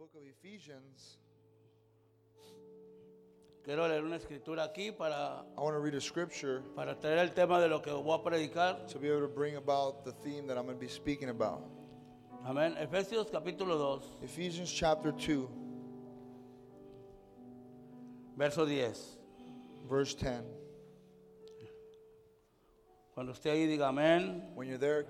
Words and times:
book 0.00 0.14
of 0.14 0.22
Ephesians, 0.26 1.18
Quiero 3.62 3.86
leer 3.86 4.02
una 4.02 4.16
escritura 4.16 4.64
aquí 4.64 4.96
para, 4.96 5.44
I 5.58 5.60
want 5.60 5.74
to 5.74 5.78
read 5.78 5.94
a 5.94 6.00
scripture 6.00 6.62
para 6.74 6.94
traer 6.94 7.18
el 7.18 7.34
tema 7.34 7.60
de 7.60 7.68
lo 7.68 7.82
que 7.82 7.92
voy 7.92 8.18
a 8.18 8.24
predicar. 8.24 8.88
to 8.88 8.98
be 8.98 9.10
able 9.10 9.20
to 9.20 9.28
bring 9.28 9.56
about 9.56 10.02
the 10.02 10.12
theme 10.12 10.46
that 10.46 10.56
I'm 10.56 10.64
going 10.64 10.78
to 10.78 10.80
be 10.80 10.88
speaking 10.88 11.28
about. 11.28 11.68
Amén. 12.46 12.78
Efesios 12.78 13.30
capítulo 13.30 14.00
2, 14.00 14.24
Ephesians 14.24 14.72
chapter 14.72 15.12
2, 15.12 15.46
verso 18.38 18.64
10. 18.64 19.18
verse 19.86 20.14
10. 20.14 20.42
Cuando 23.12 23.32
esté 23.34 23.50
ahí 23.50 23.66
diga 23.66 23.88
amén. 23.88 24.54
When 24.54 24.66
you're 24.66 24.78
there, 24.78 25.04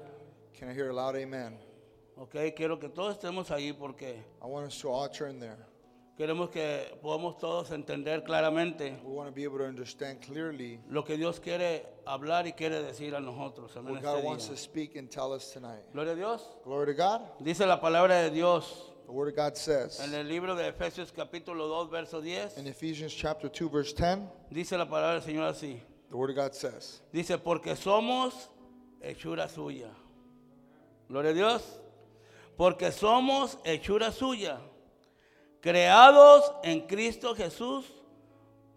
can 0.58 0.68
I 0.68 0.74
hear 0.74 0.90
a 0.90 0.92
loud 0.92 1.14
amen? 1.14 1.69
Ok, 2.22 2.36
quiero 2.54 2.78
que 2.78 2.90
todos 2.90 3.14
estemos 3.14 3.50
ahí 3.50 3.72
porque 3.72 4.22
I 4.42 4.46
want 4.46 4.66
us 4.66 4.78
to 4.80 4.90
all 4.92 5.08
turn 5.08 5.40
there. 5.40 5.56
queremos 6.18 6.50
que 6.50 6.98
podamos 7.00 7.38
todos 7.38 7.70
entender 7.70 8.22
claramente 8.24 9.00
We 9.02 9.10
want 9.14 9.30
to 9.30 9.34
be 9.34 9.44
able 9.44 9.56
to 9.60 9.64
understand 9.64 10.20
clearly 10.20 10.78
lo 10.90 11.02
que 11.02 11.16
Dios 11.16 11.40
quiere 11.40 11.86
hablar 12.04 12.46
y 12.46 12.52
quiere 12.52 12.82
decir 12.82 13.14
a 13.14 13.20
nosotros. 13.20 13.74
Amén, 13.74 13.94
what 13.94 14.02
este 14.04 14.06
God 14.06 14.24
wants 14.24 14.44
día. 14.48 14.54
to 14.54 14.56
speak 14.60 14.96
and 14.96 15.08
tell 15.10 15.32
us 15.32 15.50
tonight. 15.50 15.82
Gloria 15.94 16.12
a 16.12 16.16
Dios. 16.16 16.42
Glory 16.62 16.94
to 16.94 16.94
God. 16.94 17.22
Dice 17.42 17.60
la 17.66 17.80
palabra 17.80 18.16
de 18.22 18.30
Dios 18.30 18.92
The 19.06 19.12
Word 19.12 19.28
of 19.28 19.36
God 19.36 19.56
says 19.56 19.98
en 20.00 20.12
el 20.14 20.26
libro 20.28 20.54
de 20.54 20.68
Efesios 20.70 21.10
capítulo 21.12 21.66
2, 21.68 21.90
verso 21.90 22.20
10. 22.20 22.58
in 22.58 22.66
Ephesians 22.66 23.14
chapter 23.14 23.48
2, 23.48 23.70
verse 23.70 23.94
10, 23.94 24.28
Dice 24.52 24.72
la 24.76 24.84
palabra 24.84 25.14
del 25.18 25.22
Señor 25.22 25.48
así. 25.48 25.80
the 26.10 26.16
Word 26.18 26.28
of 26.30 26.36
God 26.36 26.54
says, 26.54 27.00
Dice, 27.14 27.38
porque 27.38 27.74
somos 27.76 28.50
hechura 29.02 29.48
suya. 29.48 29.88
Gloria 31.08 31.30
a 31.30 31.34
Dios. 31.34 31.80
Porque 32.60 32.92
somos 32.92 33.56
hechura 33.64 34.12
suya. 34.12 34.60
Creados 35.62 36.52
en 36.62 36.86
Cristo 36.86 37.34
Jesús 37.34 37.86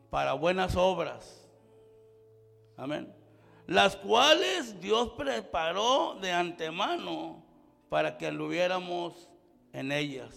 para 0.09 0.31
buenas 0.31 0.77
obras. 0.77 1.45
Amén. 2.77 3.13
Las 3.67 3.97
cuales 3.97 4.79
Dios 4.79 5.09
preparó 5.17 6.17
de 6.21 6.31
antemano 6.31 7.43
para 7.89 8.17
que 8.17 8.25
anduviéramos 8.25 9.27
en 9.73 9.91
ellas. 9.91 10.33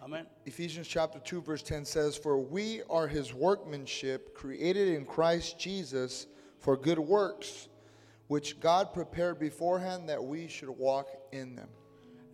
Amén. 0.00 0.26
Ephesians 0.44 0.88
chapter 0.88 1.20
2, 1.20 1.44
verse 1.44 1.62
10 1.62 1.86
says, 1.86 2.16
For 2.16 2.38
we 2.38 2.82
are 2.90 3.06
his 3.06 3.32
workmanship, 3.32 4.34
created 4.34 4.88
in 4.88 5.06
Christ 5.06 5.60
Jesus 5.60 6.26
for 6.58 6.76
good 6.76 6.98
works, 6.98 7.68
which 8.26 8.58
God 8.58 8.92
prepared 8.92 9.38
beforehand 9.38 10.08
that 10.08 10.24
we 10.24 10.48
should 10.48 10.70
walk 10.70 11.06
in 11.30 11.54
them. 11.54 11.68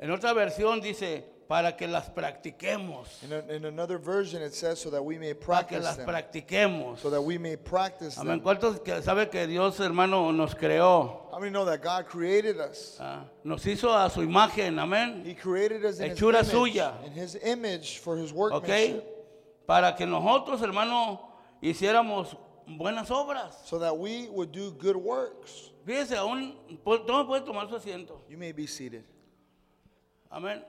En 0.03 0.11
otra 0.11 0.33
versión 0.33 0.81
dice, 0.81 1.25
para 1.47 1.77
que 1.77 1.87
las 1.87 2.09
practiquemos. 2.09 3.23
In, 3.23 3.33
a- 3.35 3.53
in 3.55 3.65
another 3.67 3.99
version, 3.99 4.41
it 4.43 4.55
says, 4.55 4.79
So 4.79 4.89
that 4.91 5.03
we 5.05 5.19
may 5.19 5.35
Para 5.35 5.67
que 5.67 5.77
practice 5.79 5.83
las 5.85 5.97
them. 5.99 6.07
practiquemos. 6.07 6.99
So 7.01 7.11
that 7.11 7.21
we 7.21 7.37
may 7.39 7.57
practice 7.57 8.17
Amén. 8.19 8.39
them. 8.39 8.41
¿Cuántos 8.41 8.81
que 8.83 9.03
sabe 9.03 9.29
que 9.29 9.47
Dios, 9.47 9.79
hermano, 9.81 10.33
nos 10.33 10.55
creó? 10.55 11.29
How 11.31 11.39
many 11.39 11.51
know 11.51 11.65
that 11.67 11.83
God 11.83 12.07
created 12.07 12.59
us? 12.61 12.97
Ah, 13.01 13.25
nos 13.45 13.63
hizo 13.67 13.93
a 13.95 14.09
su 14.09 14.23
imagen, 14.23 14.79
amén. 14.79 15.23
He 15.27 15.35
created 15.35 15.85
us 15.85 15.99
in 16.01 16.11
his, 16.11 16.19
Hechura 16.19 16.41
image, 16.41 16.51
suya. 16.53 16.95
in 17.05 17.13
his 17.13 17.35
image 17.45 17.99
for 17.99 18.17
his 18.17 18.31
¿Ok? 18.33 18.37
workmanship. 18.39 19.05
Para 19.67 19.95
que 19.97 20.07
nosotros, 20.07 20.63
hermano, 20.63 21.21
hiciéramos 21.61 22.37
buenas 22.67 23.11
obras. 23.11 23.55
So 23.67 23.79
that 23.81 23.95
we 23.97 24.29
would 24.31 24.51
do 24.53 24.71
good 24.71 24.97
works. 24.97 25.73
Fíjese, 25.85 26.17
aún, 26.17 26.55
pu- 26.85 27.05
tome 27.07 27.25
puede 27.27 27.45
tomar 27.45 27.69
su 27.69 27.75
asiento. 27.77 28.21
You 28.31 28.39
may 28.39 28.53
be 28.53 28.67
seated. 28.67 29.05
Amén. 30.31 30.65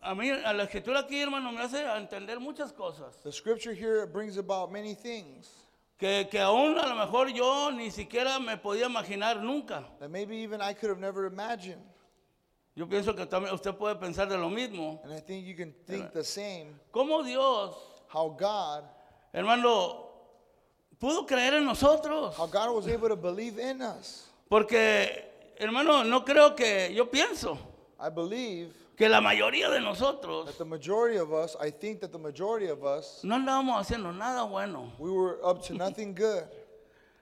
A 0.00 0.14
mí, 0.14 0.30
a 0.30 0.52
la 0.52 0.64
escritura 0.64 1.00
aquí, 1.00 1.20
hermano, 1.20 1.52
me 1.52 1.60
hace 1.62 1.82
entender 1.96 2.38
muchas 2.40 2.72
cosas. 2.72 3.16
The 3.22 3.32
scripture 3.32 3.74
here 3.74 4.06
brings 4.06 4.38
about 4.38 4.70
many 4.70 4.94
things 4.94 5.50
Que, 5.98 6.26
que 6.30 6.40
aún 6.40 6.76
a 6.78 6.86
lo 6.88 6.94
mejor 6.96 7.28
yo 7.32 7.70
ni 7.70 7.90
siquiera 7.90 8.38
me 8.40 8.56
podía 8.56 8.86
imaginar 8.86 9.40
nunca. 9.42 9.84
that 10.00 10.10
maybe 10.10 10.36
even 10.42 10.60
I 10.60 10.74
could 10.74 10.90
have 10.90 10.98
never 11.00 11.26
imagined. 11.26 11.82
Yo 12.76 12.86
pienso 12.86 13.14
que 13.14 13.24
también 13.26 13.54
usted 13.54 13.74
puede 13.76 13.94
pensar 13.96 14.28
de 14.28 14.36
lo 14.36 14.50
mismo. 14.50 15.00
And 15.04 15.12
I 15.12 15.20
think 15.20 15.46
you 15.46 15.54
can 15.54 15.72
think 15.86 16.12
the 16.12 16.24
same. 16.24 16.74
¿Cómo 16.90 17.22
Dios, 17.24 17.76
How 18.12 18.30
God, 18.30 18.84
hermano, 19.32 20.08
pudo 20.98 21.26
creer 21.26 21.54
en 21.54 21.64
nosotros? 21.64 22.36
how 22.36 22.46
God 22.46 22.74
was 22.74 22.88
able 22.88 23.08
to 23.08 23.16
believe 23.16 23.58
in 23.58 23.80
us. 23.82 24.28
Porque, 24.48 25.54
hermano, 25.58 26.02
no 26.04 26.24
creo 26.24 26.54
que, 26.56 26.92
yo 26.94 27.08
pienso 27.10 27.56
I 28.04 28.10
believe 28.10 28.68
que 28.96 29.08
la 29.08 29.20
mayoría 29.20 29.70
de 29.70 29.80
nosotros 29.80 30.46
that 30.46 30.58
the 30.58 30.64
majority 30.64 31.16
of 31.18 31.32
us, 31.32 31.56
I 31.60 31.70
think 31.70 32.00
that 32.00 32.12
the 32.12 32.18
majority 32.18 32.66
of 32.68 32.84
us, 32.84 33.20
no 33.24 33.36
andábamos 33.36 33.80
haciendo 33.80 34.12
nada 34.14 34.44
bueno. 34.44 34.92
we 34.98 35.10
were 35.10 35.38
up 35.42 35.62
to 35.66 35.74
nothing 35.74 36.14
good. 36.14 36.44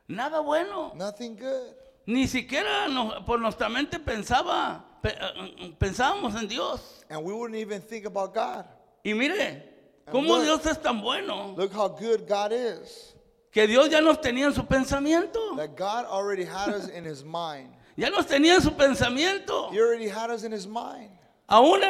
Nada 0.08 0.42
bueno. 0.42 0.92
Nothing 0.96 1.36
good. 1.36 1.74
Ni 2.06 2.26
siquiera 2.26 2.88
nos- 2.88 3.24
por 3.24 3.38
nuestra 3.38 3.68
mente 3.68 3.98
pensaba, 4.00 4.82
pe- 5.02 5.14
eh, 5.16 5.72
pensábamos 5.78 6.34
en 6.34 6.48
Dios. 6.48 7.04
And 7.08 7.24
we 7.24 7.32
wouldn't 7.32 7.58
even 7.60 7.80
think 7.80 8.04
about 8.06 8.34
God. 8.34 8.64
Y 9.04 9.14
mire, 9.14 9.62
cómo 10.10 10.36
look. 10.36 10.42
Dios 10.44 10.66
es 10.66 10.78
tan 10.82 11.00
bueno 11.00 11.54
Look 11.56 11.72
how 11.72 11.88
good 11.88 12.26
God 12.28 12.52
is. 12.52 13.14
que 13.52 13.66
Dios 13.68 13.88
ya 13.88 14.00
nos 14.00 14.20
tenía 14.20 14.46
en 14.46 14.52
su 14.52 14.64
pensamiento. 14.64 15.56
That 15.56 15.76
God 15.76 16.06
already 16.06 16.44
had 16.44 16.70
us 16.74 16.88
in 16.88 17.04
his 17.04 17.22
mind. 17.24 17.70
Ya 17.96 18.10
nos 18.10 18.26
tenía 18.26 18.54
en 18.54 18.62
su 18.62 18.72
pensamiento. 18.72 19.70
He 19.72 19.80
already 19.80 20.08
had 20.08 20.30
us 20.30 20.44
in 20.44 20.52
his 20.52 20.66
mind. 20.66 21.10
Aún, 21.48 21.80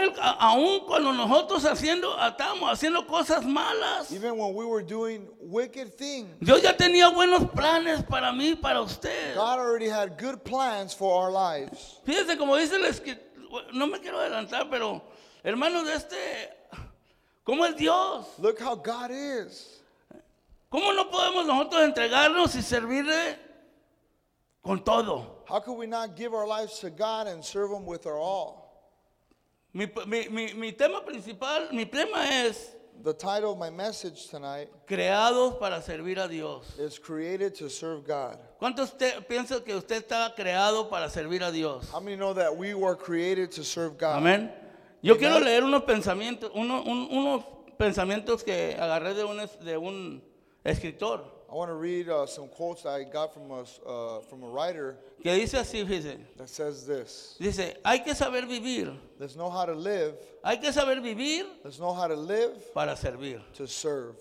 aún 0.40 0.80
cuando 0.86 1.12
nosotros 1.12 1.64
haciendo, 1.64 2.18
estábamos 2.18 2.68
haciendo 2.72 3.06
cosas 3.06 3.44
malas, 3.44 4.10
Even 4.10 4.36
when 4.36 4.54
we 4.54 4.64
were 4.64 4.82
doing 4.82 5.28
wicked 5.40 5.96
things, 5.96 6.28
Dios 6.40 6.62
ya 6.62 6.76
tenía 6.76 7.08
buenos 7.10 7.48
planes 7.52 8.02
para 8.02 8.32
mí, 8.32 8.56
para 8.60 8.80
usted. 8.80 9.36
God 9.36 9.60
already 9.60 9.88
had 9.88 10.18
good 10.18 10.42
plans 10.42 10.92
for 10.92 11.22
our 11.22 11.30
lives. 11.30 12.00
Fíjese 12.04 12.36
como 12.36 12.56
dice 12.56 12.76
la 12.76 12.88
escritura, 12.88 13.66
no 13.72 13.86
me 13.86 14.00
quiero 14.00 14.18
adelantar, 14.18 14.68
pero 14.68 15.00
hermano 15.44 15.84
de 15.84 15.94
este, 15.94 16.50
¿cómo 17.44 17.64
es 17.64 17.76
Dios? 17.76 18.26
Look 18.38 18.58
how 18.60 18.74
God 18.74 19.12
is. 19.12 19.80
¿Cómo 20.70 20.92
no 20.92 21.08
podemos 21.08 21.46
nosotros 21.46 21.82
entregarnos 21.82 22.56
y 22.56 22.62
servirle 22.62 23.38
con 24.60 24.82
todo? 24.82 25.41
How 25.52 25.60
could 25.60 25.76
we 25.76 25.86
not 25.86 26.16
give 26.16 26.32
our 26.32 26.46
lives 26.46 26.78
to 26.78 26.88
God 26.88 27.26
and 27.26 27.44
serve 27.44 27.70
him 27.72 27.84
with 27.84 28.06
our 28.06 28.18
all? 28.18 28.72
Mi, 29.74 29.86
mi- 30.06 30.28
mi- 30.30 30.54
mi 30.54 30.72
tema 30.72 31.02
principal, 31.04 31.68
mi 31.72 31.84
tema 31.84 32.24
es 32.26 32.74
The 33.02 33.12
title 33.12 33.52
of 33.52 33.58
my 33.58 33.68
message 33.68 34.28
tonight 34.28 34.68
creados 34.86 35.58
para 35.58 35.82
servir 35.82 36.16
a 36.24 36.26
Dios. 36.26 36.64
is 36.78 36.98
Created 36.98 37.54
to 37.56 37.68
Serve 37.68 38.02
God. 38.06 38.38
¿Cuántos 38.58 38.92
usted 38.92 39.26
piensa 39.28 39.62
que 39.62 39.74
usted 39.74 40.02
está 40.04 40.34
creado 40.34 40.88
para 40.88 41.10
servir 41.10 41.42
a 41.42 41.50
Dios? 41.52 41.86
How 41.92 42.00
many 42.00 42.16
know 42.16 42.32
that 42.32 42.56
we 42.56 42.72
were 42.72 42.94
created 42.96 43.50
to 43.52 43.62
serve 43.62 43.98
God? 43.98 44.22
Amén. 44.22 44.50
Yo 45.02 45.16
quiero 45.18 45.38
leer 45.38 45.64
unos 45.64 45.82
pensamientos, 45.82 46.50
uno- 46.54 46.82
un- 46.82 47.08
unos 47.10 47.44
pensamientos 47.78 48.42
que 48.42 48.74
agarré 48.78 49.12
de 49.14 49.24
un, 49.24 49.38
es- 49.40 49.58
de 49.62 49.76
un 49.76 50.22
escritor 50.64 51.24
I 51.52 51.54
want 51.54 51.68
to 51.70 51.74
read 51.74 52.08
uh, 52.08 52.24
some 52.26 52.48
quotes 52.48 52.84
that 52.84 52.94
I 52.94 53.02
got 53.04 53.34
from 53.34 53.50
a, 53.50 53.60
uh, 53.86 54.20
from 54.22 54.42
a 54.42 54.46
writer 54.48 54.96
que 55.22 55.30
dice 55.38 55.52
así, 55.52 55.84
fíjese. 55.86 56.16
that 56.38 56.48
says 56.48 56.86
this. 56.86 57.36
Dice, 57.38 57.74
hay 57.84 57.98
que 57.98 58.14
saber 58.14 58.46
vivir, 58.46 58.96
Let's 59.18 59.36
know 59.36 59.50
how 59.50 59.66
to 59.66 59.74
live. 59.74 60.14
hay 60.42 60.56
que 60.56 60.72
saber 60.72 60.96
vivir 61.02 61.44
Let's 61.62 61.78
know 61.78 61.92
how 61.92 62.06
to 62.08 62.16
live 62.16 62.72
para 62.72 62.96
servir. 62.96 63.42
to 63.56 63.66
serve. 63.68 64.14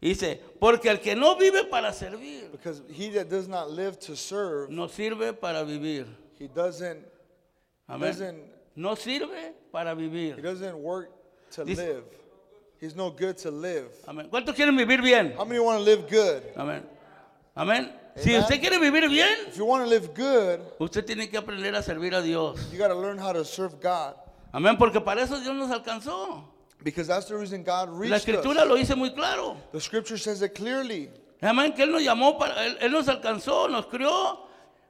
Dice, 0.00 0.38
porque 0.60 0.86
el 0.86 0.98
que 0.98 1.16
no 1.16 1.34
vive 1.36 1.64
para 1.68 1.92
servir, 1.92 2.52
Because 2.52 2.80
he 2.88 3.08
that 3.10 3.28
does 3.28 3.48
not 3.48 3.70
live 3.72 3.98
to 3.98 4.14
serve, 4.14 4.70
no 4.70 4.86
sirve 4.86 5.32
para 5.40 5.64
vivir. 5.64 6.06
he 6.38 6.46
doesn't, 6.46 7.00
he 7.88 7.92
Amén. 7.92 8.00
doesn't, 8.02 8.38
No 8.76 8.94
sirve 8.94 9.52
para 9.72 9.96
he 9.96 10.08
vivir. 10.08 10.40
doesn't 10.40 10.78
work 10.78 11.10
to 11.50 11.64
Dice- 11.64 11.76
live. 11.76 12.04
He's 12.80 12.94
no 12.94 13.10
good 13.10 13.36
to 13.38 13.50
live. 13.50 13.88
Amén. 14.06 14.28
¿Cuántos 14.30 14.54
quieren 14.54 14.76
vivir 14.76 15.02
bien? 15.02 15.34
How 15.36 15.44
many 15.44 15.58
want 15.60 15.78
to 15.78 15.84
live 15.84 16.08
good? 16.08 16.42
Amén. 16.56 16.82
Amén. 17.56 17.92
Si 18.16 18.30
Amen. 18.30 18.42
usted 18.42 18.60
quiere 18.60 18.78
vivir 18.78 19.08
bien, 19.08 19.48
If 19.48 19.56
you 19.56 19.64
want 19.64 19.84
to 19.84 19.88
live 19.88 20.12
good, 20.14 20.60
usted 20.80 21.04
tiene 21.04 21.28
que 21.28 21.38
aprender 21.38 21.74
a 21.74 21.82
servir 21.82 22.14
a 22.14 22.22
Dios. 22.22 22.58
you 22.72 22.78
got 22.78 22.88
to 22.88 22.94
learn 22.94 23.18
how 23.18 23.32
to 23.32 23.44
serve 23.44 23.80
God. 23.80 24.14
Amén, 24.52 24.76
porque 24.76 25.00
para 25.04 25.22
eso 25.22 25.38
Dios 25.40 25.54
nos 25.54 25.70
alcanzó. 25.70 26.44
Because 26.82 27.08
that's 27.08 27.26
the 27.26 27.34
reason 27.36 27.62
God 27.64 27.90
La 27.90 27.98
reached 27.98 28.14
escritura 28.28 28.62
us. 28.62 28.68
lo 28.68 28.76
dice 28.76 28.94
muy 28.96 29.10
claro. 29.10 29.56
The 29.72 29.80
scripture 29.80 30.16
says 30.16 30.42
it 30.42 30.54
clearly. 30.54 31.10
Amén, 31.42 31.72
que 31.74 31.82
Él 31.84 31.90
nos 31.92 32.02
llamó, 32.02 32.38
para, 32.38 32.54
él, 32.64 32.76
él 32.80 32.90
nos 32.92 33.08
alcanzó, 33.08 33.68
nos 33.68 33.86
crió. 33.86 34.38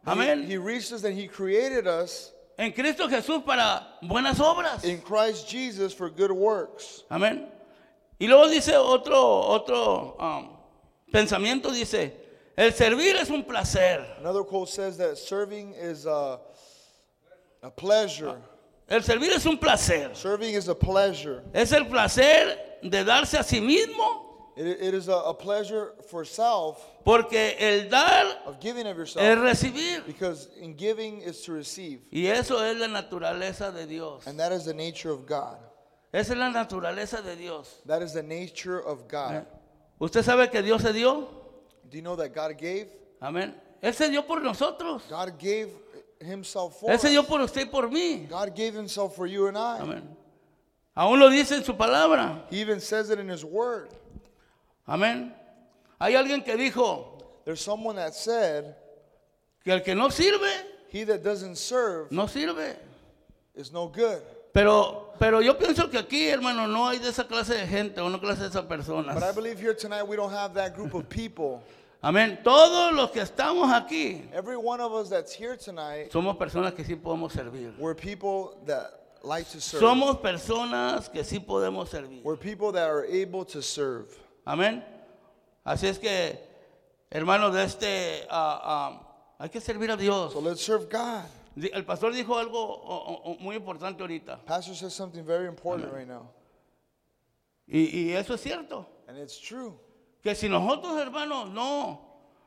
He, 0.07 0.11
Amén. 0.11 0.43
he 0.47 0.57
reached 0.59 0.93
us 0.93 1.05
and 1.05 1.15
he 1.19 1.27
created 1.27 1.87
us 1.87 2.33
En 2.59 2.73
Cristo 2.73 3.09
Jesús 3.09 3.45
para 3.45 3.87
buenas 4.03 4.39
obras. 4.41 4.85
in 4.85 5.01
Christ 5.01 5.49
Jesus 5.49 5.93
for 5.95 6.09
good 6.11 6.33
works. 6.33 7.05
Amén. 7.11 7.47
Y 8.21 8.27
luego 8.27 8.49
dice 8.49 8.77
otro, 8.77 9.19
otro 9.47 10.17
um, 10.19 10.49
pensamiento, 11.13 11.71
dice, 11.71 12.13
el 12.57 12.73
servir 12.75 13.17
es 13.17 13.31
un 13.31 13.45
placer. 13.45 14.05
Another 14.19 14.43
quote 14.43 14.69
says 14.69 14.97
that 14.99 15.17
serving 15.17 15.75
is 15.75 16.05
a, 16.07 16.41
a 17.63 17.71
pleasure. 17.71 18.37
El 18.89 19.03
servir 19.03 19.31
es 19.33 19.47
un 19.47 19.59
placer. 19.59 20.15
Serving 20.15 20.55
is 20.55 20.69
a 20.69 20.75
pleasure. 20.75 21.43
Es 21.53 21.73
el 21.73 21.85
placer 21.87 22.59
de 22.83 23.05
darse 23.05 23.39
a 23.39 23.43
sí 23.45 23.61
mismo, 23.61 24.25
It, 24.57 24.67
it 24.67 24.95
is 24.95 25.07
a, 25.09 25.13
a 25.15 25.35
pleasure 25.35 25.93
for 26.11 26.25
self 26.25 26.85
porque 27.05 27.55
el 27.61 27.89
dar 27.89 28.27
of 28.45 28.59
giving 28.61 28.89
of 28.89 28.93
es 28.95 29.15
yourself 29.15 29.39
recibir. 29.39 30.05
because 30.05 30.49
in 30.61 30.75
giving 30.75 31.21
is 31.21 31.43
to 31.43 31.53
receive. 31.53 32.01
Y 32.11 32.27
eso 32.27 32.59
es 32.65 32.77
la 32.77 32.89
naturaleza 32.89 33.73
de 33.73 33.87
Dios. 33.87 34.27
And 34.27 34.37
that 34.41 34.51
is 34.51 34.65
the 34.65 34.75
nature 34.75 35.11
of 35.11 35.27
God. 35.27 35.59
Esa 36.13 36.33
es 36.33 36.39
la 36.39 36.51
naturaleza 36.51 37.23
de 37.23 37.37
Dios. 37.37 37.81
That 37.87 38.03
is 38.03 38.13
the 38.15 38.23
nature 38.23 38.79
of 38.79 39.09
God. 39.09 39.45
¿Usted 40.01 40.23
sabe 40.23 40.51
que 40.51 40.63
Dios 40.63 40.83
se 40.83 40.93
dio? 40.93 41.29
Do 41.91 41.97
you 41.97 42.03
know 42.03 42.17
that 42.17 42.35
God 42.35 42.57
gave? 42.59 42.89
Amén. 43.21 43.55
Él 43.83 43.95
se 43.95 44.09
dio 44.09 44.23
por 44.23 44.41
nosotros. 44.41 45.03
God 45.09 45.39
gave 45.39 45.71
himself 46.21 46.81
for 46.81 46.91
Él 46.91 46.99
se 46.99 47.11
dio 47.11 47.23
por 47.25 47.41
usted 47.41 47.63
y 47.63 47.71
por 47.71 47.89
mí. 47.91 48.29
God 48.29 48.55
gave 48.55 48.75
himself 48.75 49.15
for 49.15 49.27
you 49.27 49.49
and 49.49 49.57
I. 49.57 49.79
Amén. 49.81 50.17
Aún 50.97 51.19
lo 51.21 51.29
dice 51.31 51.57
en 51.57 51.65
su 51.65 51.75
palabra. 51.75 52.45
He 52.51 52.61
even 52.61 52.81
says 52.81 53.11
it 53.11 53.19
in 53.19 53.29
his 53.29 53.45
word. 53.45 53.91
Amén. 54.87 55.35
Hay 56.01 56.15
alguien 56.15 56.45
que 56.45 56.57
dijo 56.57 57.19
There's 57.45 57.61
someone 57.61 57.97
that 57.97 58.15
said, 58.15 58.77
que 59.65 59.73
el 59.73 59.81
que 59.81 59.95
no 59.95 60.09
sirve, 60.09 60.53
He 60.91 61.05
that 61.05 61.23
doesn't 61.23 61.57
serve 61.57 62.11
no 62.11 62.27
sirve. 62.27 62.77
is 63.55 63.73
no 63.73 63.89
good. 63.89 64.23
Pero, 64.53 65.13
pero 65.19 65.41
yo 65.41 65.57
pienso 65.59 65.89
que 65.91 65.99
aquí, 65.99 66.29
hermano, 66.29 66.67
no 66.67 66.89
hay 66.89 66.99
de 66.99 67.09
esa 67.11 67.25
clase 67.27 67.55
de 67.55 67.67
gente 67.67 68.01
o 68.01 68.09
no 68.09 68.19
clase 68.21 68.43
de 68.43 68.49
esas 68.49 68.63
But 68.67 68.73
I 68.73 68.77
personas. 68.77 69.35
believe 69.35 69.59
here 69.61 69.75
tonight 69.75 70.03
we 70.07 70.17
don't 70.17 70.33
have 70.33 70.55
that 70.55 70.75
group 70.75 70.95
of 70.95 71.09
people. 71.09 71.63
Amén. 72.03 72.39
Todos 72.45 72.93
los 72.95 73.11
que 73.11 73.21
estamos 73.21 73.71
aquí 73.73 74.23
Every 74.33 74.57
one 74.57 74.81
of 74.81 74.93
us 74.93 75.09
that's 75.11 75.33
here 75.35 75.57
tonight, 75.57 76.11
somos 76.13 76.37
personas 76.37 76.73
que 76.75 76.85
sí 76.85 76.95
podemos 76.95 77.33
servir. 77.33 77.73
we're 77.79 77.95
people 77.95 78.57
that 78.67 78.93
like 79.25 79.49
to 79.51 79.61
serve. 79.61 79.81
Somos 79.83 80.19
personas 80.21 81.09
que 81.11 81.25
sí 81.25 81.41
podemos 81.41 81.89
servir. 81.89 82.23
We're 82.23 82.37
people 82.37 82.71
that 82.73 82.89
are 82.89 83.05
able 83.05 83.45
to 83.47 83.61
serve. 83.61 84.07
Amén. 84.47 84.85
Así 85.65 85.89
es 85.89 85.99
que, 85.99 86.39
hermanos, 87.11 87.53
de 87.53 87.65
este, 87.65 88.27
ah, 88.31 88.61
ah, 88.63 89.35
hay 89.41 89.49
que 89.51 89.61
servir 89.61 89.91
a 89.91 89.97
Dios. 89.97 90.33
So 90.33 90.41
let's 90.41 90.63
serve 90.63 90.89
God. 90.89 91.25
El 91.73 91.85
pastor 91.85 92.13
dijo 92.13 92.37
algo 92.39 93.37
muy 93.41 93.57
importante 93.57 94.03
ahorita. 94.03 94.45
Pastor 94.45 94.75
says 94.75 94.93
something 94.95 95.25
very 95.25 95.47
important 95.49 95.93
right 95.93 96.07
now, 96.07 96.31
Y, 97.67 97.81
y 98.11 98.13
eso 98.13 98.35
es 98.35 98.41
cierto. 98.41 98.87
and 99.09 99.19
it's 99.19 99.39
true. 99.41 99.79
Que 100.23 100.35
si 100.35 100.49
nosotros, 100.49 100.99
hermanos, 101.01 101.51
no, 101.51 102.01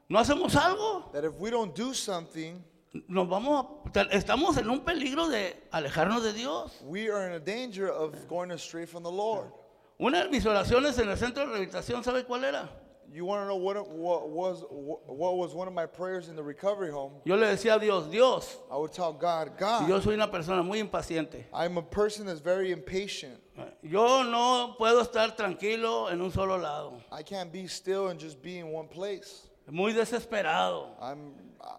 no 0.09 0.19
hacemos 0.19 0.55
algo, 0.55 1.09
That 1.13 1.23
if 1.25 1.33
we 1.39 1.49
don't 1.51 1.75
do 1.75 1.93
something, 1.93 2.63
nos 3.07 3.27
vamos 3.27 3.65
a- 3.95 4.01
estamos 4.11 4.57
en 4.57 4.69
un 4.69 4.81
peligro 4.81 5.27
de 5.29 5.55
alejarnos 5.71 6.23
de 6.23 6.33
Dios. 6.33 6.71
we 6.83 7.09
are 7.09 7.27
in 7.27 7.33
a 7.33 7.39
danger 7.39 7.87
of 7.89 8.13
going 8.27 8.51
astray 8.51 8.85
from 8.85 9.03
the 9.03 9.11
Lord. 9.11 9.51
Una 9.99 10.23
de 10.23 10.29
mis 10.29 10.45
oraciones 10.45 10.97
en 10.99 11.09
el 11.09 11.17
centro 11.17 11.45
de 11.45 11.51
rehabilitación, 11.51 12.03
¿sabe 12.03 12.23
cuál 12.25 12.43
era? 12.45 12.69
You 13.13 13.25
want 13.25 13.43
to 13.43 13.47
know 13.47 13.57
what, 13.57 13.89
what 13.89 14.29
was 14.29 14.63
what 14.69 15.35
was 15.35 15.53
one 15.53 15.67
of 15.67 15.73
my 15.73 15.85
prayers 15.85 16.29
in 16.29 16.35
the 16.37 16.43
recovery 16.43 16.91
home? 16.91 17.11
Yo 17.25 17.35
le 17.35 17.45
decía 17.45 17.75
a 17.75 17.79
Dios, 17.79 18.07
Dios, 18.09 18.57
I 18.71 18.77
would 18.77 18.93
tell 18.93 19.11
God, 19.11 19.57
God, 19.57 19.89
yo 19.89 19.99
soy 19.99 20.13
una 20.13 20.29
persona 20.29 20.63
muy 20.63 20.81
impaciente. 20.81 21.43
I'm 21.53 21.77
a 21.77 21.81
person 21.81 22.25
that's 22.25 22.39
very 22.39 22.71
impatient. 22.71 23.37
Yo 23.83 24.23
no 24.23 24.75
puedo 24.79 25.05
estar 25.05 25.35
tranquilo 25.35 26.09
en 26.09 26.21
un 26.21 26.31
solo 26.31 26.57
lado. 26.57 27.03
I 27.11 27.21
can't 27.21 27.51
be 27.51 27.67
still 27.67 28.07
and 28.07 28.19
just 28.19 28.41
be 28.41 28.59
in 28.59 28.67
one 28.67 28.87
place. 28.87 29.49
Muy 29.69 29.91
desesperado. 29.91 30.87
I'm 31.01 31.33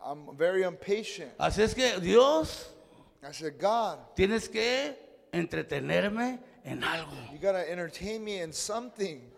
I'm 0.05 0.37
very 0.37 0.65
impatient. 0.65 1.37
Así 1.39 1.61
es 1.61 1.73
que 1.73 1.99
Dios, 1.99 2.69
I 3.27 3.33
said, 3.33 3.59
God, 3.59 3.99
tienes 4.15 4.51
que 4.51 4.95
entretenerme 5.33 6.39
en 6.65 6.83
algo. 6.83 7.33
you 7.33 7.39
gotta 7.39 7.71
entertain 7.71 8.23
me 8.23 8.41
in 8.41 8.53
something 8.53 9.32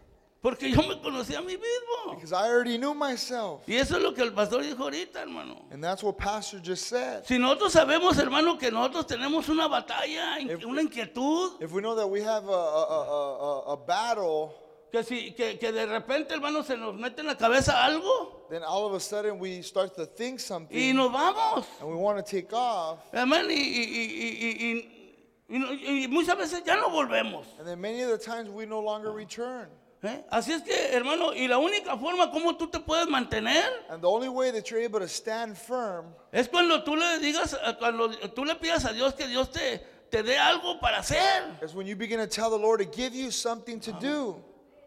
Porque 0.45 0.71
yo 0.71 0.83
me 0.83 1.01
conocí 1.01 1.35
a 1.35 1.41
mí 1.41 1.57
mismo. 1.57 2.15
because 2.17 2.35
I 2.35 2.47
already 2.51 2.77
knew 2.77 2.93
myself, 2.93 3.63
Y 3.67 3.77
eso 3.77 3.97
es 3.97 4.03
lo 4.03 4.13
que 4.13 4.23
el 4.23 4.33
pastor 4.35 4.63
dijo 4.63 4.77
ahorita, 4.85 5.23
hermano. 5.23 5.65
and 5.71 5.83
that's 5.83 6.03
what 6.03 6.19
Pastor 6.19 6.61
just 6.63 6.87
said. 6.87 7.25
Si 7.27 7.39
nosotros 7.39 7.73
sabemos, 7.73 8.19
hermano, 8.19 8.59
que 8.59 8.71
nosotros 8.71 9.07
tenemos 9.07 9.49
una 9.49 9.67
batalla, 9.69 10.39
If- 10.41 10.67
una 10.67 10.83
inquietud, 10.83 11.63
If 11.63 11.73
we 11.73 11.81
know 11.81 11.95
that 11.97 12.07
we 12.07 12.21
have 12.21 12.47
a 12.47 12.53
a, 12.53 12.85
a, 12.85 13.71
a, 13.71 13.73
a 13.73 13.77
battle, 13.77 14.53
que, 14.93 15.03
si, 15.03 15.33
que, 15.33 15.59
que 15.59 15.73
de 15.73 15.87
repente, 15.87 16.35
hermano, 16.35 16.63
se 16.63 16.77
nos 16.77 16.95
mete 16.95 17.21
en 17.23 17.27
la 17.29 17.37
cabeza 17.39 17.83
algo 17.83 18.47
then 18.51 18.63
all 18.63 18.85
of 18.87 18.93
a 18.93 19.01
sudden 19.01 19.39
we 19.39 19.63
start 19.63 19.95
to 19.97 20.05
think 20.05 20.39
y 20.39 20.43
something 20.43 20.95
nos 20.95 21.11
vamos. 21.11 21.67
and 21.81 21.89
we 21.89 21.97
want 21.97 22.19
to 22.19 22.23
take 22.23 22.53
off, 22.53 22.99
Amén. 23.15 23.47
Y, 23.49 23.55
y- 23.55 23.89
y- 23.89 24.37
y- 24.43 24.57
y- 24.61 25.55
y 25.55 25.59
no- 25.59 25.73
y 25.73 26.07
muchas 26.09 26.37
veces 26.37 26.63
ya 26.67 26.77
no 26.77 26.91
volvemos. 26.91 27.47
and 27.59 27.67
then 27.67 27.81
many 27.81 28.03
of 28.03 28.11
the 28.11 28.19
times 28.19 28.51
we 28.51 28.67
no 28.67 28.79
longer 28.81 29.11
return. 29.11 29.69
¿Eh? 30.05 30.25
Así 30.31 30.53
es 30.53 30.63
que, 30.63 30.93
hermano, 30.93 31.35
y 31.35 31.49
la 31.49 31.59
única 31.59 31.97
forma 31.97 32.31
como 32.31 32.57
tú 32.57 32.69
te 32.69 32.81
puedes 32.81 33.09
mantener 33.09 33.65
And 33.89 34.01
the 34.01 34.09
only 34.09 34.29
way 34.29 34.51
that 34.53 34.71
you're 34.71 34.85
able 34.85 35.01
to 35.01 35.09
stand 35.09 35.57
firm 35.57 36.15
es 36.33 36.49
cuando 36.49 36.83
tú 36.83 36.97
le 36.97 37.19
digas, 37.19 37.55
eh, 37.55 37.77
cuando 37.79 38.11
tú 38.31 38.45
le 38.45 38.55
pidas 38.57 38.85
a 38.85 38.93
Dios 38.93 39.15
que 39.15 39.27
Dios 39.27 39.51
te, 39.51 39.79
te 40.11 40.23
dé 40.23 40.39
algo 40.39 40.79
para 40.81 40.99
hacer. 40.99 41.45
is 41.63 41.75
when 41.75 41.87
you 41.87 41.97
begin 41.97 42.19
to 42.19 42.27
tell 42.27 42.51
the 42.51 42.59
Lord 42.59 42.81
to 42.81 42.87
give 42.87 43.15
you 43.15 43.31
something 43.31 43.81
to 43.81 43.93
do, 43.93 44.37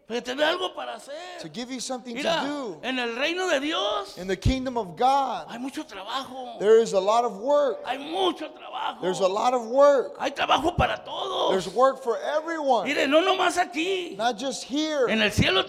Que 0.07 0.21
te 0.21 0.31
algo 0.31 0.73
para 0.73 0.97
to 1.41 1.49
give 1.49 1.69
you 1.69 1.81
something 1.81 2.15
to 2.15 2.21
do. 2.23 2.79
en 2.81 2.97
el 2.97 3.17
reino 3.17 3.49
de 3.49 3.59
Dios 3.59 4.17
In 4.17 4.25
the 4.25 4.37
kingdom 4.37 4.77
of 4.77 4.95
God, 4.95 5.47
hay 5.49 5.57
mucho 5.57 5.83
trabajo. 5.83 6.57
there 6.59 6.79
is 6.79 6.93
a 6.93 6.99
lot 6.99 7.25
of 7.25 7.35
work. 7.39 7.85
Hay 7.85 7.97
mucho 7.97 8.47
trabajo. 8.47 9.01
There's 9.01 9.19
a 9.19 9.27
lot 9.27 9.53
of 9.53 9.65
work. 9.67 10.17
Hay 10.17 10.31
trabajo 10.31 10.77
para 10.77 11.01
todos. 11.03 11.51
There's 11.51 11.67
work 11.75 12.01
for 12.01 12.17
everyone, 12.19 12.87
Mire, 12.87 13.05
no 13.05 13.21
nomás 13.21 13.57
aquí, 13.57 14.15
not 14.15 14.37
just 14.37 14.63
here, 14.63 15.09
en 15.09 15.21
el 15.21 15.29
cielo 15.29 15.65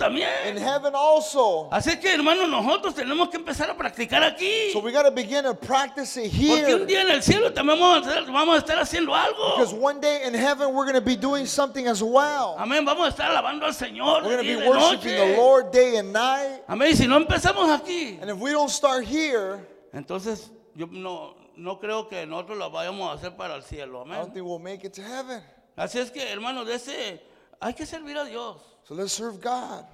in 0.46 0.56
heaven 0.56 0.94
also. 0.94 1.68
Así 1.72 2.00
que, 2.00 2.14
hermano, 2.14 2.46
nosotros 2.46 2.94
tenemos 2.94 3.28
que 3.32 3.38
empezar 3.38 3.68
a 3.70 3.74
practicar 3.74 4.22
aquí. 4.22 4.70
So 4.72 4.78
we 4.78 4.92
got 4.92 5.02
to 5.02 5.10
begin 5.10 5.42
to 5.44 5.54
practice 5.54 6.16
it 6.16 6.30
Porque 6.30 6.74
un 6.74 6.80
here. 6.82 6.86
día 6.86 7.00
en 7.00 7.10
el 7.10 7.22
cielo 7.22 7.52
también 7.52 7.80
vamos 7.80 8.06
a, 8.06 8.10
hacer- 8.10 8.32
vamos 8.32 8.54
a 8.54 8.58
estar 8.58 8.78
haciendo 8.78 9.08
Because 9.56 9.74
one 9.74 10.00
day 10.00 10.22
in 10.24 10.32
heaven, 10.32 10.72
we're 10.72 10.84
going 10.84 10.94
to 10.94 11.00
be 11.00 11.16
doing 11.16 11.44
something 11.44 11.88
as 11.88 12.04
well. 12.04 12.54
Amén, 12.56 12.84
vamos 12.84 13.08
a 13.08 13.10
estar 13.10 13.30
alabando 13.30 13.66
al 13.66 13.74
Señor. 13.74 14.27
We're 14.28 14.42
going 14.42 14.46
to 14.46 14.60
be 14.60 14.68
worshiping 14.68 15.16
the. 15.32 15.36
Lord 15.36 15.70
day 15.72 15.96
and 15.96 16.12
night. 16.12 16.62
Amén, 16.68 16.94
si 16.94 17.06
no 17.06 17.18
empezamos 17.24 17.68
aquí, 17.78 18.20
And 18.20 18.30
if 18.30 18.38
we 18.38 18.50
don't 18.52 18.70
start 18.70 19.04
here, 19.04 19.66
entonces 19.94 20.50
yo 20.76 20.86
no, 20.86 21.34
no 21.56 21.76
creo 21.78 22.08
que 22.08 22.26
nosotros 22.26 22.58
lo 22.58 22.70
vayamos 22.70 23.10
a 23.10 23.18
hacer 23.18 23.36
para 23.36 23.54
el 23.56 23.62
cielo. 23.62 24.04
I 24.06 24.08
don't 24.08 24.12
Amén. 24.12 24.30
think 24.34 24.46
we'll 24.46 24.58
make 24.58 24.84
it 24.84 24.92
to 24.94 25.02
heaven. 25.02 25.42
Así 25.76 25.98
es 25.98 26.10
que, 26.10 26.22
hermano, 26.22 26.64
de 26.64 26.74
ese 26.74 27.20
hay 27.60 27.72
que 27.72 27.86
servir 27.86 28.16
a 28.16 28.24
Dios. 28.24 28.60
So 28.84 28.94
let's 28.94 29.12
serve 29.12 29.40
God. 29.40 29.84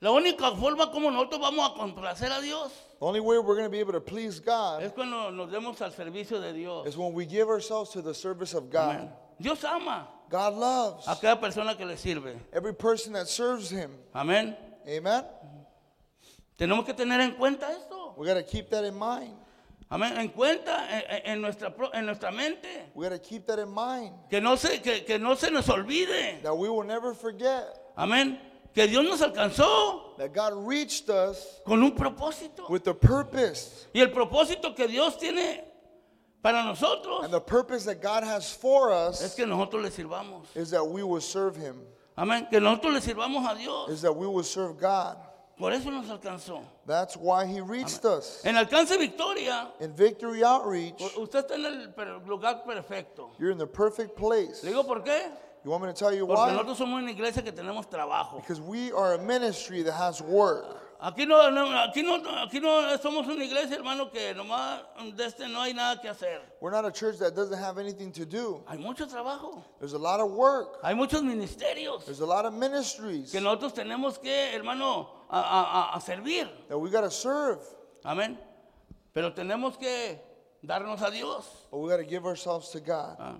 La 0.00 0.10
única 0.10 0.54
forma 0.56 0.90
como 0.92 1.10
nosotros 1.10 1.40
vamos 1.40 1.70
a 1.70 1.74
complacer 1.78 2.30
a 2.30 2.40
Dios 2.40 2.70
The 3.00 3.04
only 3.06 3.18
way 3.20 3.38
we're 3.38 3.54
going 3.54 3.64
to 3.66 3.70
be 3.70 3.80
able 3.80 3.92
to 3.94 4.00
please 4.00 4.38
God 4.40 4.82
es 4.82 4.92
cuando 4.92 5.30
nos 5.30 5.50
demos 5.50 5.80
al 5.82 5.90
servicio 5.90 6.40
de 6.40 6.52
Dios. 6.52 6.86
is 6.86 6.96
when 6.96 7.12
we 7.12 7.26
give 7.26 7.48
ourselves 7.48 7.90
to 7.90 8.02
the 8.02 8.14
service 8.14 8.54
of 8.54 8.70
God. 8.70 8.96
Amén. 8.96 9.10
Dios 9.40 9.62
ama 9.64 10.08
God 10.30 10.54
loves 10.54 11.06
a 11.08 11.16
cada 11.16 11.40
persona 11.40 11.74
que 11.76 11.84
le 11.86 11.96
sirve. 11.96 12.36
every 12.52 12.74
person 12.74 13.12
that 13.14 13.28
serves 13.28 13.70
Him. 13.70 13.90
Amén. 14.14 14.56
Amen? 14.86 15.24
Tenemos 16.58 16.84
que 16.84 16.92
tener 16.94 17.20
en 17.20 17.32
cuenta 17.36 17.70
esto. 17.70 18.14
We 18.16 18.26
got 18.26 18.34
to 18.34 18.42
keep 18.42 18.68
that 18.70 18.84
in 18.84 18.98
mind. 18.98 19.34
Amén. 19.90 20.18
En 20.18 20.28
cuenta 20.28 20.86
en, 20.90 21.22
en- 21.24 21.40
nuestra, 21.40 21.72
en 21.94 22.04
nuestra 22.06 22.30
mente. 22.30 22.68
We 22.94 23.08
got 23.08 23.12
to 23.14 23.18
keep 23.18 23.46
that 23.46 23.58
in 23.58 23.72
mind. 23.72 24.12
Que 24.28 24.40
no, 24.40 24.56
se, 24.56 24.78
que, 24.80 25.04
que 25.04 25.18
no 25.18 25.34
se 25.34 25.50
nos 25.50 25.66
olvide. 25.68 26.42
That 26.42 26.56
we 26.56 26.68
will 26.68 26.84
never 26.84 27.14
forget 27.14 27.64
Amén. 27.96 28.38
Que 28.74 28.86
Dios 28.86 29.04
nos 29.04 29.20
alcanzó 29.22 30.16
that 30.18 30.32
God 30.34 30.52
reached 30.66 31.08
us 31.08 31.60
con 31.64 31.82
un 31.82 31.92
propósito. 31.92 32.68
with 32.68 32.86
a 32.86 32.94
purpose. 32.94 33.86
Y 33.94 34.00
el 34.00 34.08
propósito 34.10 34.74
que 34.76 34.86
Dios 34.88 35.16
tiene 35.16 35.64
para 36.42 36.62
nosotros 36.64 37.24
And 37.24 37.32
the 37.32 37.40
purpose 37.40 37.84
that 37.84 38.00
God 38.00 38.22
has 38.24 38.52
for 38.52 38.90
es 38.92 39.22
us 39.22 39.34
que 39.34 39.46
nosotros 39.46 39.82
le 39.82 39.90
sirvamos. 39.90 40.44
is 40.54 40.70
that 40.70 40.84
we 40.86 41.02
will 41.02 41.20
serve 41.20 41.56
Him, 41.56 41.80
Amén. 42.16 42.46
Que 42.50 42.60
nosotros 42.60 42.94
le 42.94 43.00
sirvamos 43.00 43.44
a 43.50 43.56
Dios. 43.56 43.90
is 43.90 44.02
that 44.02 44.12
we 44.14 44.26
will 44.26 44.42
serve 44.44 44.78
God. 44.78 45.16
Por 45.56 45.72
eso 45.72 45.90
nos 45.90 46.06
alcanzó. 46.06 46.62
That's 46.86 47.16
why 47.16 47.44
He 47.44 47.60
reached 47.60 48.04
us. 48.04 48.42
En 48.44 48.56
Alcance 48.56 48.96
Victoria, 48.96 49.68
In 49.80 49.92
Victory 49.92 50.44
Outreach, 50.44 51.00
u- 51.00 51.22
usted 51.22 51.44
está 51.48 51.54
en 51.56 51.64
el 51.64 51.88
per- 51.88 52.20
lugar 52.26 52.62
perfecto. 52.64 53.30
you're 53.40 53.50
in 53.50 53.58
the 53.58 53.66
perfect 53.66 54.16
place. 54.16 54.62
¿Le 54.62 54.70
digo 54.70 54.84
por 54.86 55.00
qué? 55.00 55.28
You 55.64 55.72
want 55.72 55.82
me 55.82 55.88
to 55.88 55.94
tell 55.94 56.14
you 56.14 56.24
Porque 56.26 56.38
why? 56.38 56.52
nosotros 56.52 56.78
somos 56.78 57.02
una 57.02 57.10
iglesia 57.10 57.42
que 57.42 57.50
tenemos 57.50 57.86
trabajo. 57.90 58.36
Because 58.40 58.60
we 58.60 58.92
are 58.92 59.14
a 59.14 59.18
ministry 59.18 59.82
that 59.82 59.94
has 59.94 60.22
work. 60.22 60.76
Aquí 61.00 61.24
no, 61.26 61.48
no- 61.52 61.78
aquí 61.80 62.02
no, 62.02 62.16
aquí 62.42 62.58
no 62.60 62.98
somos 62.98 63.24
una 63.28 63.44
iglesia, 63.44 63.76
hermano, 63.76 64.10
que 64.10 64.34
nomás 64.34 64.82
de 65.14 65.26
este 65.26 65.46
no 65.48 65.60
hay 65.62 65.72
nada 65.72 66.00
que 66.00 66.08
hacer. 66.08 66.40
We're 66.60 66.72
not 66.72 66.84
a 66.84 66.90
church 66.90 67.18
that 67.18 67.36
doesn't 67.36 67.56
have 67.56 67.78
anything 67.78 68.10
to 68.12 68.26
do. 68.26 68.64
Hay 68.66 68.78
mucho 68.78 69.06
trabajo, 69.06 69.62
There's 69.78 69.92
a 69.92 69.98
lot 69.98 70.18
of 70.18 70.32
work. 70.32 70.80
hay 70.82 70.94
muchos 70.94 71.22
ministerios 71.22 72.04
There's 72.04 72.18
a 72.20 72.26
lot 72.26 72.44
of 72.46 72.52
ministries 72.52 73.30
que 73.30 73.40
nosotros 73.40 73.74
tenemos 73.74 74.20
que, 74.20 74.52
hermano, 74.52 75.08
a, 75.30 75.38
a- 75.38 75.96
a- 75.96 76.00
servir. 76.00 76.48
that 76.68 76.76
we 76.76 76.90
got 76.90 77.02
to 77.02 77.10
serve. 77.12 77.60
Amén. 78.04 78.36
Pero 79.14 79.32
tenemos 79.32 79.78
que 79.78 80.18
darnos 80.66 81.00
a 81.02 81.12
Dios. 81.12 81.46
But 81.70 81.78
we 81.78 81.88
got 81.90 81.98
to 81.98 82.04
give 82.04 82.26
ourselves 82.26 82.70
to 82.70 82.80
God. 82.80 83.16
Ah. 83.20 83.34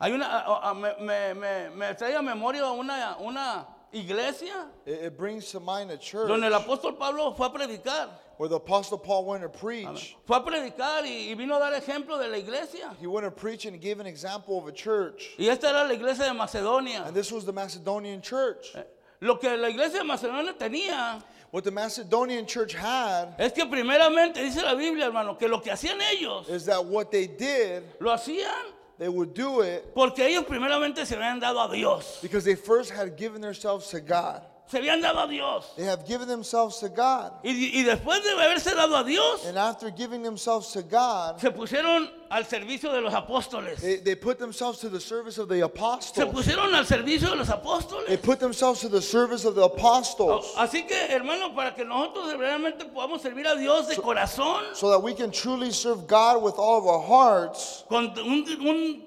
Hay 0.00 0.12
una, 0.12 0.26
a- 0.46 0.74
me, 0.76 0.92
me, 1.00 1.34
me, 1.34 1.70
me 1.74 1.94
trae 1.94 2.14
a 2.16 2.22
memoria 2.22 2.70
una, 2.70 3.16
una 3.20 3.66
iglesia 3.92 4.68
It, 4.86 5.00
it 5.04 5.18
brings 5.18 5.50
to 5.52 5.60
mind 5.60 5.90
a 5.90 5.96
church 5.96 6.28
donde 6.28 6.44
el 6.44 6.52
apóstol 6.60 6.98
Pablo 6.98 7.32
fue 7.34 7.46
a 7.46 7.50
predicar. 7.50 8.08
where 8.38 8.48
the 8.48 8.56
Apostle 8.56 8.98
Paul 8.98 9.24
went 9.24 9.42
to 9.42 9.48
preach. 9.48 10.16
Fue 10.24 10.36
a 10.36 10.40
predicar 10.40 11.02
y, 11.02 11.28
y 11.30 11.34
vino 11.34 11.56
a 11.56 11.58
dar 11.58 11.72
ejemplo 11.72 12.18
de 12.18 12.28
la 12.28 12.36
iglesia. 12.36 12.94
He 13.00 13.06
went 13.06 13.24
to 13.24 13.32
preach 13.32 13.66
and 13.66 13.80
gave 13.80 13.98
an 13.98 14.06
example 14.06 14.58
of 14.58 14.68
a 14.68 14.72
church. 14.72 15.30
Y 15.38 15.46
esta 15.46 15.68
era 15.68 15.84
la 15.84 15.92
iglesia 15.92 16.24
de 16.24 16.34
Macedonia. 16.34 17.02
And 17.04 17.16
this 17.16 17.32
was 17.32 17.44
the 17.44 17.52
Macedonian 17.52 18.22
church. 18.22 18.76
Lo 19.20 19.36
que 19.36 19.56
la 19.56 19.68
iglesia 19.68 19.98
de 19.98 20.04
Macedonia 20.04 20.54
tenía 20.56 21.20
What 21.50 21.64
the 21.64 21.70
Macedonian 21.70 22.44
church 22.46 22.74
had 22.74 23.34
es 23.38 23.52
que 23.52 23.64
primeramente 23.64 24.34
dice 24.34 24.62
la 24.62 24.74
Biblia, 24.74 25.06
hermano, 25.06 25.34
que 25.36 25.48
lo 25.48 25.60
que 25.60 25.70
hacían 25.72 25.98
ellos 26.12 26.48
is 26.48 26.66
that 26.66 26.84
what 26.84 27.10
they 27.10 27.26
did, 27.26 27.82
lo 28.00 28.12
hacían 28.14 28.66
they 28.98 29.08
would 29.08 29.32
do 29.34 29.60
it 29.62 29.94
porque 29.94 30.20
ellos 30.26 30.44
primeramente 30.44 31.06
se 31.06 31.14
habían 31.16 31.40
dado 31.40 31.60
a 31.60 31.68
Dios. 31.72 32.18
because 32.20 32.44
they 32.44 32.56
first 32.56 32.90
had 32.90 33.16
given 33.16 33.40
themselves 33.40 33.88
to 33.90 34.00
God. 34.00 34.42
Se 34.70 34.78
habían 34.78 35.00
dado 35.00 35.20
a 35.20 35.26
Dios. 35.28 35.64
They 35.76 35.84
have 35.86 36.04
given 36.06 36.28
themselves 36.28 36.78
to 36.80 36.90
God. 36.90 37.32
Y, 37.42 37.70
y 37.72 37.84
después 37.84 38.22
de 38.22 38.32
haberse 38.32 38.74
dado 38.74 38.96
a 38.98 39.04
Dios, 39.04 39.46
And 39.46 39.56
after 39.56 39.90
giving 39.90 40.22
themselves 40.22 40.72
to 40.72 40.82
God, 40.82 41.40
se 41.40 41.50
pusieron 41.50 42.10
al 42.30 42.44
servicio 42.44 42.92
de 42.92 43.00
los 43.00 43.12
apóstoles. 43.14 43.80
they, 43.80 43.96
they 43.96 44.14
put 44.14 44.38
themselves 44.38 44.78
to 44.80 44.88
the 44.88 45.00
service 45.00 45.38
of 45.38 45.48
the 45.48 45.56
Se 45.56 45.62
apostles. 45.62 46.28
pusieron 46.32 46.74
al 46.74 46.84
servicio 46.84 47.30
de 47.30 47.36
los 47.36 47.46
They 47.48 47.54
apóstoles. 47.56 48.22
put 48.22 48.38
themselves 48.40 48.80
to 48.80 48.88
the 48.88 49.00
service 49.00 49.44
of 49.44 49.54
the 49.54 49.62
apostles 49.64 50.44
Así 50.56 50.86
que, 50.86 50.96
hermano, 51.08 51.54
para 51.54 51.74
que 51.74 51.84
nosotros 51.84 52.36
realmente 52.38 52.84
podamos 52.84 53.22
servir 53.22 53.46
a 53.46 53.56
Dios 53.56 53.88
de 53.88 53.96
corazón, 53.96 54.74
so 54.74 54.90
that 54.90 55.02
we 55.02 55.14
can 55.14 55.30
truly 55.30 55.70
serve 55.70 56.06
God 56.06 56.42
with 56.42 56.54
all 56.58 56.78
of 56.78 56.86
our 56.86 57.00
hearts, 57.02 57.84
con 57.88 58.12
un, 58.18 58.44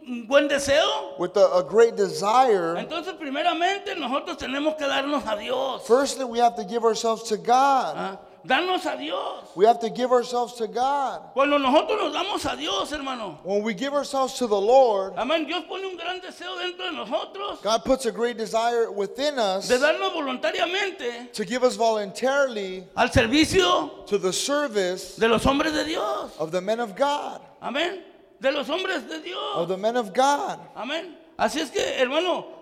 un 0.09 0.25
buen 0.27 0.47
deseo, 0.47 1.17
with 1.19 1.35
a, 1.37 1.57
a 1.57 1.63
great 1.63 1.95
desire. 1.95 2.75
entonces 2.77 3.13
primeramente 3.13 3.95
nosotros 3.95 4.37
tenemos 4.37 4.75
que 4.77 4.87
darnos 4.87 5.25
a 5.25 5.35
Dios. 5.37 5.85
Firstly, 5.87 6.25
we 6.25 6.39
have 6.39 6.55
to 6.55 6.63
give 6.63 6.83
ourselves 6.83 7.23
to 7.23 7.37
God. 7.37 7.93
¿ah? 7.97 8.17
Darnos 8.45 8.85
a 8.85 8.97
Dios. 8.97 9.49
We 9.55 9.65
have 9.65 9.79
to 9.81 9.89
give 9.89 10.11
ourselves 10.11 10.53
to 10.55 10.67
God. 10.67 11.21
Cuando 11.33 11.57
nosotros 11.57 11.97
nos 11.99 12.15
damos 12.15 12.51
a 12.51 12.55
Dios, 12.57 12.91
hermano. 12.91 13.39
When 13.43 13.63
we 13.63 13.73
give 13.73 13.93
ourselves 13.93 14.33
to 14.39 14.47
the 14.47 14.59
Lord, 14.59 15.13
Amén. 15.17 15.45
Dios 15.45 15.63
pone 15.69 15.85
un 15.85 15.95
gran 15.97 16.19
deseo 16.19 16.57
dentro 16.57 16.89
de 16.89 16.97
nosotros 16.97 17.61
God 17.61 17.83
puts 17.85 18.05
a 18.05 18.11
great 18.11 18.37
desire 18.37 18.91
within 18.91 19.37
us 19.37 19.67
de 19.67 19.77
darnos 19.77 20.13
voluntariamente 20.13 21.31
to 21.33 21.45
give 21.45 21.63
us 21.63 21.75
voluntarily 21.75 22.83
al 22.95 23.09
servicio 23.09 24.05
to 24.07 24.17
the 24.17 24.33
service 24.33 25.15
de 25.17 25.27
los 25.27 25.43
hombres 25.43 25.73
de 25.73 25.85
Dios. 25.85 26.31
of 26.39 26.51
the 26.51 26.61
men 26.61 26.79
of 26.79 26.95
God. 26.95 27.41
Amén. 27.61 28.01
De 28.39 28.51
los 28.51 28.67
hombres 28.67 29.07
de 29.07 29.21
Of 29.55 29.67
the 29.67 29.77
men 29.77 29.95
of 29.95 30.13
God. 30.13 30.59
Amén. 30.75 31.15
Así 31.37 31.59
es 31.59 31.69
que, 31.69 31.81
hermano, 31.99 32.60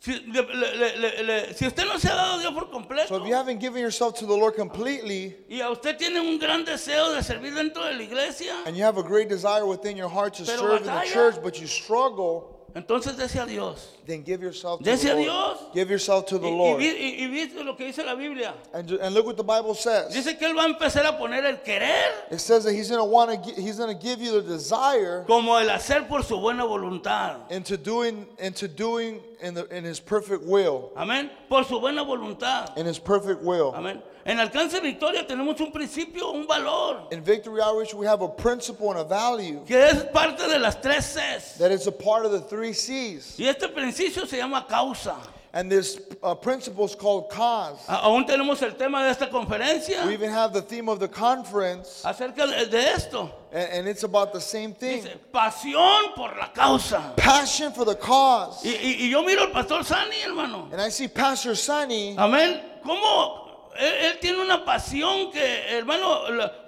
si, 0.00 0.12
le- 0.12 0.42
le- 0.42 0.76
le- 0.76 0.96
le- 0.96 1.22
le- 1.22 1.54
si 1.54 1.66
usted 1.66 1.84
no 1.84 1.98
se 1.98 2.08
ha 2.08 2.14
dado 2.14 2.38
a 2.38 2.40
Dios 2.40 2.54
por 2.54 3.06
So 3.06 3.16
if 3.16 3.28
you 3.28 3.34
haven't 3.34 3.60
given 3.60 3.82
yourself 3.82 4.14
to 4.20 4.26
the 4.26 4.34
Lord 4.34 4.54
completely 4.56 5.36
y 5.48 5.60
a 5.60 5.70
usted 5.70 5.98
tiene 5.98 6.18
un 6.20 6.38
gran 6.38 6.64
deseo 6.64 7.12
de 7.12 7.22
servir 7.22 7.54
dentro 7.54 7.84
de 7.84 7.92
la 7.94 8.02
iglesia, 8.02 8.54
and 8.66 8.74
you 8.76 8.82
have 8.82 8.96
a 8.98 9.02
great 9.02 9.28
desire 9.28 9.66
within 9.66 9.96
your 9.98 10.08
heart 10.08 10.32
to 10.34 10.46
serve 10.46 10.80
in 10.80 10.86
the 10.86 11.02
church, 11.12 11.36
but 11.42 11.60
you 11.60 11.66
struggle, 11.66 12.56
entonces 12.74 13.16
dese 13.16 13.38
a 13.40 13.46
Dios. 13.46 13.88
then 14.06 14.22
give 14.22 14.42
yourself 14.42 14.78
to 14.80 14.84
Dese 14.84 15.02
the 15.02 15.12
a 15.12 15.14
Lord. 15.14 15.24
Dios. 15.24 15.58
Give 15.74 15.90
yourself 15.90 16.26
to 16.26 16.38
the 16.38 16.46
Y, 16.48 16.52
y, 16.52 16.56
Lord. 16.56 16.78
vi- 16.80 16.86
y- 16.96 17.24
y 17.24 17.26
viste 17.28 17.64
lo 17.64 17.74
que 17.76 17.86
dice 17.86 18.04
la 18.04 18.14
Biblia. 18.14 18.54
And, 18.72 18.88
ju- 18.88 18.98
and 19.00 19.14
look 19.14 19.26
what 19.26 19.36
the 19.36 19.42
Bible 19.44 19.74
says. 19.74 20.12
Dice 20.12 20.36
que 20.38 20.46
Él 20.48 20.54
va 20.56 20.64
a 20.64 20.68
empezar 20.68 21.04
a 21.06 21.16
poner 21.18 21.44
el 21.44 21.58
querer 21.58 22.10
It 22.30 22.40
says 22.40 22.64
that 22.64 22.72
He's 22.72 22.90
gonna 22.90 23.04
want 23.04 23.30
to. 23.44 23.52
He's 23.60 23.78
gonna 23.78 23.94
give 23.94 24.20
you 24.20 24.40
the 24.40 24.42
desire 24.42 25.24
como 25.26 25.56
el 25.56 25.68
hacer 25.68 26.06
por 26.08 26.22
su 26.22 26.38
buena 26.40 26.64
voluntad. 26.64 27.50
into 27.50 27.76
doing 27.76 28.26
into 28.38 28.66
doing 28.68 29.20
in 29.42 29.54
the 29.54 29.66
in 29.76 29.84
His 29.84 30.00
perfect 30.00 30.42
will. 30.44 30.90
Amén. 30.96 31.30
Por 31.48 31.64
su 31.64 31.78
buena 31.80 32.04
voluntad. 32.04 32.76
In 32.76 32.86
His 32.86 32.98
perfect 32.98 33.42
will. 33.42 33.72
Amén. 33.74 34.02
En 34.26 34.38
Alcance 34.38 34.80
Victoria 34.80 35.26
tenemos 35.26 35.58
un 35.60 35.72
principio, 35.72 36.30
un 36.32 36.46
valor, 36.46 37.08
In 37.10 37.22
Victory 37.22 37.60
Outreach, 37.62 37.94
we 37.94 38.06
have 38.06 38.20
a 38.22 38.28
principle 38.28 38.90
and 38.90 39.00
a 39.00 39.04
value 39.04 39.64
que 39.66 39.76
es 39.78 40.04
parte 40.12 40.46
de 40.46 40.58
las 40.58 40.76
tres 40.76 41.06
Cs. 41.16 41.56
that 41.58 41.70
is 41.70 41.86
a 41.86 41.92
part 41.92 42.26
of 42.26 42.32
the 42.32 42.40
three 42.40 42.72
C's. 42.74 43.36
Y 43.38 43.46
este 43.46 43.68
principio 43.68 44.26
se 44.26 44.36
llama 44.36 44.66
causa. 44.68 45.16
And 45.52 45.68
this 45.68 46.00
uh, 46.22 46.36
principle 46.36 46.84
is 46.84 46.94
called 46.94 47.28
cause. 47.28 47.78
A- 47.88 48.02
Aún 48.04 48.24
tenemos 48.24 48.62
el 48.62 48.70
tema 48.76 49.02
de 49.02 49.10
esta 49.10 49.26
conferencia 49.28 50.06
We 50.06 50.12
even 50.12 50.30
have 50.30 50.52
the 50.52 50.62
theme 50.62 50.88
of 50.88 51.00
the 51.00 51.08
conference, 51.08 52.02
acerca 52.04 52.46
de, 52.46 52.66
de 52.66 52.78
esto. 52.92 53.28
and, 53.52 53.72
and 53.72 53.88
it's 53.88 54.04
about 54.04 54.32
the 54.32 54.40
same 54.40 54.72
thing. 54.74 55.02
Dice, 55.02 55.16
pasión 55.32 56.14
por 56.14 56.36
la 56.38 56.48
causa. 56.54 57.14
Passion 57.16 57.72
for 57.72 57.84
the 57.84 57.96
cause. 57.96 58.64
Y, 58.64 58.68
y- 58.70 58.96
y 59.06 59.10
yo 59.10 59.22
miro 59.24 59.42
al 59.46 59.50
pastor 59.50 59.82
Sani, 59.82 60.20
hermano. 60.22 60.68
And 60.70 60.80
I 60.80 60.88
see 60.90 61.08
Pastor 61.08 61.56
Sunny, 61.56 62.14
Amén. 62.16 62.60
¿Cómo? 62.84 63.49
Él, 63.80 63.94
él 64.12 64.18
tiene 64.20 64.38
una 64.42 64.64
pasión 64.64 65.32
que, 65.32 65.76
hermano, 65.76 66.20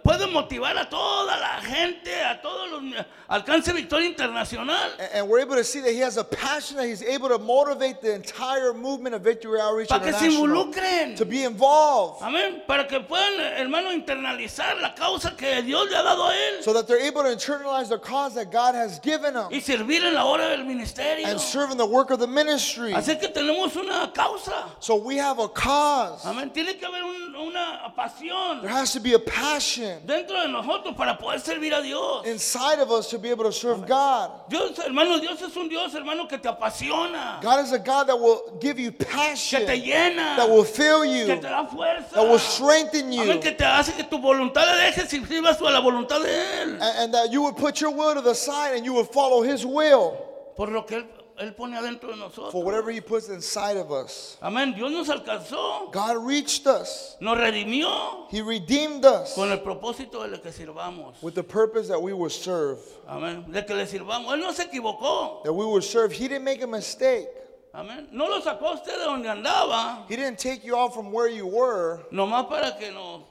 puede 0.02 0.26
motivar 0.26 0.76
a 0.78 0.88
toda 0.88 1.36
la 1.38 1.60
gente, 1.60 2.10
a 2.24 2.40
todos 2.40 2.70
los 2.70 2.82
alcance 3.28 3.72
Victoria 3.72 4.08
Internacional. 4.08 4.90
and- 4.98 5.08
and 5.14 5.28
we're 5.28 5.38
able 5.40 5.54
to 5.56 5.62
see 5.64 5.80
that 5.80 5.92
he 5.92 6.00
has 6.00 6.16
a 6.16 6.24
passion 6.24 6.76
that 6.78 6.86
he's 6.86 7.02
able 7.02 7.28
to 7.28 7.38
motivate 7.38 8.00
the 8.00 8.12
entire 8.12 8.72
movement 8.72 9.14
of 9.14 9.22
Victory 9.22 9.60
Outreach 9.60 9.88
Para 9.88 10.00
que 10.04 10.12
se 10.12 10.26
involucren. 10.26 11.16
to 11.16 11.24
be 11.24 11.44
involved 11.44 12.22
Amén. 12.22 12.62
Para 12.66 12.86
que 12.88 12.98
puedan, 13.00 13.38
hermano, 13.58 13.90
internalizar 13.92 14.80
la 14.80 14.94
causa 14.94 15.36
que 15.36 15.62
Dios 15.62 15.88
le 15.90 15.96
ha 15.96 16.02
dado 16.02 16.24
a 16.28 16.32
él. 16.34 16.62
so 16.64 16.72
that 16.72 16.86
they're 16.88 17.00
able 17.00 17.22
to 17.22 17.28
internalize 17.28 17.88
the 17.88 17.98
cause 17.98 18.34
that 18.34 18.50
God 18.50 18.74
has 18.74 18.98
given 19.00 19.34
them 19.34 19.48
Y 19.52 19.60
servir 19.60 20.02
en 20.04 20.14
la 20.14 20.24
hora 20.24 20.48
del 20.48 20.64
ministerio. 20.64 21.26
and 21.26 21.40
serve 21.40 21.70
in 21.70 21.76
the 21.78 21.86
work 21.86 22.10
of 22.10 22.18
the 22.18 22.26
ministry. 22.26 22.92
Así 22.92 23.18
que 23.20 23.28
tenemos 23.28 23.76
una 23.76 24.10
causa. 24.14 24.64
So 24.80 24.96
we 24.96 25.16
have 25.18 25.38
a 25.38 25.48
cause. 25.48 26.24
Amén. 26.24 26.50
Tiene 26.52 26.74
que 26.78 26.86
haber 26.86 27.01
un- 27.02 27.34
una 27.34 27.92
pasión 27.96 28.60
There 28.62 28.70
has 28.70 28.92
to 28.92 29.00
be 29.00 29.14
a 29.14 29.18
passion 29.18 30.00
dentro 30.06 30.40
de 30.40 30.48
nosotros 30.48 30.94
para 30.96 31.16
poder 31.18 31.40
servir 31.40 31.72
a 31.72 31.82
Dios. 31.82 32.26
inside 32.26 32.78
of 32.80 32.90
us 32.90 33.08
to 33.10 33.18
be 33.18 33.30
able 33.30 33.44
to 33.44 33.52
serve 33.52 33.86
God. 33.86 34.30
Dios, 34.48 34.78
hermano, 34.78 35.18
Dios 35.20 35.40
es 35.42 35.56
un 35.56 35.68
Dios, 35.68 35.94
hermano, 35.94 36.26
que 36.26 36.38
te 36.38 36.48
apasiona, 36.48 37.40
God 37.42 37.64
is 37.64 37.72
a 37.72 37.78
God 37.78 38.06
that 38.08 38.18
will 38.18 38.58
give 38.60 38.78
you 38.78 38.92
que 38.92 39.06
passion, 39.06 39.66
te 39.66 39.80
llena, 39.80 40.36
that 40.36 40.48
will 40.48 40.64
fill 40.64 41.02
que 41.02 41.10
you, 41.10 41.26
te 41.26 41.40
da 41.40 41.66
fuerza, 41.66 42.10
that 42.12 42.22
will 42.28 42.38
strengthen 42.38 43.12
you, 43.12 43.22
Amén, 43.22 43.40
que 43.40 43.52
te 43.52 43.64
hace 43.64 43.92
que 43.96 44.04
tu 44.04 44.18
voluntad 44.18 44.66
le 44.66 44.90
dejes 44.90 45.12
y 45.12 45.24
sirvas 45.26 45.60
a 45.60 45.64
la 45.70 45.80
voluntad 45.80 46.22
de 46.22 46.28
Él. 46.62 46.68
and, 46.74 46.82
and 46.82 47.14
that 47.14 47.30
you 47.32 47.42
would 47.42 47.56
put 47.56 47.80
your 47.80 47.90
will 47.90 48.14
to 48.14 48.20
the 48.20 48.34
side 48.34 48.74
and 48.76 48.84
you 48.84 48.92
would 48.94 49.08
follow 49.08 49.42
His 49.42 49.64
will 49.66 50.16
Por 50.56 50.68
lo 50.68 50.82
que 50.82 50.98
Él, 50.98 51.06
Él 51.38 51.54
pone 51.54 51.76
adentro 51.76 52.08
de 52.10 52.16
for 52.16 52.28
nosotros. 52.28 52.64
whatever 52.64 52.90
He 52.90 53.00
puts 53.00 53.28
inside 53.28 53.76
of 53.76 53.90
us. 53.90 54.36
Amén. 54.42 54.74
Dios 54.74 54.90
nos 54.90 55.08
alcanzó, 55.08 55.90
God 55.92 56.24
reached 56.26 56.66
us, 56.66 57.16
nos 57.20 57.36
redimió 57.38 58.30
He 58.30 58.42
redeemed 58.42 59.04
us 59.04 59.34
con 59.34 59.50
el 59.50 59.58
propósito 59.58 60.28
de 60.30 60.38
que 60.40 60.50
sirvamos. 60.52 61.20
with 61.22 61.34
the 61.34 61.42
purpose 61.42 61.88
that 61.88 62.00
we 62.00 62.12
would 62.12 62.32
serve. 62.32 62.78
Amén. 63.08 63.44
De 63.50 63.62
que 63.64 63.74
le 63.74 63.86
sirvamos. 63.86 64.32
Él 64.34 64.40
no 64.40 64.52
se 64.52 64.64
equivocó. 64.64 65.42
That 65.44 65.52
we 65.52 65.64
would 65.66 65.84
serve. 65.84 66.12
He 66.12 66.28
didn't 66.28 66.44
make 66.44 66.62
a 66.62 66.66
mistake. 66.66 67.28
Amén. 67.74 68.08
No 68.12 68.26
lo 68.28 68.40
sacó 68.42 68.68
a 68.68 68.74
usted 68.74 68.92
de 68.98 69.04
donde 69.04 69.28
andaba, 69.28 70.04
He 70.08 70.16
didn't 70.16 70.38
take 70.38 70.62
you 70.62 70.76
out 70.76 70.92
from 70.92 71.10
where 71.10 71.28
you 71.28 71.46
were 71.46 72.00
No 72.10 72.26
nomás 72.26 72.46
para 72.48 72.76
que 72.78 72.90
nos, 72.92 73.22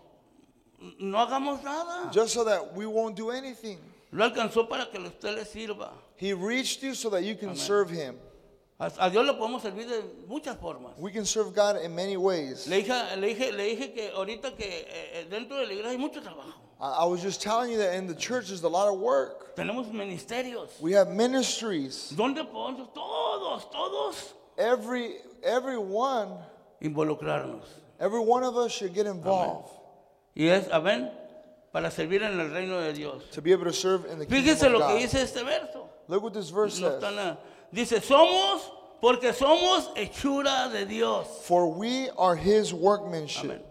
no 1.00 1.18
hagamos 1.20 1.64
nada. 1.64 2.12
just 2.12 2.34
so 2.34 2.44
that 2.44 2.74
we 2.76 2.88
won't 2.88 3.16
do 3.16 3.30
anything. 3.30 3.78
Lo 4.12 4.26
alcanzó 4.28 4.68
para 4.68 4.88
que 4.92 5.00
usted 5.00 5.36
le 5.36 5.46
sirva. 5.46 5.92
He 6.22 6.34
reached 6.34 6.84
you 6.84 6.94
so 6.94 7.10
that 7.10 7.24
you 7.24 7.34
can 7.36 7.56
serve 7.56 7.90
Him. 7.90 8.16
A, 8.80 8.92
a 9.00 9.10
Dios 9.10 9.26
le 9.26 9.34
podemos 9.34 9.62
servir 9.64 9.88
de 9.88 10.04
muchas 10.30 10.56
formas. 10.60 10.92
We 11.00 11.12
can 11.12 11.26
serve 11.26 11.56
God 11.56 11.78
in 11.82 11.96
many 11.96 12.16
ways. 12.16 12.68
Le 12.68 12.84
dije, 12.84 13.18
le 13.20 13.28
dije, 13.34 13.52
le 13.58 13.76
dije 13.76 13.94
que 13.96 14.12
ahorita 14.16 14.56
que 14.56 14.66
eh, 14.66 14.86
eh, 15.14 15.26
dentro 15.30 15.58
de 15.58 15.66
la 15.66 15.74
iglesia 15.74 15.90
hay 15.90 15.98
mucho 15.98 16.22
trabajo. 16.22 16.54
I 16.80 17.04
I 17.04 17.06
was 17.06 17.24
just 17.24 17.42
telling 17.42 17.72
you 17.72 17.80
that 17.80 17.96
in 17.96 18.06
the 18.06 18.14
church 18.14 18.50
there's 18.50 18.62
a 18.64 18.70
lot 18.70 18.88
of 18.88 19.00
work. 19.00 19.56
Tenemos 19.56 19.92
ministerios. 19.92 20.80
We 20.80 20.92
have 20.94 21.10
ministries. 21.10 22.14
Donde 22.16 22.44
podemos 22.46 22.94
todos, 22.94 23.66
todos 23.72 24.34
Every 24.60 25.16
everyone, 25.42 26.38
involucrarnos. 26.82 27.64
every 28.00 28.20
one 28.20 28.44
of 28.44 28.56
us 28.58 28.72
should 28.72 28.94
get 28.94 29.08
involved 29.08 29.72
Y 30.36 30.44
es, 30.50 30.68
amén, 30.70 31.12
para 31.74 31.90
servir 31.92 32.22
en 32.24 32.40
el 32.40 32.50
reino 32.52 32.80
de 32.80 32.94
Dios. 32.94 33.24
to 33.32 33.42
be 33.42 33.52
able 33.52 33.66
to 33.66 33.74
serve 33.74 34.06
in 34.06 34.20
the 34.20 34.26
Fíjese 34.26 34.62
kingdom 34.62 34.74
lo 34.74 34.80
que 34.88 34.94
God. 34.94 35.00
dice 35.02 35.22
este 35.22 35.44
verso. 35.44 35.88
Look 36.12 36.24
what 36.24 36.34
this 36.34 36.50
verse 36.50 36.78
No 36.78 36.90
says. 36.90 37.02
nada. 37.02 37.38
Dice, 37.74 38.02
somos, 38.02 38.62
porque 39.00 39.32
somos 39.34 39.96
hechura 39.96 40.70
de 40.70 40.86
Dios. 40.86 41.26
For 41.46 41.72
we 41.72 42.10
are 42.18 42.36
His 42.36 42.74
workmanship. 42.74 43.46
Amén. 43.46 43.62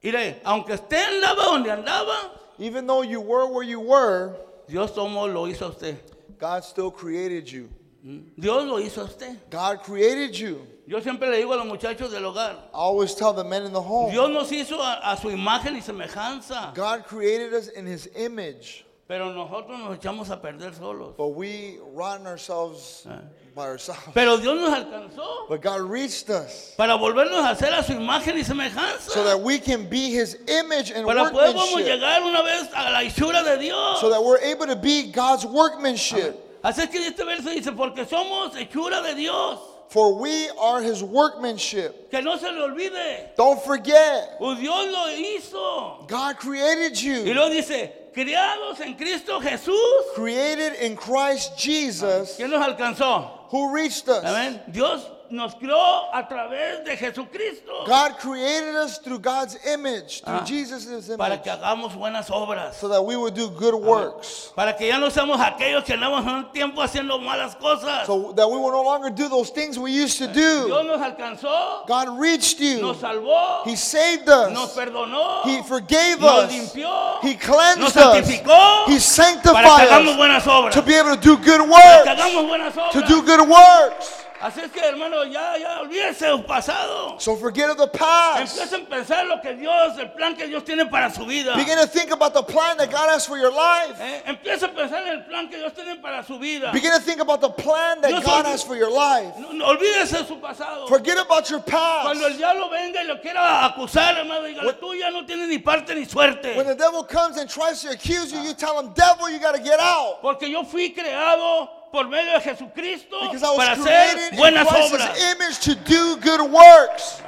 Mire, 0.00 0.36
aunque 0.44 0.74
usted 0.74 0.96
andaba 0.96 1.42
donde 1.42 1.66
andaba, 1.66 2.30
Even 2.60 2.86
though 2.86 3.02
you 3.02 3.20
were 3.20 3.52
where 3.52 3.64
you 3.64 3.80
were, 3.80 4.36
Dios 4.68 4.92
tomó, 4.92 5.26
lo 5.26 5.46
hizo 5.46 5.62
a 5.66 5.68
usted. 5.70 5.98
God 6.38 6.62
still 6.64 6.92
created 6.92 7.50
you. 7.50 7.68
Mm. 8.06 8.22
Dios 8.38 8.64
lo 8.64 8.76
hizo 8.76 9.02
a 9.02 9.04
usted. 9.06 9.36
God 9.50 9.82
created 9.82 10.36
you. 10.38 10.64
Yo 10.86 11.00
siempre 11.00 11.28
le 11.28 11.38
digo 11.42 11.52
a 11.52 11.56
los 11.56 11.66
muchachos 11.66 12.12
del 12.12 12.22
hogar, 12.22 12.54
I 12.72 12.74
always 12.74 13.12
tell 13.16 13.32
the 13.32 13.42
men 13.42 13.64
in 13.64 13.72
the 13.72 13.82
home. 13.82 14.12
Dios 14.12 14.30
nos 14.30 14.48
hizo 14.50 14.78
a, 14.78 15.00
a 15.02 15.16
su 15.16 15.30
imagen 15.30 15.74
y 15.74 15.80
semejanza. 15.80 16.72
God 16.74 17.04
created 17.06 17.52
us 17.52 17.66
in 17.66 17.86
His 17.86 18.08
image. 18.14 18.85
Pero 19.08 19.32
nosotros 19.32 19.78
nos 19.78 19.96
echamos 19.96 20.30
a 20.30 20.40
perder 20.42 20.74
solos. 20.74 21.14
But 21.16 21.28
we 21.28 21.78
rotten 21.94 22.26
ourselves 22.26 23.06
Ah. 23.08 23.20
by 23.54 23.66
ourselves. 23.68 24.02
Pero 24.12 24.36
Dios 24.38 24.58
nos 24.58 24.72
alcanzó 24.72 25.48
But 25.48 25.62
God 25.62 25.82
reached 25.82 26.28
us 26.28 26.74
para 26.76 26.96
volvernos 26.96 27.44
a 27.44 27.50
hacer 27.54 27.72
a 27.72 27.84
su 27.84 27.92
imagen 27.92 28.36
y 28.36 28.42
semejanza. 28.42 29.10
so 29.12 29.22
that 29.22 29.40
we 29.40 29.60
can 29.60 29.88
be 29.88 30.10
His 30.10 30.36
image 30.48 30.90
and 30.90 31.06
para 31.06 31.30
poder 31.30 31.52
podamos 31.52 31.72
workmanship. 31.72 31.86
llegar 32.00 32.22
una 32.22 32.42
vez 32.42 32.68
a 32.74 32.90
la 32.90 33.02
hechura 33.04 33.44
de 33.44 33.58
Dios. 33.58 34.00
So 34.00 34.10
that 34.10 34.22
we're 34.22 34.40
able 34.42 34.66
to 34.66 34.76
be 34.76 35.12
God's 35.12 35.44
workmanship. 35.46 36.34
Así 36.64 36.82
es 36.82 36.88
que 36.90 36.98
este 37.06 37.24
verso 37.24 37.50
dice, 37.50 37.70
porque 37.76 38.04
somos 38.06 38.56
hechura 38.56 39.02
de 39.04 39.14
Dios. 39.14 39.60
For 39.88 40.14
we 40.14 40.48
are 40.58 40.82
His 40.82 41.00
workmanship. 41.00 42.10
Que 42.10 42.20
no 42.20 42.36
se 42.38 42.50
le 42.50 42.60
olvide. 42.60 43.36
Don't 43.36 43.62
forget, 43.62 44.36
Pues 44.38 44.58
Dios 44.58 44.84
lo 44.90 45.06
hizo. 45.10 46.08
God 46.08 46.36
created 46.38 46.92
Y 46.96 47.24
you, 47.24 47.34
luego 47.34 47.50
dice, 47.50 47.92
criados 48.16 48.80
en 48.80 48.94
Cristo 48.94 49.40
Jesús. 49.40 50.14
created 50.14 50.74
in 50.80 50.96
Christ 50.96 51.56
Jesus, 51.58 52.36
¿Quién 52.38 52.50
nos 52.50 52.64
alcanzó? 52.66 53.30
who 53.50 53.72
reached 53.74 54.08
us. 54.08 54.24
Amén. 54.24 54.60
Dios 54.72 55.02
nos 55.30 55.54
creó 55.54 56.08
a 56.12 56.26
través 56.28 56.84
de 56.84 56.96
Jesucristo. 56.96 57.84
God 57.86 58.18
created 58.18 58.74
us 58.76 58.98
through 58.98 59.18
God's 59.18 59.56
image, 59.66 60.22
through 60.22 60.40
Ah. 60.40 60.44
Jesus' 60.44 61.08
Para 61.16 61.34
image, 61.34 61.42
que 61.44 61.50
hagamos 61.52 61.94
buenas 61.94 62.30
obras. 62.30 62.74
so 62.76 62.88
that 62.88 63.02
we 63.04 63.16
would 63.16 63.34
do 63.34 63.48
good 63.50 63.74
works. 63.74 64.52
Para 64.54 64.72
que 64.76 64.86
ya 64.88 64.98
no 64.98 65.08
seamos 65.10 65.40
aquellos 65.40 65.84
que 65.84 65.94
andamos 65.94 66.24
un 66.24 66.50
tiempo 66.52 66.80
haciendo 66.82 67.18
malas 67.18 67.54
cosas. 67.56 68.06
So 68.06 68.32
that 68.36 68.48
we 68.48 68.56
will 68.58 68.70
no 68.72 68.82
longer 68.82 69.10
do 69.10 69.28
those 69.28 69.50
things 69.50 69.78
we 69.78 69.90
used 69.92 70.18
to 70.18 70.26
Dios 70.28 70.66
do. 70.68 70.82
nos 70.84 71.00
alcanzó, 71.00 71.86
God 71.86 72.18
reached 72.18 72.60
you. 72.60 72.80
nos 72.80 72.98
salvó, 72.98 73.66
He 73.66 73.76
saved 73.76 74.26
nos 74.26 74.70
us. 74.70 74.74
perdonó, 74.76 75.44
He 75.44 75.62
forgave 75.62 76.20
nos 76.20 76.44
us. 76.44 76.52
limpió, 76.52 77.22
He 77.22 77.34
nos 77.34 77.42
cleansed 77.44 77.82
us. 77.84 77.92
santificó 77.94 78.86
He 78.86 78.86
para 78.86 78.86
que 78.94 79.00
sanctified 79.00 79.88
hagamos 79.88 80.10
us 80.12 80.16
buenas 80.16 80.46
obras. 80.46 80.74
to 80.74 80.82
be 80.82 80.94
able 80.94 81.16
to 81.16 81.20
do 81.20 81.36
good 81.36 81.60
Para 81.60 81.66
que 81.66 81.70
works. 81.70 82.08
hagamos 82.08 82.46
buenas 82.48 82.92
To 82.92 83.02
do 83.02 83.22
good 83.22 83.48
works. 83.48 84.25
Así 84.46 84.60
es 84.60 84.70
que, 84.70 84.78
hermano, 84.80 85.24
ya, 85.24 85.58
ya 85.58 85.80
olvídese 85.80 86.26
del 86.26 86.44
pasado. 86.44 87.18
So 87.18 87.34
forget 87.34 87.68
of 87.68 87.76
the 87.78 87.88
past. 87.88 88.56
Empieza 88.56 88.76
a 88.76 88.88
pensar 88.88 89.26
lo 89.26 89.40
que 89.40 89.54
Dios, 89.54 89.98
el 89.98 90.12
plan 90.12 90.36
que 90.36 90.46
Dios 90.46 90.62
tiene 90.62 90.86
para 90.86 91.10
su 91.10 91.26
vida. 91.26 91.56
Begin 91.56 91.76
to 91.76 91.86
think 91.88 92.12
about 92.12 92.32
the 92.32 92.44
plan 92.44 92.76
that 92.76 92.88
God 92.88 93.08
has 93.08 93.26
for 93.26 93.36
your 93.36 93.50
life. 93.50 93.96
Eh, 94.00 94.22
Empieza 94.24 94.66
a 94.66 94.68
pensar 94.68 95.02
en 95.02 95.18
el 95.18 95.24
plan 95.24 95.48
que 95.48 95.56
Dios 95.58 95.72
tiene 95.74 95.96
para 96.00 96.22
su 96.22 96.38
vida. 96.38 96.70
Begin 96.72 96.92
to 96.92 97.00
think 97.00 97.18
about 97.18 97.40
the 97.40 97.50
plan 97.50 98.00
that 98.02 98.10
Dios 98.10 98.22
God 98.24 98.46
has 98.46 98.62
for 98.62 98.76
your 98.76 98.88
life. 98.90 99.36
No, 99.36 99.50
no, 99.50 99.66
olvídese 99.66 100.18
de 100.18 100.24
su 100.26 100.36
pasado. 100.36 100.86
Forget 100.86 101.18
about 101.18 101.50
your 101.50 101.58
Cuando 101.60 102.24
el 102.24 102.30
past. 102.30 102.38
diablo 102.38 102.70
venga 102.70 103.02
y 103.02 103.06
lo 103.08 103.20
quiera 103.20 103.64
acusar, 103.66 104.16
hermano, 104.16 104.46
dígale, 104.46 104.74
tú 104.78 104.94
ya 104.94 105.10
no 105.10 105.26
tienes 105.26 105.48
ni 105.48 105.58
parte 105.58 105.92
ni 105.92 106.04
suerte. 106.04 106.56
When 106.56 106.66
the 106.68 106.76
devil 106.76 107.02
comes 107.02 107.36
and 107.36 107.50
tries 107.50 107.82
to 107.82 107.90
accuse 107.90 108.32
you, 108.32 108.38
you 108.42 108.54
tell 108.54 108.78
him, 108.78 108.92
Devil, 108.94 109.28
you 109.28 109.40
got 109.40 109.56
to 109.56 109.60
get 109.60 109.80
out. 109.80 110.22
Porque 110.22 110.48
yo 110.48 110.62
fui 110.62 110.90
creado 110.94 111.68
por 111.92 112.04
medio 112.08 112.38
de 112.38 112.40
Jesucristo 112.40 113.20
Because 113.30 113.42
I 113.42 113.56
para 113.56 113.76
was 113.76 113.86
hacer 113.86 114.30
buenas 114.36 114.66
obras. 114.68 114.90
Christ's 115.12 115.34
image 115.34 115.58
to 115.60 115.74
do 115.84 116.16
good 116.18 116.50
works. 116.50 117.22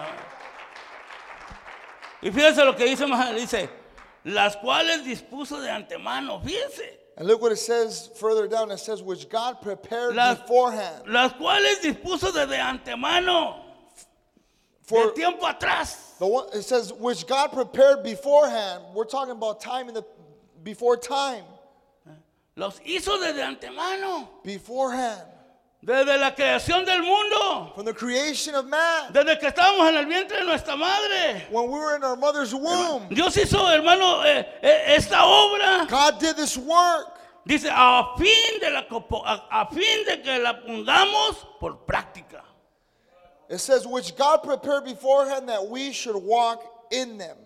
Y 2.23 2.31
fíjense 2.31 2.65
lo 2.65 2.75
que 2.75 2.87
dice 2.87 3.07
más, 3.07 3.35
dice, 3.35 3.69
las 4.25 4.57
cuales 4.57 5.05
dispuso 5.05 5.61
de 5.61 5.69
antemano, 5.71 6.41
fíjense, 6.43 6.97
And 7.17 7.27
look 7.27 7.41
what 7.43 7.50
it 7.50 7.59
says 7.59 8.11
further 8.21 8.47
down. 8.47 8.71
It 8.71 8.79
says, 8.79 9.03
which 9.03 9.29
God 9.29 9.61
prepared 9.61 10.15
Las- 10.15 10.38
beforehand. 10.38 11.09
las 11.09 11.33
cuales 11.33 11.81
dispuso 11.83 12.33
desde 12.33 12.59
antemano, 12.61 13.57
de 14.88 15.12
tiempo 15.15 15.45
atrás. 15.47 16.17
the 16.19 16.27
one, 16.27 16.47
it 16.53 16.62
says, 16.62 16.93
which 16.93 17.27
God 17.27 17.53
prepared 17.53 18.03
beforehand. 18.05 18.85
We're 18.95 19.05
talking 19.05 19.33
about 19.33 19.61
time 19.61 19.88
in 19.88 19.95
the 19.95 20.05
before 20.62 20.97
time. 20.97 21.45
Los 22.59 22.81
hizo 22.85 23.19
desde 23.21 23.41
antemano, 23.45 24.41
Beforehand. 24.43 25.23
desde 25.81 26.19
la 26.19 26.35
creación 26.35 26.85
del 26.85 27.03
mundo, 27.05 27.71
From 27.77 27.85
the 27.87 27.95
creation 27.95 28.57
of 28.57 28.67
man. 28.67 29.12
desde 29.12 29.38
que 29.38 29.47
estábamos 29.47 29.88
en 29.88 29.95
el 29.97 30.07
vientre 30.07 30.38
de 30.41 30.45
nuestra 30.45 30.75
madre. 30.77 31.47
When 31.50 31.71
we 31.71 31.79
were 31.79 31.94
in 31.94 32.03
our 32.03 32.16
mother's 32.16 32.53
womb. 32.53 33.09
Dios 33.11 33.37
hizo, 33.37 33.64
hermano, 33.71 34.23
eh, 34.25 34.44
eh, 34.61 34.97
esta 34.97 35.23
obra. 35.25 35.87
God 35.88 36.18
did 36.18 36.35
this 36.37 36.57
work. 36.59 37.14
Dice, 37.47 37.66
a 37.71 38.14
fin, 38.18 38.59
de 38.61 38.71
la, 38.71 38.81
a, 38.90 39.62
a 39.62 39.68
fin 39.73 40.05
de 40.05 40.21
que 40.21 40.38
la 40.40 40.55
pongamos 40.55 41.47
por 41.61 41.87
práctica. 41.87 42.42
It 43.49 43.61
says, 43.61 43.87
which 43.87 44.16
God 44.16 44.42
prepared 44.42 44.85
beforehand 44.85 45.49
that 45.49 45.64
we 45.68 45.92
should 45.92 46.16
walk 46.16 46.61
in 46.90 47.16
them. 47.18 47.37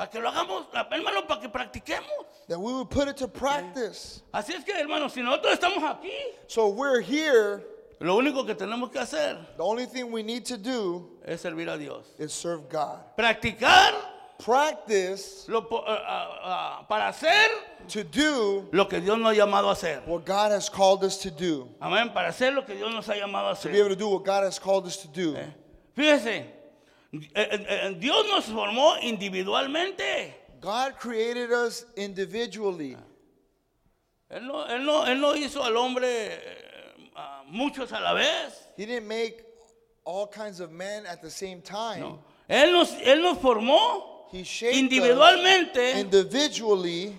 Para 0.00 0.10
que 0.10 0.18
lo 0.18 0.30
hagamos, 0.30 0.64
hermano, 0.90 1.26
para 1.26 1.40
que 1.42 1.48
practiquemos. 1.50 2.24
That 2.48 2.58
we 2.58 2.72
would 2.72 2.88
put 2.88 3.06
it 3.08 3.18
to 3.18 3.28
practice. 3.28 4.22
Así 4.32 4.54
es 4.54 4.64
que, 4.64 4.72
hermano, 4.72 5.10
si 5.10 5.20
nosotros 5.20 5.52
estamos 5.58 5.82
aquí, 5.84 6.10
So 6.46 6.68
we're 6.68 7.02
here. 7.02 7.62
lo 8.00 8.16
único 8.16 8.46
que 8.46 8.54
tenemos 8.54 8.90
que 8.90 8.98
hacer 8.98 9.36
The 9.58 9.62
only 9.62 9.84
thing 9.84 10.10
we 10.10 10.22
need 10.22 10.46
to 10.46 10.56
do 10.56 11.18
es 11.26 11.42
servir 11.42 11.68
a 11.68 11.76
Dios. 11.76 12.06
is 12.18 12.32
serve 12.32 12.66
God. 12.70 12.98
Practicar 13.14 13.92
Practice 14.42 15.44
lo 15.48 15.68
po- 15.68 15.84
ah, 15.86 15.98
ah, 16.08 16.38
ah, 16.80 16.86
para 16.88 17.08
hacer 17.08 17.50
to 17.88 18.02
do 18.02 18.66
lo 18.72 18.86
que 18.88 18.98
Dios 19.02 19.18
nos 19.18 19.34
ha 19.34 19.36
llamado 19.36 19.68
a 19.68 19.72
hacer. 19.74 20.00
what 20.06 20.24
God 20.24 20.50
has 20.50 20.70
called 20.70 21.04
us 21.04 21.18
to 21.18 21.30
do. 21.30 21.68
Amén. 21.78 22.10
Para 22.14 22.28
hacer 22.30 22.54
lo 22.54 22.62
que 22.64 22.74
Dios 22.74 22.90
nos 22.90 23.06
ha 23.06 23.14
llamado 23.16 23.50
a 23.50 23.54
To 23.54 23.68
be 23.68 23.74
able 23.78 23.88
hacer. 23.88 23.88
to 23.90 23.96
do 23.96 24.08
what 24.08 24.24
God 24.24 24.44
has 24.44 24.58
called 24.58 24.86
us 24.86 24.96
to 24.96 25.08
do. 25.08 25.36
Fíjese, 25.94 26.46
Dios 27.12 28.26
nos 28.28 28.46
formó 28.46 28.96
individualmente. 29.02 30.34
God 30.60 30.96
created 30.98 31.50
us 31.52 31.84
individually. 31.96 32.96
Él 34.30 34.46
no, 34.46 34.66
él 34.66 34.84
no, 34.84 35.04
él 35.06 35.20
no 35.20 35.34
hizo 35.34 35.62
al 35.64 35.76
hombre 35.76 36.06
eh, 36.06 36.38
a 37.16 37.42
muchos 37.48 37.92
a 37.92 38.00
la 38.00 38.14
vez. 38.14 38.52
He 38.76 38.86
didn't 38.86 39.08
make 39.08 39.44
all 40.04 40.28
kinds 40.28 40.60
of 40.60 40.70
men 40.70 41.04
at 41.06 41.20
the 41.20 41.30
same 41.30 41.60
time. 41.62 42.00
No. 42.00 42.18
Él, 42.48 42.72
nos, 42.72 42.92
él 43.00 43.22
nos 43.22 43.38
formó 43.38 44.09
individualmente 44.32 46.06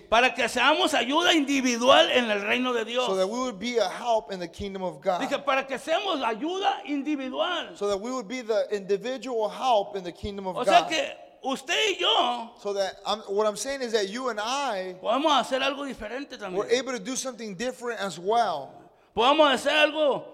para 0.08 0.34
que 0.34 0.48
seamos 0.48 0.94
ayuda 0.94 1.32
individual 1.34 2.10
en 2.10 2.30
el 2.30 2.40
reino 2.42 2.72
de 2.72 2.84
Dios. 2.84 3.06
so 3.06 3.16
that 3.16 3.26
we 3.26 3.38
would 3.38 3.58
be 3.58 3.78
a 3.78 3.88
help 3.88 4.32
in 4.32 4.38
the 4.40 4.48
kingdom 4.48 4.82
of 4.82 5.00
God. 5.00 5.20
Dije, 5.20 5.44
para 5.44 5.66
que 5.66 5.78
seamos 5.78 6.22
ayuda 6.22 6.82
individual. 6.86 7.74
So 7.76 7.88
that 7.88 8.00
we 8.00 8.10
would 8.10 8.28
be 8.28 8.40
the 8.42 8.66
individual 8.74 9.48
help 9.48 9.96
in 9.96 10.04
the 10.04 10.12
kingdom 10.12 10.46
of 10.46 10.56
O 10.56 10.64
sea 10.64 10.80
God. 10.82 10.88
que 10.90 11.04
usted 11.44 11.74
y 11.74 11.96
yo 12.00 12.50
So 12.62 12.72
that 12.74 12.96
I'm, 13.06 13.18
what 13.28 13.46
I'm 13.46 13.56
saying 13.56 13.82
is 13.82 13.92
that 13.92 14.08
you 14.08 14.28
and 14.28 14.38
I 14.40 14.96
podemos 15.02 15.32
hacer 15.32 15.60
algo 15.62 15.84
diferente 15.86 16.38
were 16.52 16.66
también. 16.66 16.72
able 16.78 16.92
to 16.92 17.00
do 17.00 17.16
something 17.16 17.54
different 17.54 18.00
as 18.00 18.18
well. 18.18 18.72
Podemos 19.14 19.50
hacer 19.52 19.72
algo. 19.72 20.24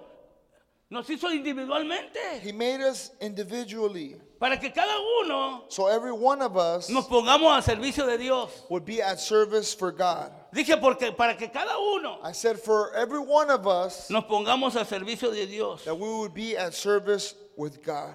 Nos 0.91 1.07
hizo 1.09 1.31
individualmente 1.31 2.41
He 2.43 2.53
made 2.53 2.81
us 2.81 3.11
individually. 3.21 4.17
Para 4.39 4.57
que 4.59 4.71
cada 4.71 4.95
uno 5.25 5.65
So 5.69 5.87
every 5.89 6.13
one 6.13 6.41
of 6.43 6.57
us 6.57 6.89
nos 6.91 7.07
pongamos 7.07 7.51
al 7.57 7.63
servicio 7.63 8.07
de 8.07 8.19
Dios. 8.19 8.51
would 8.71 8.85
be 8.85 9.01
at 9.03 9.19
service 9.19 9.75
for 9.75 9.91
God. 9.93 10.31
Dije 10.55 10.81
porque 10.81 11.13
para 11.17 11.37
que 11.37 11.49
cada 11.49 11.77
uno 11.79 12.19
I 12.23 12.33
said 12.33 12.59
for 12.59 12.93
every 12.95 13.19
one 13.19 13.51
of 13.51 13.67
us 13.67 14.09
nos 14.11 14.25
pongamos 14.25 14.77
al 14.77 14.85
servicio 14.87 15.31
de 15.33 15.47
Dios. 15.47 15.85
that 15.85 15.95
we 15.99 16.09
would 16.09 16.35
be 16.35 16.57
at 16.57 16.73
service 16.75 17.35
with 17.57 17.83
God. 17.85 18.15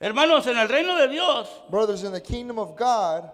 Hermanos, 0.00 0.46
en 0.46 0.58
el 0.58 0.68
reino 0.68 0.96
de 0.98 1.08
Dios, 1.08 1.48
Brothers, 1.70 2.04
in 2.04 2.12
the 2.12 2.20
kingdom 2.20 2.58
of 2.58 2.76
God, 2.76 3.30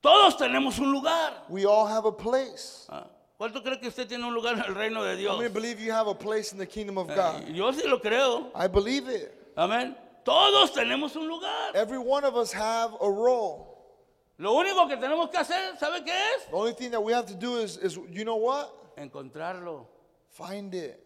todos 0.00 0.36
tenemos 0.36 0.78
un 0.78 0.92
lugar. 0.92 1.32
we 1.48 1.66
all 1.66 1.86
have 1.86 2.04
a 2.06 2.12
place. 2.12 2.86
Ah, 2.88 3.04
¿Cuánto 3.38 3.62
cree 3.62 3.78
que 3.80 3.88
usted 3.88 4.06
tiene 4.08 4.24
un 4.24 4.32
lugar 4.34 4.54
en 4.54 4.60
el 4.60 4.74
reino 4.74 5.02
de 5.02 5.14
How 5.14 5.16
Dios? 5.18 5.38
many 5.38 5.50
believe 5.52 5.80
you 5.80 5.92
have 5.92 6.06
a 6.06 6.14
place 6.14 6.52
in 6.52 6.58
the 6.58 6.66
kingdom 6.66 6.96
of 6.98 7.08
God? 7.08 7.48
Yo 7.48 7.70
sí 7.72 7.84
lo 7.88 7.98
creo. 7.98 8.46
I 8.54 8.66
believe 8.68 9.08
it. 9.08 9.34
Amén. 9.60 9.94
Todos 10.24 10.72
tenemos 10.72 11.14
un 11.16 11.28
lugar. 11.28 11.74
Every 11.74 11.98
one 11.98 12.24
of 12.24 12.34
us 12.34 12.50
have 12.50 12.94
a 12.98 13.10
role. 13.10 13.76
Lo 14.38 14.54
único 14.54 14.88
que 14.88 14.96
tenemos 14.96 15.30
que 15.30 15.36
hacer, 15.36 15.76
¿sabe 15.78 16.02
qué 16.02 16.12
es? 16.12 16.46
The 16.46 16.56
only 16.56 16.72
thing 16.72 16.90
that 16.92 17.02
we 17.02 17.12
have 17.12 17.26
to 17.26 17.34
do 17.34 17.58
is, 17.58 17.76
is 17.76 17.98
you 18.08 18.24
know 18.24 18.36
what? 18.36 18.72
Encontrarlo. 18.96 19.86
Find 20.30 20.74
it. 20.74 20.98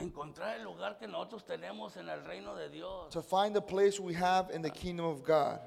Encontrar 0.00 0.58
el 0.58 0.64
lugar 0.64 0.98
que 0.98 1.06
nosotros 1.06 1.44
tenemos 1.44 1.96
en 1.96 2.08
el 2.08 2.24
reino 2.24 2.56
de 2.56 2.68
Dios. 2.68 3.12
To 3.12 3.22
find 3.22 3.54
the 3.54 3.62
place 3.62 4.00
we 4.00 4.12
have 4.12 4.50
in 4.50 4.60
the 4.60 4.70
kingdom 4.70 5.06
of 5.06 5.22
God. 5.22 5.60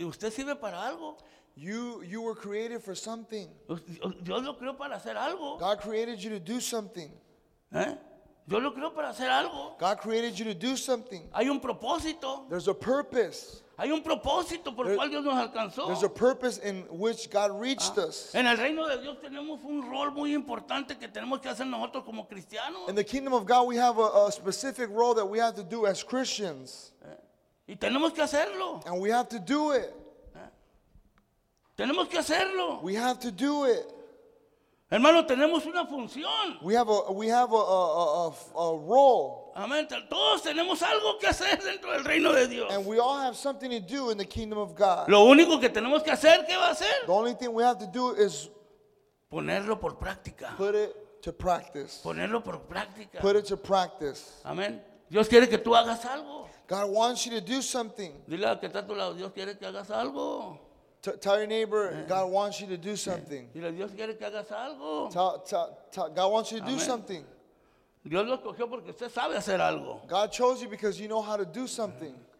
¿Usted 0.00 0.32
sirve 0.32 0.60
para 0.60 0.76
algo? 0.76 1.18
You 1.54 2.02
you 2.02 2.20
were 2.20 2.34
created 2.34 2.82
for 2.82 2.96
something. 2.96 3.48
Dios 4.24 4.42
lo 4.42 4.54
creó 4.54 4.76
para 4.76 4.96
hacer 4.96 5.16
algo. 5.16 5.60
God 5.60 5.78
created 5.78 6.18
you 6.18 6.30
to 6.30 6.40
do 6.40 6.60
something. 6.60 7.12
¿eh? 7.72 7.96
Dios 8.46 8.62
lo 8.62 8.74
creó 8.74 8.92
para 8.94 9.08
hacer 9.10 9.30
algo. 9.30 9.76
God 9.78 9.98
created 9.98 10.34
you 10.38 10.44
to 10.44 10.54
do 10.54 10.76
something. 10.76 11.22
Hay 11.32 11.48
un 11.48 11.60
propósito. 11.60 12.46
There's 12.50 12.68
a 12.68 12.74
purpose. 12.74 13.62
Hay 13.78 13.90
un 13.90 14.02
propósito 14.02 14.76
por 14.76 14.88
el 14.88 14.96
cual 14.96 15.08
Dios 15.10 15.24
nos 15.24 15.34
alcanzó. 15.34 15.86
There's 15.86 16.04
a 16.04 16.08
purpose 16.08 16.58
in 16.58 16.82
which 16.90 17.28
God 17.30 17.58
reached 17.58 17.96
us. 17.98 18.32
En 18.34 18.46
el 18.46 18.56
reino 18.56 18.86
de 18.86 19.00
Dios 19.00 19.16
tenemos 19.20 19.64
un 19.64 19.82
rol 19.90 20.12
muy 20.12 20.34
importante 20.34 20.96
que 20.98 21.08
tenemos 21.08 21.40
que 21.40 21.48
hacer 21.48 21.66
nosotros 21.66 22.04
como 22.04 22.28
cristianos. 22.28 22.88
In 22.88 22.94
the 22.94 23.02
kingdom 23.02 23.32
of 23.32 23.46
God, 23.46 23.66
we 23.66 23.76
have 23.76 23.98
a, 23.98 24.26
a 24.26 24.30
specific 24.30 24.90
role 24.90 25.14
that 25.14 25.26
we 25.26 25.38
have 25.38 25.54
to 25.56 25.64
do 25.64 25.86
as 25.86 26.04
Christians, 26.04 26.92
Y 27.66 27.76
tenemos 27.76 28.12
que 28.14 28.22
hacerlo. 28.22 28.82
and 28.86 29.00
we 29.00 29.10
have 29.10 29.28
to 29.30 29.38
do 29.40 29.72
it. 29.72 29.90
Tenemos 31.76 32.08
que 32.08 32.18
hacerlo. 32.18 32.80
We 32.82 32.94
have 32.94 33.18
to 33.20 33.32
do 33.32 33.64
it. 33.64 33.90
Hermano, 34.94 35.26
tenemos 35.26 35.66
una 35.66 35.84
función. 35.86 36.56
We 36.62 36.76
have 36.76 36.88
a 36.88 37.10
we 37.10 37.28
have 37.28 37.52
a 37.52 37.56
a, 37.56 38.28
a, 38.28 38.28
a 38.28 38.78
role, 38.78 39.50
Amén. 39.56 39.88
Todos 40.08 40.42
tenemos 40.42 40.80
algo 40.82 41.18
que 41.18 41.26
hacer 41.26 41.60
dentro 41.60 41.90
del 41.90 42.04
reino 42.04 42.32
de 42.32 42.46
Dios. 42.46 42.72
and 42.72 42.86
we 42.86 43.00
all 43.00 43.18
have 43.20 43.36
something 43.36 43.70
to 43.70 43.80
do 43.80 44.10
in 44.10 44.18
the 44.18 44.24
kingdom 44.24 44.56
of 44.56 44.76
God. 44.76 45.08
Lo 45.08 45.24
único 45.24 45.58
que 45.60 45.68
tenemos 45.68 46.04
que 46.04 46.12
hacer, 46.12 46.46
¿qué 46.46 46.56
va 46.56 46.68
a 46.68 46.70
hacer? 46.70 47.06
The 47.06 47.12
only 47.12 47.34
thing 47.34 47.48
we 47.52 47.64
have 47.64 47.78
to 47.80 47.86
do 47.88 48.12
is 48.14 48.48
Ponerlo 49.28 49.80
por 49.80 49.98
práctica. 49.98 50.54
put 50.56 50.76
it 50.76 50.94
to 51.22 51.32
practice. 51.32 52.00
Ponerlo 52.04 52.40
por 52.44 52.60
práctica. 52.60 53.18
Put 53.20 53.34
it 53.34 53.46
to 53.46 53.56
practice. 53.56 54.40
Amén. 54.44 54.80
Dios 55.10 55.26
quiere 55.28 55.48
que 55.48 55.58
tú 55.58 55.74
hagas 55.74 56.04
algo. 56.04 56.48
God 56.68 56.88
wants 56.90 57.26
you 57.26 57.32
to 57.32 57.40
do 57.40 57.60
something. 57.62 58.12
Dile 58.28 58.46
a 58.46 58.60
que 58.60 58.68
está 58.68 58.78
a 58.78 58.86
tu 58.86 58.94
lado, 58.94 59.14
Dios 59.14 59.32
quiere 59.32 59.58
que 59.58 59.66
hagas 59.66 59.90
algo. 59.90 60.60
T- 61.04 61.12
tell 61.20 61.36
your 61.36 61.46
neighbor, 61.46 61.90
eh. 61.92 62.08
God 62.08 62.30
wants 62.30 62.62
you 62.62 62.66
to 62.68 62.78
do 62.78 62.92
eh. 62.92 62.96
something. 62.96 63.48
Dile, 63.54 63.72
Dios 63.72 63.90
quiere 63.94 64.16
que 64.16 64.26
hagas 64.26 64.50
algo. 64.50 65.10
Tell, 65.12 65.38
tell, 65.46 65.78
tell, 65.92 66.08
God 66.08 66.32
wants 66.32 66.50
you 66.50 66.60
to 66.60 66.66
do 66.66 66.78
something. 66.78 67.22
Dios 68.08 68.26
lo 68.26 68.38
escogió 68.38 68.68
porque 68.70 68.88
usted 68.88 69.10
sabe 69.10 69.36
hacer 69.36 69.60
algo. 69.60 70.00
God 70.08 70.32
chose 70.32 70.62
you 70.62 70.68
because 70.68 70.98
you 70.98 71.06
know 71.06 71.20
how 71.20 71.36
to 71.36 71.44
do 71.44 71.66
something. 71.66 72.14
Eh. 72.14 72.34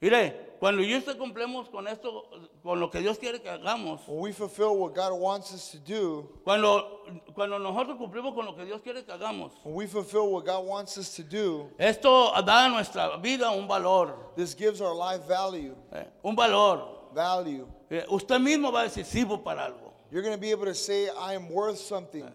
Mire, 0.00 0.32
cuando 0.60 0.82
yo 0.82 0.96
y 0.96 0.98
usted 0.98 1.16
cumplimos 1.18 1.68
con 1.70 1.88
esto, 1.88 2.28
con 2.62 2.78
lo 2.78 2.88
que 2.88 3.00
Dios 3.00 3.18
quiere 3.18 3.40
que 3.40 3.48
hagamos, 3.48 4.06
When 4.06 4.20
we 4.20 4.32
fulfill 4.32 4.76
what 4.76 4.94
God 4.94 5.18
wants 5.18 5.52
us 5.52 5.70
to 5.70 5.78
do, 5.78 6.28
cuando, 6.44 7.00
cuando 7.34 7.58
nosotros 7.58 7.96
cumplimos 7.98 8.34
con 8.34 8.44
lo 8.44 8.54
que 8.54 8.64
Dios 8.64 8.80
quiere 8.80 9.02
que 9.02 9.12
hagamos, 9.12 9.52
when 9.64 9.74
we 9.74 9.86
fulfill 9.86 10.30
what 10.30 10.44
God 10.44 10.64
wants 10.66 10.98
us 10.98 11.14
to 11.16 11.22
do, 11.24 11.68
esto 11.78 12.30
da 12.44 12.66
a 12.66 12.68
nuestra 12.68 13.16
vida 13.20 13.50
un 13.50 13.66
valor, 13.66 14.14
this 14.36 14.54
gives 14.54 14.80
our 14.80 14.94
life 14.94 15.26
value. 15.26 15.74
eh, 15.92 16.04
un 16.22 16.36
valor. 16.36 16.93
Value. 17.14 17.66
Eh, 17.90 18.04
usted 18.10 18.38
mismo 18.40 18.72
va 18.72 18.80
a 18.82 18.84
decir, 18.88 19.04
sirvo 19.04 19.42
para 19.42 19.66
algo. 19.66 19.92
You're 20.10 20.22
going 20.22 20.34
to 20.34 20.40
be 20.40 20.50
able 20.50 20.66
to 20.66 20.74
say, 20.74 21.08
I 21.08 21.34
am 21.34 21.48
worth 21.48 21.78
something. 21.78 22.28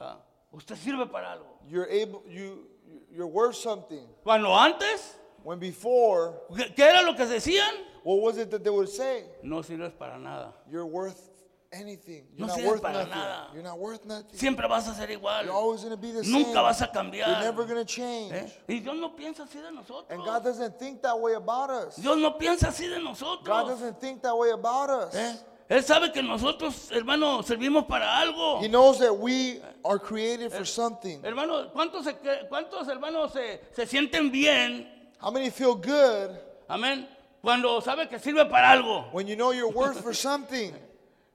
Ah, 0.00 0.16
Usted 0.52 0.76
sirve 0.76 1.10
para 1.10 1.26
algo. 1.38 1.46
You're 1.68 1.86
able, 1.88 2.22
you, 2.28 2.66
you're 3.10 3.26
worth 3.26 3.56
something. 3.56 4.06
Cuando 4.24 4.52
antes, 4.52 5.16
When 5.42 5.58
before, 5.58 6.34
¿qué 6.54 6.74
qué 6.74 6.80
era 6.84 7.02
lo 7.02 7.14
que 7.14 7.24
decían? 7.24 7.70
what 8.02 8.20
was 8.20 8.36
it 8.38 8.50
that 8.50 8.62
they 8.62 8.70
would 8.70 8.88
say? 8.88 9.24
No 9.42 9.62
sirves 9.62 9.92
para 9.98 10.18
nada. 10.18 10.52
You're 10.70 10.84
worth 10.86 11.29
anything. 11.72 12.24
You're 12.36 12.46
No 12.48 12.54
not 12.54 12.58
sirves 12.58 12.66
worth 12.68 12.82
para 12.82 12.92
nothing. 12.94 13.10
nada. 13.10 13.46
You're 13.54 13.62
not 13.62 13.78
worth 13.78 14.04
nothing. 14.04 14.36
Siempre 14.38 14.66
vas 14.68 14.88
a 14.88 14.94
ser 14.94 15.08
igual. 15.10 15.44
You're 15.44 15.54
always 15.54 15.80
going 15.82 15.92
to 15.92 15.96
be 15.96 16.10
the 16.12 16.24
same. 16.24 16.32
Nunca 16.42 16.62
vas 16.62 16.80
a 16.80 16.84
You're 16.92 17.02
cambiar. 17.04 17.40
never 17.40 17.64
going 17.64 17.78
to 17.78 17.84
change. 17.84 18.32
¿eh? 18.32 18.52
Y 18.68 18.80
Dios 18.80 18.96
no 18.96 19.10
piensa 19.14 19.44
así 19.44 19.60
de 19.62 19.70
nosotros. 19.72 20.06
And 20.10 20.22
God 20.24 20.42
doesn't 20.44 20.78
think 20.78 21.02
that 21.02 21.18
way 21.18 21.34
about 21.34 21.70
us. 21.70 21.96
Dios 21.96 22.16
no 22.18 22.36
piensa 22.36 22.68
así 22.68 22.88
de 22.88 22.96
God 22.96 23.04
nosotros. 23.04 23.68
doesn't 23.68 24.00
think 24.00 24.22
that 24.22 24.36
way 24.36 24.50
about 24.50 24.90
us. 24.90 25.14
¿eh? 25.14 25.36
Él 25.68 25.84
sabe 25.84 26.12
que 26.12 26.20
nosotros, 26.20 26.90
hermano, 26.90 27.42
servimos 27.44 27.86
para 27.86 28.18
algo. 28.18 28.60
He 28.60 28.66
knows 28.68 28.98
that 28.98 29.16
we 29.16 29.60
are 29.84 30.00
created 30.00 30.50
for 30.52 30.64
something. 30.64 31.20
Hermano, 31.24 31.70
¿cuántos, 31.72 32.02
se 32.04 32.14
cre- 32.14 32.48
cuántos 32.48 32.88
hermanos 32.88 33.32
se, 33.32 33.60
se 33.72 33.86
sienten 33.86 34.32
bien? 34.32 34.88
How 35.20 35.30
many 35.30 35.50
feel 35.50 35.74
good 35.76 36.30
Amén. 36.68 37.06
Cuando 37.42 37.80
sabe 37.80 38.08
que 38.08 38.18
sirve 38.18 38.50
para 38.50 38.70
algo. 38.72 39.12
when 39.12 39.26
you 39.28 39.36
know 39.36 39.52
you're 39.52 39.70
worth 39.70 40.02
for 40.02 40.12
something? 40.12 40.74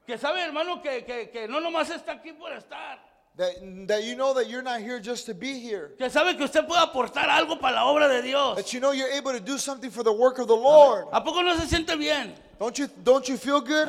Que 0.06 0.16
sabe, 0.18 0.40
hermano, 0.42 0.80
que, 0.82 1.04
que, 1.04 1.30
que 1.30 1.48
no 1.48 1.60
nomás 1.60 1.90
está 1.90 2.12
aquí 2.12 2.32
por 2.32 2.52
estar. 2.52 2.98
That, 3.36 3.52
that 3.88 4.02
you 4.04 4.14
know 4.16 4.32
that 4.34 4.48
you're 4.48 4.62
not 4.62 4.80
here 4.80 4.98
just 4.98 5.26
to 5.26 5.34
be 5.34 5.58
here. 5.58 5.94
Que 5.98 6.08
sabe 6.08 6.36
que 6.38 6.44
usted 6.44 6.66
puede 6.66 6.80
aportar 6.80 7.28
algo 7.28 7.60
para 7.60 7.74
la 7.74 7.84
obra 7.84 8.08
de 8.08 8.22
Dios. 8.22 8.56
That 8.56 8.72
you 8.72 8.80
know 8.80 8.92
you're 8.92 9.10
able 9.12 9.32
to 9.32 9.40
do 9.40 9.58
something 9.58 9.90
for 9.90 10.02
the 10.02 10.12
work 10.12 10.38
of 10.38 10.46
the 10.48 10.56
Lord. 10.56 11.06
¿A 11.12 11.22
poco 11.22 11.42
no 11.42 11.54
se 11.58 11.66
siente 11.66 11.96
bien? 11.98 12.34
Don't 12.58 12.78
you, 12.78 12.88
don't 13.02 13.28
you 13.28 13.36
feel 13.36 13.60
good? 13.60 13.88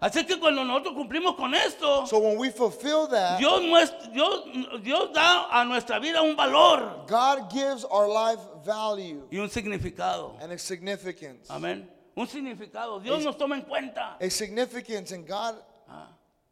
Así 0.00 0.24
que 0.26 0.38
cuando 0.38 0.62
nosotros 0.64 0.94
cumplimos 0.94 1.34
con 1.34 1.54
esto, 1.54 2.04
So 2.06 2.18
when 2.18 2.36
we 2.38 2.50
fulfill 2.50 3.06
that, 3.08 3.38
Dios, 3.38 3.62
muest- 3.62 4.12
Dios, 4.12 4.44
Dios 4.82 5.10
da 5.14 5.48
a 5.50 5.64
nuestra 5.64 5.98
vida 5.98 6.20
un 6.22 6.36
valor 6.36 7.06
God 7.08 7.50
gives 7.50 7.84
our 7.86 8.06
life 8.06 8.38
value 8.64 9.22
y 9.32 9.38
un 9.38 9.48
significado. 9.48 10.36
and 10.42 10.52
a 10.52 10.58
significance. 10.58 11.48
Amén. 11.48 11.88
Un 12.16 12.26
significado. 12.26 13.02
Dios 13.02 13.24
nos 13.24 13.36
toma 13.36 13.56
en 13.56 13.62
cuenta. 13.62 14.16
A 14.20 14.28
significance, 14.30 15.12
and 15.12 15.26
God 15.26 15.56
Ah, 15.88 16.08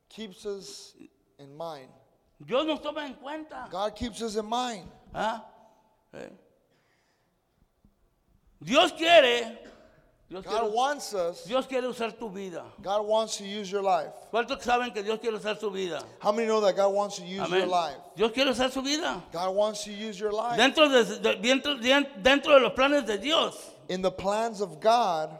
keeps 0.08 0.44
us 0.44 0.94
in 1.38 1.56
mind. 1.56 1.88
Dios 2.44 2.66
nos 2.66 2.80
toma 2.80 3.04
en 3.04 3.14
cuenta. 3.14 3.68
God 3.70 3.94
keeps 3.94 4.20
us 4.22 4.36
in 4.36 4.44
mind. 4.46 4.88
Ah, 5.14 5.44
eh. 6.14 6.28
Dios 8.62 8.92
quiere, 8.92 9.58
Dios 10.28 10.44
quiere, 10.44 10.60
God 10.60 10.72
wants 10.74 11.14
us, 11.14 11.44
Dios 11.44 11.66
quiere 11.66 11.88
usar 11.88 12.12
tu 12.16 12.28
vida. 12.28 12.64
God 12.80 13.06
wants 13.06 13.36
to 13.38 13.44
use 13.44 13.70
your 13.70 13.82
life. 13.82 14.12
¿Cuántos 14.32 14.62
saben 14.62 14.92
que 14.92 15.02
Dios 15.02 15.18
quiere 15.18 15.36
usar 15.36 15.58
su 15.58 15.70
vida? 15.70 16.02
How 16.20 16.30
many 16.32 16.46
know 16.46 16.60
that 16.60 16.76
God 16.76 16.92
wants 16.94 17.16
to 17.16 17.22
use 17.22 17.48
your 17.50 17.62
Amén. 17.62 17.68
life? 17.68 17.96
Dios 18.16 18.30
quiere 18.32 18.50
usar 18.50 18.70
su 18.70 18.80
vida. 18.82 19.22
God 19.32 19.54
wants 19.54 19.84
to 19.84 19.92
use 19.92 20.18
your 20.18 20.32
life. 20.32 20.56
Dentro 20.58 20.88
de, 20.88 21.04
de- 21.18 21.36
dentro, 21.42 21.74
de- 21.80 22.22
dentro 22.22 22.54
de 22.54 22.60
los 22.60 22.72
planes 22.72 23.04
de 23.06 23.18
Dios. 23.18 23.70
In 23.88 24.00
the 24.00 24.12
plans 24.12 24.60
of 24.60 24.80
God, 24.80 25.38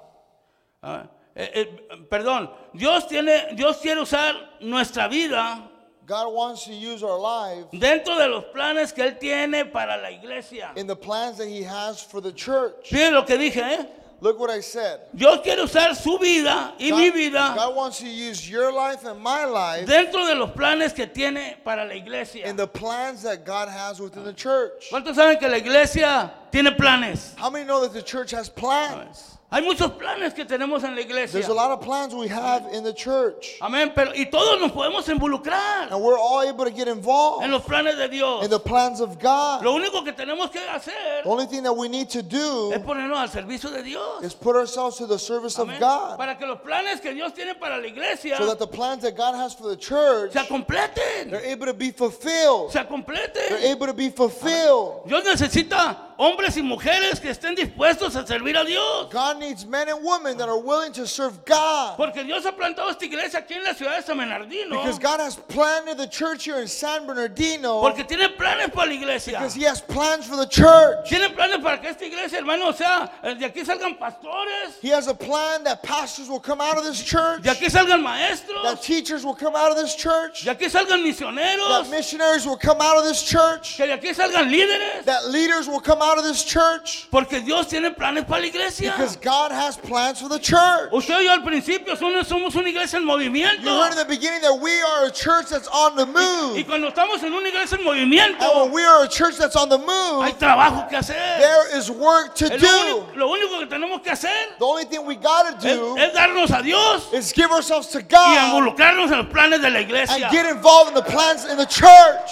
Ah, 0.83 1.07
eh, 1.35 1.51
eh, 1.55 1.97
perdón, 2.11 2.51
Dios, 2.75 3.07
tiene, 3.07 3.55
Dios 3.55 3.79
quiere 3.79 4.01
usar 4.01 4.35
nuestra 4.61 5.09
vida 5.09 5.69
God 6.07 6.35
wants 6.35 6.65
to 6.65 6.73
use 6.75 7.03
our 7.03 7.19
life 7.19 7.67
dentro 7.73 8.19
de 8.19 8.29
los 8.29 8.45
planes 8.53 8.93
que 8.93 9.05
Él 9.05 9.19
tiene 9.19 9.65
para 9.73 9.97
la 10.01 10.11
iglesia. 10.11 10.73
in 10.77 10.87
the 10.87 10.97
plans 10.97 11.39
that 11.39 11.47
He 11.47 11.63
has 11.63 12.03
for 12.03 12.21
the 12.21 12.33
church. 12.33 12.91
Miren 12.91 13.15
lo 13.15 13.23
que 13.23 13.37
dije, 13.39 13.59
¿eh? 13.59 13.87
Look 14.21 14.39
what 14.39 14.51
I 14.51 14.61
said. 14.61 15.01
Dios 15.15 15.41
quiere 15.43 15.63
usar 15.63 15.95
su 15.97 16.17
vida 16.19 16.75
y 16.79 16.91
mi 16.91 17.11
vida 17.11 17.55
God 17.57 17.75
wants 17.75 17.99
to 18.01 18.09
use 18.09 18.49
your 18.49 18.73
life 18.73 19.05
and 19.05 19.21
my 19.21 19.45
life 19.45 19.87
dentro 19.87 20.27
de 20.27 20.35
los 20.35 20.51
planes 20.51 20.93
que 20.93 21.07
tiene 21.07 21.57
para 21.65 21.85
la 21.85 21.95
iglesia. 21.95 22.47
in 22.47 22.57
the 22.57 22.67
plans 22.67 23.23
that 23.23 23.45
God 23.45 23.69
has 23.69 24.01
within 24.01 24.25
the 24.25 24.33
church. 24.33 24.91
¿Cuántos 24.91 25.17
saben 25.17 25.39
que 25.39 25.49
la 25.49 25.57
iglesia 25.59 26.33
tiene 26.51 26.73
planes? 26.73 27.35
How 27.37 27.51
many 27.51 27.65
know 27.65 27.81
that 27.81 27.93
the 27.93 28.03
church 28.03 28.33
has 28.33 28.49
plans? 28.49 29.39
Hay 29.53 29.61
muchos 29.61 29.91
planes 29.93 30.33
que 30.33 30.47
tenemos 30.47 30.83
en 30.83 30.95
la 30.95 31.03
iglesia. 31.03 31.33
There's 31.39 31.51
a 31.51 31.55
lot 31.55 31.71
of 31.71 31.83
plans 31.83 32.15
we 32.15 32.27
have 32.29 32.73
in 32.73 32.83
the 32.83 32.95
church. 32.95 33.59
Amén, 33.61 33.93
pero 33.95 34.13
y 34.15 34.25
todos 34.31 34.59
nos 34.59 34.73
podemos 34.73 35.07
involucrar 35.11 35.93
And 35.93 36.03
we're 36.03 36.17
all 36.19 36.41
able 36.41 36.65
to 36.65 36.71
get 36.71 36.89
involved 36.89 37.45
en 37.45 37.51
los 37.51 37.63
planes 37.63 37.99
de 37.99 38.09
Dios. 38.09 38.45
in 38.45 38.51
the 38.51 38.59
plans 38.59 39.01
of 39.03 39.19
God. 39.19 39.63
Lo 39.63 39.75
único 39.75 40.03
que 40.05 40.13
tenemos 40.15 40.51
que 40.51 40.59
hacer 40.59 41.23
The 41.23 41.29
only 41.29 41.45
thing 41.47 41.63
that 41.65 41.77
we 41.77 41.87
need 41.89 42.09
to 42.11 42.23
do 42.23 42.73
es 42.73 42.79
ponernos 42.81 43.19
al 43.19 43.29
servicio 43.29 43.71
de 43.71 43.83
Dios. 43.83 44.23
is 44.25 44.33
put 44.33 44.57
ourselves 44.57 44.97
to 44.97 45.07
the 45.07 45.19
service 45.19 45.59
of 45.59 45.69
Amén. 45.69 45.81
God 45.81 46.17
Para 46.17 46.39
que 46.39 46.47
los 46.47 46.61
planes 46.61 47.01
que 47.03 47.13
Dios 47.13 47.35
tiene 47.35 47.55
para 47.55 47.79
la 47.79 47.87
iglesia 47.87 48.39
so 48.39 48.47
that 48.47 48.59
the 48.59 48.67
plans 48.67 49.03
that 49.03 49.15
God 49.15 49.35
has 49.35 49.53
for 49.55 49.69
the 49.69 49.77
church, 49.77 50.33
se 50.33 50.47
completen. 50.47 51.31
they're 51.31 51.45
able 51.45 51.67
to 51.67 51.75
be 51.75 51.91
fulfilled. 51.91 52.73
Se 52.73 52.79
They're 52.79 52.89
completen. 52.89 53.59
able 53.65 53.87
to 53.87 53.93
be 53.93 54.09
fulfilled. 54.09 55.07
Dios 55.07 55.25
necesita 55.25 56.12
hombres 56.19 56.57
y 56.57 56.63
mujeres 56.63 57.21
que 57.21 57.31
estén 57.31 57.55
dispuestos 57.55 58.17
a 58.17 58.27
servir 58.27 58.57
a 58.57 58.65
Dios. 58.65 59.09
God 59.11 59.39
needs 59.39 59.67
men 59.67 59.89
and 59.89 60.05
women 60.05 60.37
that 60.39 60.49
are 60.49 60.59
willing 60.59 60.93
to 60.93 61.07
serve 61.07 61.45
God 61.45 61.97
Porque 61.97 62.25
Dios 62.25 62.45
ha 62.45 62.53
plantado 62.53 62.91
esta 62.91 63.05
iglesia 63.05 63.41
aquí 63.41 63.57
en 63.57 63.65
la 63.65 63.75
ciudad 63.75 63.97
de 63.97 64.03
San 64.03 64.17
Bernardino. 64.19 64.71
because 64.83 64.99
God 64.99 65.21
has 65.21 65.37
planted 65.37 65.97
the 65.99 66.07
church 66.07 66.45
here 66.45 66.59
in 66.61 66.67
San 66.69 67.07
Bernardino 67.07 67.81
Porque 67.81 68.05
tiene 68.05 68.29
planes 68.37 68.71
para 68.73 68.87
la 68.89 68.95
iglesia. 68.95 69.39
because 69.39 69.55
He 69.55 69.63
has 69.65 69.81
plans 69.81 70.27
for 70.27 70.37
the 70.37 70.47
church. 70.47 71.09
Tiene 71.09 71.31
planes 71.31 71.63
para 71.63 71.79
que 71.79 71.89
esta 71.89 72.05
iglesia, 72.05 72.39
hermano, 72.39 72.69
o 72.69 72.73
sea, 72.73 73.11
eh, 73.23 73.35
de 73.35 73.49
aquí 73.49 73.65
salgan 73.65 73.99
pastores, 73.99 74.79
He 74.81 74.89
has 74.91 75.07
a 75.09 75.15
plan 75.15 75.65
that 75.65 75.83
pastors 75.83 76.29
will 76.29 76.41
come 76.41 76.61
out 76.61 76.77
of 76.79 76.85
this 76.85 77.03
church, 77.03 77.43
de 77.43 77.51
aquí 77.51 77.71
salgan 77.71 78.03
that 78.03 78.83
teachers 78.83 79.25
will 79.25 79.35
come 79.35 79.55
out 79.57 79.71
of 79.71 79.77
this 79.77 79.95
church, 79.95 80.45
de 80.45 80.55
aquí 80.55 80.69
salgan 80.69 80.89
that 80.89 81.01
misioneros, 81.01 81.91
missionaries 81.91 82.47
will 82.47 82.57
come 82.57 82.81
out 82.81 82.99
of 82.99 83.05
this 83.05 83.23
church, 83.23 83.77
que 83.77 83.87
de 83.87 83.97
aquí 83.97 84.15
salgan 84.15 84.51
líderes. 84.51 85.05
that 85.05 85.29
leaders 85.31 85.69
will 85.69 85.81
come 85.81 86.02
out 86.03 86.19
of 86.19 86.25
this 86.25 86.45
church 86.45 87.07
Porque 87.11 87.41
Dios 87.45 87.67
tiene 87.69 87.91
planes 87.95 88.25
para 88.27 88.41
la 88.43 88.47
iglesia. 88.49 88.91
because 88.93 89.17
God 89.17 89.53
has 89.53 89.77
plans 89.77 90.21
for 90.21 90.29
the 90.29 90.39
church. 90.39 90.91
Usted 90.93 91.15
oyó 91.15 91.31
al 91.31 91.43
principio, 91.43 91.95
somos 91.95 92.55
una 92.55 92.69
iglesia 92.69 92.97
en 92.99 93.03
You 93.03 93.09
movimiento. 93.09 93.65
heard 93.65 93.93
in 93.93 93.99
the 93.99 94.05
beginning 94.05 94.41
that 94.43 94.59
we 94.61 94.73
are 94.83 95.07
a 95.07 95.11
church 95.11 95.49
that's 95.51 95.69
on 95.69 95.97
the 95.97 96.05
Y 96.05 96.13
move. 96.13 96.67
cuando 96.67 96.91
estamos 96.91 97.23
en 97.23 97.33
una 97.33 97.49
iglesia 97.49 97.79
en 97.79 97.87
And 97.87 98.39
when 98.63 98.73
we 98.73 98.85
are 98.85 99.05
a 99.05 99.09
church 99.09 99.37
that's 99.37 99.57
on 99.57 99.69
the 99.69 99.79
hay 99.79 99.85
move, 99.87 100.39
trabajo 100.39 100.89
que 100.89 100.99
hacer. 100.99 101.15
there 101.39 101.77
is 101.79 101.91
work 101.91 102.35
to 102.37 102.49
do. 102.49 103.07
lo 103.17 103.29
único 103.31 103.59
que 103.61 103.67
tenemos 103.67 104.03
que 104.03 104.11
hacer 104.11 104.31
The 104.59 104.65
only 104.65 104.85
thing 104.85 105.05
we 105.07 105.15
gotta 105.17 105.57
do 105.61 105.97
es 105.97 106.13
darnos 106.13 106.51
a 106.51 106.63
Dios 106.63 107.13
is 107.13 107.33
give 107.33 107.51
ourselves 107.51 107.89
to 107.89 107.99
y 107.99 108.03
God 108.09 108.39
involucrarnos 108.53 109.11
en 109.11 109.19
los 109.19 109.27
planes 109.27 109.61
de 109.61 109.71
la 109.71 109.81
and 109.81 110.31
get 110.33 110.47
involved 110.47 110.89
in 110.89 110.95
the 110.95 111.03
plans 111.03 111.45
in 111.45 111.57
the 111.57 111.67
church. 111.67 112.31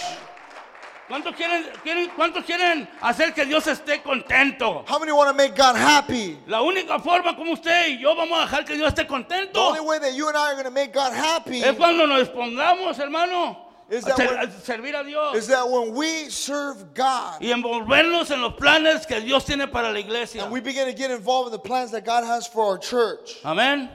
¿Cuántos 1.11 1.35
quieren, 1.35 1.65
quieren- 1.83 2.09
¿Cuántos 2.15 2.45
quieren 2.45 2.89
hacer 3.03 3.35
que 3.35 3.45
Dios 3.45 3.67
esté 3.67 4.01
contento? 4.01 4.85
How 4.89 5.01
many 5.01 5.11
want 5.11 5.29
to 5.29 5.35
make 5.35 5.57
God 5.57 5.75
happy? 5.75 6.39
La 6.47 6.63
única 6.63 7.01
forma 7.01 7.35
como 7.35 7.55
usted 7.55 7.89
y 7.89 7.99
yo 7.99 8.15
vamos 8.15 8.39
a 8.39 8.43
dejar 8.47 8.65
que 8.65 8.77
Dios 8.77 8.91
esté 8.93 9.03
The 9.03 9.09
contento 9.09 9.61
only 9.61 9.81
way 9.81 9.99
that 9.99 10.15
you 10.15 10.29
and 10.29 10.37
I 10.37 10.51
are 10.51 10.55
going 10.55 10.67
to 10.67 10.71
make 10.71 10.93
God 10.93 11.13
happy 11.13 11.65
es 11.65 11.77
cuando 11.77 12.07
nos 12.07 12.29
pongamos, 12.29 12.97
hermano, 12.97 13.57
Is 13.91 14.05
a, 14.05 14.11
that 14.11 14.17
ser- 14.19 14.27
when- 14.29 14.39
a 14.39 14.51
servir 14.61 14.95
a 14.95 15.03
Dios 15.03 15.35
is 15.37 15.49
that 15.49 15.69
when 15.69 15.93
we 15.97 16.31
serve 16.31 16.95
God 16.95 17.41
y 17.43 17.49
envolvernos 17.51 18.31
en 18.31 18.41
los 18.41 18.53
planes 18.55 19.05
que 19.05 19.21
Dios 19.21 19.45
tiene 19.45 19.67
para 19.67 19.91
la 19.93 19.99
iglesia. 19.99 20.45
and 20.45 20.53
we 20.53 20.61
begin 20.61 20.87
to 20.87 20.93
get 20.95 21.11
involved 21.11 21.49
in 21.49 21.53
the 21.53 21.59
plans 21.59 21.91
that 21.91 22.05
God 22.05 22.23
has 22.23 22.47
for 22.47 22.65
our 22.67 22.79
church. 22.79 23.43
Amén. 23.45 23.91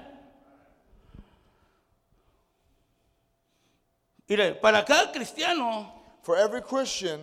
Mire, 4.27 4.55
para 4.55 4.83
cada 4.83 5.13
cristiano, 5.13 5.93
For 6.25 6.35
every 6.35 6.61
Christian, 6.61 7.21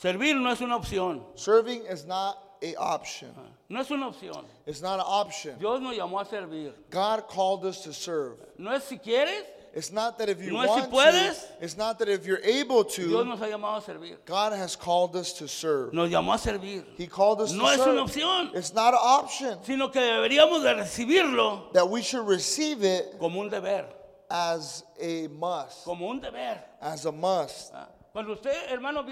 servir 0.00 0.36
no 0.40 0.50
es 0.50 0.60
una 0.60 0.76
opción. 0.78 1.22
serving 1.34 1.86
is 1.86 2.06
not 2.06 2.38
a 2.62 2.76
option. 2.76 3.34
No 3.68 3.80
es 3.80 3.90
una 3.90 4.06
opción. 4.06 4.44
It's 4.64 4.80
not 4.80 5.00
an 5.00 5.04
option. 5.06 5.58
Dios 5.58 5.80
nos 5.80 5.96
llamó 5.96 6.20
a 6.20 6.24
servir. 6.24 6.72
God 6.88 7.26
called 7.28 7.64
us 7.64 7.82
to 7.82 7.92
serve. 7.92 8.38
No 8.56 8.70
es 8.72 8.84
si 8.84 8.96
quieres, 8.98 9.42
It's 9.76 9.90
not 9.90 10.18
that 10.18 10.28
if 10.28 10.40
you 10.40 10.52
No 10.52 10.60
es 10.60 10.68
si 10.68 10.72
want 10.72 10.84
to, 10.84 10.96
puedes. 10.96 11.44
it's 11.60 11.76
not 11.76 11.98
that 11.98 12.08
if 12.08 12.24
you're 12.26 12.38
able 12.44 12.84
Dios 12.84 12.94
to, 12.94 13.24
nos 13.24 13.40
ha 13.40 13.46
llamado 13.46 13.78
a 13.78 13.82
servir. 13.82 14.18
God 14.24 14.52
has 14.52 14.76
called 14.76 15.16
us 15.16 15.32
to 15.38 15.48
serve. 15.48 15.92
Nos 15.92 16.08
llamó 16.10 16.34
a 16.34 16.38
servir. 16.38 16.84
He 16.96 17.08
called 17.08 17.40
us 17.40 17.50
No 17.52 17.64
to 17.64 17.70
es 17.72 17.78
serve. 17.80 17.90
una 17.98 18.02
opción, 18.04 18.54
It's 18.54 18.72
not 18.72 18.94
an 18.94 19.00
option. 19.02 19.58
sino 19.64 19.88
que 19.88 20.00
deberíamos 20.00 20.62
de 20.62 20.74
recibirlo 20.74 21.72
That 21.72 21.90
we 21.90 22.02
should 22.02 22.24
receive 22.24 22.84
it 22.84 23.18
como 23.18 23.40
un 23.40 23.48
deber. 23.50 23.84
as 24.30 24.84
a 25.02 25.26
must. 25.26 25.84
Como 25.84 26.06
un 26.08 26.20
deber. 26.20 26.62
As 26.80 27.04
a 27.06 27.10
must. 27.10 27.72
Ah, 27.74 27.88
Cuando 28.14 28.32
usted, 28.34 28.70
hermano, 28.70 29.04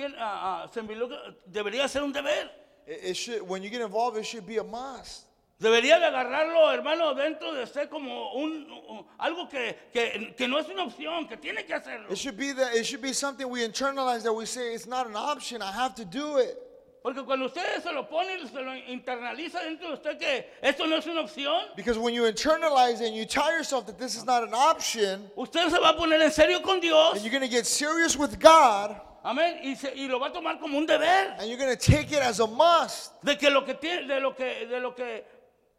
se 0.72 0.78
involucra, 0.80 1.18
debería 1.44 1.88
ser 1.88 2.04
un 2.04 2.12
deber. 2.12 2.48
It, 2.86 3.00
it 3.10 3.14
should 3.16 3.42
when 3.42 3.60
you 3.60 3.68
get 3.68 3.80
involved, 3.80 4.16
it 4.16 4.24
should 4.24 4.46
be 4.46 4.58
a 4.58 4.62
must. 4.62 5.24
Debería 5.60 5.98
de 5.98 6.06
agarrarlo, 6.06 6.72
hermano, 6.72 7.12
dentro 7.12 7.52
de 7.52 7.64
usted 7.64 7.88
como 7.90 8.32
un, 8.34 8.64
un- 8.88 9.04
algo 9.18 9.48
que, 9.48 9.76
que, 9.92 10.34
que 10.36 10.46
no 10.46 10.58
es 10.58 10.68
una 10.68 10.84
opción, 10.84 11.28
que 11.28 11.36
tiene 11.36 11.64
que 11.66 11.74
hacerlo. 11.74 12.10
It 12.12 12.16
should 12.16 12.36
be 12.36 12.52
that 12.52 12.76
it 12.76 12.84
should 12.84 13.02
be 13.02 13.12
something 13.12 13.48
we 13.48 13.66
internalize 13.66 14.22
that 14.22 14.32
we 14.32 14.46
say 14.46 14.72
it's 14.72 14.86
not 14.86 15.08
an 15.08 15.16
option. 15.16 15.62
I 15.62 15.72
have 15.72 15.96
to 15.96 16.04
do 16.04 16.38
it. 16.38 16.56
Porque 17.02 17.24
cuando 17.24 17.46
usted 17.46 17.82
se 17.82 17.92
lo 17.92 18.08
pone, 18.08 18.46
se 18.46 18.60
lo 18.62 18.74
internaliza 18.76 19.60
dentro 19.64 19.88
de 19.88 19.94
usted 19.94 20.18
que 20.18 20.46
esto 20.62 20.86
no 20.86 20.96
es 20.96 21.06
una 21.06 21.22
opción, 21.22 21.60
Because 21.74 21.98
when 21.98 22.14
you 22.14 22.24
internalize 22.26 23.00
it 23.00 23.08
and 23.08 23.16
you 23.16 23.24
tell 23.26 23.50
yourself 23.50 23.86
that 23.86 23.98
this 23.98 24.14
is 24.14 24.24
not 24.24 24.44
an 24.44 24.54
option, 24.54 25.28
usted 25.36 25.68
se 25.68 25.78
va 25.80 25.90
a 25.90 25.96
poner 25.96 26.22
en 26.22 26.30
serio 26.30 26.60
con 26.60 26.78
Dios, 26.80 27.14
and 27.14 27.22
you're 27.22 27.30
going 27.32 27.42
to 27.42 27.48
get 27.48 27.66
serious 27.66 28.16
with 28.16 28.38
God, 28.38 29.00
amén, 29.24 29.58
y, 29.64 29.74
se- 29.74 29.92
y 29.96 30.06
lo 30.06 30.20
va 30.20 30.28
a 30.28 30.32
tomar 30.32 30.60
como 30.60 30.78
un 30.78 30.86
deber. 30.86 31.34
and 31.40 31.48
you're 31.48 31.58
going 31.58 31.76
to 31.76 31.90
take 31.92 32.12
it 32.12 32.22
as 32.22 32.38
a 32.38 32.46
must. 32.46 33.12
de 33.24 33.36
que 33.36 33.50
lo 33.50 33.62
que 33.64 33.74
tiene, 33.74 34.06
de 34.06 34.20
lo 34.20 34.32
que, 34.34 34.66
de 34.68 34.78
lo 34.78 34.92
que, 34.94 35.24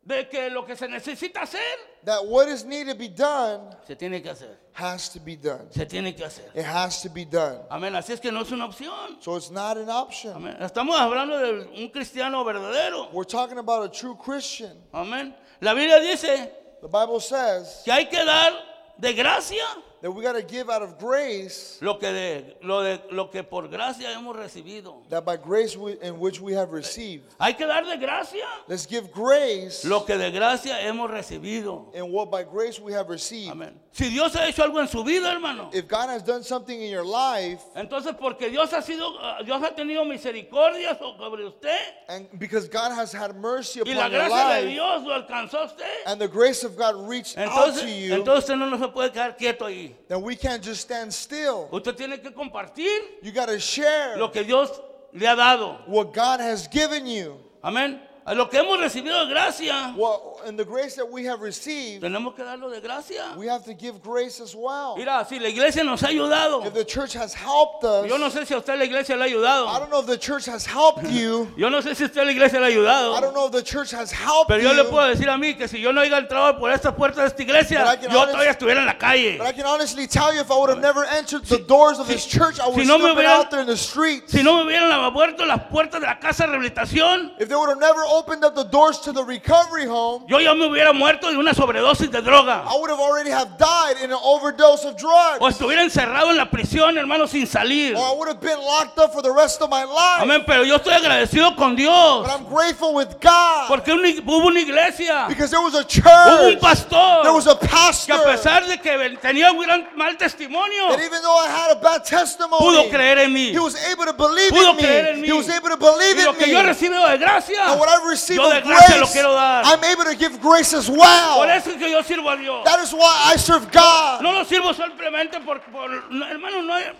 de 0.06 0.28
que 0.28 0.50
lo 0.50 0.66
que 0.66 0.76
se 0.76 0.88
necesita 0.88 1.42
hacer, 1.44 1.62
That 2.06 2.26
what 2.26 2.50
is 2.50 2.66
needed 2.66 2.92
to 2.94 2.98
be 3.00 3.08
done 3.08 3.70
se 3.88 3.96
tiene 3.96 4.22
que 4.22 4.30
hacer, 4.30 4.58
has 4.74 5.08
to 5.14 5.20
be 5.20 5.38
done. 5.38 5.72
se 5.72 5.86
tiene 5.86 6.14
que 6.14 6.26
hacer. 6.26 6.44
It 6.54 6.66
has 6.66 7.02
to 7.04 7.10
be 7.10 7.24
done. 7.26 7.60
Amén, 7.70 7.96
así 7.96 8.12
es 8.14 8.20
que 8.20 8.32
no 8.32 8.42
es 8.42 8.52
una 8.52 8.66
opción. 8.66 9.22
So 9.22 9.38
it's 9.38 9.50
not 9.50 9.78
an 9.78 9.90
option. 9.90 10.34
Amén. 10.36 10.58
Estamos 10.60 11.00
hablando 11.00 11.38
de 11.38 11.82
un 11.82 11.90
cristiano 11.90 12.44
verdadero. 12.44 13.10
We're 13.14 13.24
talking 13.26 13.58
about 13.58 13.84
a 13.86 13.90
true 13.90 14.16
Christian. 14.16 14.76
Amén. 14.94 15.34
La 15.62 15.74
Biblia 15.74 16.00
dice 16.02 16.52
The 16.82 16.90
Bible 16.90 17.22
says 17.22 17.82
que 17.86 17.92
hay 17.94 18.10
que 18.10 18.26
dar 18.26 18.52
de 18.98 19.14
gracia 19.14 19.64
that 20.04 20.12
we 20.12 20.22
got 20.22 20.34
to 20.34 20.44
give 20.44 20.70
out 20.70 20.82
of 20.82 21.00
grace, 21.00 21.78
lo 21.82 21.94
que 21.96 22.12
de 22.12 22.44
lo 22.62 22.84
de 22.84 23.00
lo 23.12 23.28
que 23.28 23.42
por 23.42 23.70
gracia 23.70 24.10
hemos 24.10 24.36
recibido. 24.36 24.96
that 25.08 25.24
by 25.24 25.38
grace 25.38 25.78
we, 25.78 25.94
in 26.02 26.20
which 26.20 26.42
we 26.42 26.52
have 26.52 26.74
received. 26.74 27.24
Hay 27.40 27.54
que 27.54 27.66
dar 27.66 27.86
de 27.86 27.96
gracia 27.98 28.44
Let's 28.68 28.86
give 28.86 29.14
grace 29.14 29.86
lo 29.86 30.02
que 30.02 30.18
de 30.18 30.30
gracia 30.30 30.74
hemos 30.82 31.10
recibido. 31.10 31.96
in 31.96 32.12
what 32.12 32.30
by 32.30 32.44
grace 32.44 32.82
we 32.82 32.92
have 32.92 33.08
received. 33.08 33.52
Amén. 33.52 33.80
Si 33.94 34.10
Dios 34.10 34.34
ha 34.36 34.46
hecho 34.48 34.64
algo 34.64 34.82
en 34.82 34.88
su 34.90 35.04
vida, 35.06 35.32
hermano, 35.32 35.70
If 35.72 35.88
God 35.88 36.10
has 36.10 36.22
done 36.22 36.44
something 36.44 36.82
in 36.82 36.90
your 36.92 37.06
life, 37.06 37.62
entonces 37.74 38.14
porque 38.20 38.50
Dios 38.50 38.74
ha 38.74 38.82
sido 38.82 39.16
ah, 39.22 39.42
Dios 39.42 39.62
ha 39.64 39.74
tenido 39.74 40.04
misericordia 40.06 40.98
sobre 41.00 41.46
usted 41.46 41.80
and 42.10 42.28
because 42.38 42.68
God 42.68 42.92
has 42.92 43.14
had 43.14 43.38
mercy 43.38 43.80
y 43.86 43.94
la 43.94 44.08
upon 44.08 44.12
your 44.12 44.28
gracia 44.28 44.36
de 44.36 44.62
life, 44.66 44.70
Dios 44.74 45.04
lo 45.06 45.14
alcanzó 45.14 45.62
a 45.62 45.66
usted. 45.66 45.86
and 46.08 46.20
the 46.20 46.28
grace 46.28 46.66
of 46.66 46.76
God 46.76 47.08
reached 47.08 47.38
out 47.38 47.48
Entonces, 47.48 47.82
to 47.82 47.90
you, 47.90 48.14
entonces 48.16 48.38
usted 48.50 48.56
no 48.58 48.78
se 48.78 48.88
puede 48.90 49.12
quedar 49.14 49.38
quieto 49.38 49.66
ahí. 49.66 49.93
Then 50.08 50.22
we 50.22 50.36
can't 50.36 50.62
just 50.64 50.82
stand 50.82 51.14
still. 51.14 51.70
Usted 51.72 51.96
tiene 51.96 52.18
que 52.22 52.32
compartir 52.32 53.00
You 53.22 53.32
got 53.32 53.48
to 53.48 53.60
share 53.60 54.18
lo 54.18 54.30
que 54.30 54.44
Dios 54.44 54.70
le 55.14 55.26
ha 55.28 55.36
dado. 55.36 55.78
what 55.88 56.14
God 56.14 56.40
has 56.40 56.68
given 56.68 57.06
you. 57.08 57.38
Amén. 57.64 58.00
A 58.26 58.34
lo 58.34 58.48
que 58.50 58.58
hemos 58.58 58.80
recibido 58.80 59.20
de 59.26 59.34
gracia, 59.34 59.94
Well, 59.98 60.38
and 60.46 60.58
the 60.58 60.64
grace 60.64 60.96
that 60.96 61.06
we 61.12 61.26
have 61.26 61.42
received, 61.42 62.02
tenemos 62.04 62.34
que 62.34 62.44
darlo 62.46 62.70
de 62.72 62.80
gracia. 62.80 63.34
we 63.38 63.48
have 63.48 63.66
to 63.66 63.74
give 63.74 64.02
grace 64.02 64.40
as 64.40 64.56
well. 64.56 64.96
Mira, 64.96 65.26
si 65.28 65.40
la 65.40 65.50
iglesia 65.50 65.84
nos 65.84 66.02
ha 66.04 66.08
ayudado, 66.08 66.66
If 66.66 66.74
the 66.74 66.86
church 66.86 67.12
has 67.16 67.34
helped 67.34 67.84
us, 67.84 68.08
yo 68.10 68.16
no 68.18 68.30
sé 68.30 68.46
si 68.48 68.54
a 68.54 68.60
usted 68.60 68.78
la 68.80 68.86
iglesia 68.86 69.18
le 69.18 69.24
ha 69.24 69.28
I 69.28 69.32
ayudado. 69.34 69.78
don't 69.80 69.90
know 69.92 70.00
if 70.00 70.06
the 70.08 70.18
church 70.18 70.46
has 70.46 70.66
helped 70.66 71.06
you. 71.12 71.52
Yo 71.58 71.68
no 71.70 71.82
sé 71.82 71.96
si 71.98 72.04
a 72.04 72.08
usted 72.08 72.24
la 72.24 72.32
iglesia 72.32 72.60
le 72.62 72.68
ha 72.68 72.70
I 72.70 72.74
don't 72.76 72.86
ayudado. 72.86 73.34
know 73.34 73.46
if 73.48 73.52
the 73.52 73.62
church 73.62 73.92
has 73.92 74.10
helped 74.12 74.48
Pero 74.48 74.62
yo 74.62 74.72
le 74.72 74.86
puedo 74.86 75.06
decir 75.14 75.28
a 75.28 75.38
mí 75.38 75.58
que 75.58 75.68
si 75.68 75.82
yo 75.82 75.92
no 75.92 76.00
haya 76.00 76.18
entrado 76.18 76.58
por 76.58 76.72
estas 76.72 76.94
puertas 76.96 77.18
de 77.18 77.26
esta 77.26 77.36
But 77.36 77.42
I 77.42 77.44
iglesia, 77.44 77.98
can 78.02 78.10
yo 78.12 78.20
honest- 78.22 78.32
todavía 78.36 78.52
estuviera 78.52 78.80
en 78.80 78.86
la 78.86 78.98
calle. 78.98 79.38
But 79.38 79.48
I 79.48 79.52
can 79.52 79.66
honestly 79.66 80.08
tell 80.08 80.34
you, 80.34 80.40
if 80.40 80.50
I 80.50 80.56
would 80.58 80.70
have 80.70 80.80
never 80.82 81.04
entered 81.04 81.44
the 81.46 81.58
doors 81.60 82.00
of 82.00 82.08
this 82.08 82.26
church, 82.26 82.58
I 82.62 82.68
would 82.68 82.76
si 82.76 82.82
have 82.82 82.88
no 82.88 82.98
still 83.00 83.10
me 83.10 83.16
been 83.16 83.26
hubieran- 83.26 83.40
out 83.40 83.52
there 83.52 83.60
in 83.60 83.68
the 83.68 83.76
streets. 83.76 84.32
Si 84.32 84.42
no 84.44 84.64
me 84.64 84.72
hubieran 84.72 84.90
abierto 84.92 85.46
las 85.46 85.68
puertas 85.70 86.00
de 86.00 86.08
la 86.08 86.16
casa 86.20 86.48
de 86.48 86.54
rehabilitación, 86.58 87.32
If 87.38 87.50
they 87.50 87.56
would 87.58 87.68
have 87.70 87.80
never 87.82 88.02
opened 88.14 88.44
up 88.44 88.56
the 88.56 88.64
doors 88.66 89.00
to 89.00 89.12
the 89.12 89.24
recovery 89.24 89.86
home, 89.86 90.24
yo 90.28 90.40
ya 90.40 90.54
me 90.54 90.66
hubiera 90.68 90.94
muerto 90.94 91.30
de 91.32 91.38
una 91.38 91.54
sobredosis 91.54 92.10
de 92.12 92.22
droga. 92.22 92.64
I 92.70 92.78
would 92.78 92.90
have 92.90 93.00
already 93.00 93.30
have 93.32 93.58
died 93.58 93.96
in 94.04 94.12
an 94.12 94.20
overdose 94.24 94.86
of 94.86 94.96
drugs. 94.98 95.40
O 95.42 95.48
estuviera 95.48 95.82
encerrado 95.84 96.30
en 96.32 96.38
la 96.38 96.46
prisión, 96.50 96.98
hermano, 96.98 97.26
sin 97.28 97.46
salir. 97.48 97.96
Or 97.96 98.02
I 98.06 98.16
would 98.18 98.28
have 98.28 98.42
been 98.42 98.60
locked 98.60 98.98
up 99.00 99.14
for 99.14 99.22
the 99.22 99.32
rest 99.32 99.62
of 99.62 99.70
my 99.70 99.84
life. 99.84 100.22
Amén, 100.22 100.44
pero 100.46 100.64
yo 100.64 100.76
estoy 100.78 100.94
agradecido 100.94 101.56
con 101.56 101.76
Dios. 101.76 102.26
But 102.28 102.32
I'm 102.40 102.46
grateful 102.46 102.94
with 102.94 103.20
God 103.20 103.68
Porque 103.68 103.92
una- 103.92 104.10
hubo 104.10 104.48
una 104.48 104.60
iglesia, 104.60 105.26
because 105.28 105.50
there 105.52 105.62
was 105.62 105.74
a 105.74 105.84
hubo 105.84 106.46
un 106.46 106.52
church, 106.54 106.62
pastor, 106.62 107.24
there 107.24 107.34
was 107.34 107.48
a 107.48 107.56
que 107.58 107.68
pastor 107.68 108.14
a 108.16 108.24
pesar 108.36 108.68
de 108.68 108.78
que 108.78 108.92
tenía 109.22 109.52
un 109.52 109.64
gran 109.64 109.88
mal 109.96 110.16
testimonio, 110.18 110.90
that 110.90 111.00
even 111.00 111.22
though 111.22 111.38
I 111.38 111.48
had 111.48 111.72
a 111.72 111.76
bad 111.80 112.02
pudo 112.04 112.10
testimony, 112.10 112.90
creer 112.90 113.18
en 113.20 113.34
mí. 113.34 113.52
he 113.52 113.60
was 113.60 113.76
able 113.92 114.06
to 114.06 114.14
believe 114.14 114.52
Pudo 114.52 114.72
in 114.72 114.78
creer 114.78 115.08
en 115.14 115.22
mí. 115.22 115.28
He 115.28 115.34
was 115.34 115.50
able 115.50 115.70
to 115.70 115.78
believe 115.78 116.18
Y 116.18 116.24
lo 116.24 116.32
in 116.34 116.38
que 116.38 116.48
yo 116.52 116.62
me. 116.62 116.70
recibido 116.70 117.08
de 117.10 117.18
gracia, 117.18 117.72
And 117.72 117.80
what 117.80 117.90
I've 118.04 118.10
received 118.10 118.40
yo 118.42 118.50
de 118.54 118.62
gracia 118.62 118.96
lo 118.96 119.02
grace, 119.02 119.14
quiero 119.14 119.34
dar. 119.34 119.64
I'm 119.66 119.84
able 119.84 120.04
to 120.06 120.16
give 120.16 120.40
grace 120.42 120.74
as 120.74 120.88
Por 120.88 120.98
well. 120.98 121.44
eso 121.50 121.72
es 121.72 121.78
que 121.78 121.90
yo 121.90 122.02
sirvo 122.04 122.30
a 122.30 122.38
Dios. 122.38 122.66
That 122.66 122.80
is 122.84 122.92
why 122.94 123.32
I 123.34 123.38
serve 123.38 123.72
God. 123.72 124.22
No 124.22 124.32
lo 124.32 124.44
sirvo 124.44 124.74
simplemente 124.74 125.40
por, 125.44 125.60
por- 125.60 125.90
no, 126.12 126.26
hermano, 126.26 126.62
no 126.62 126.78
es- 126.78 126.96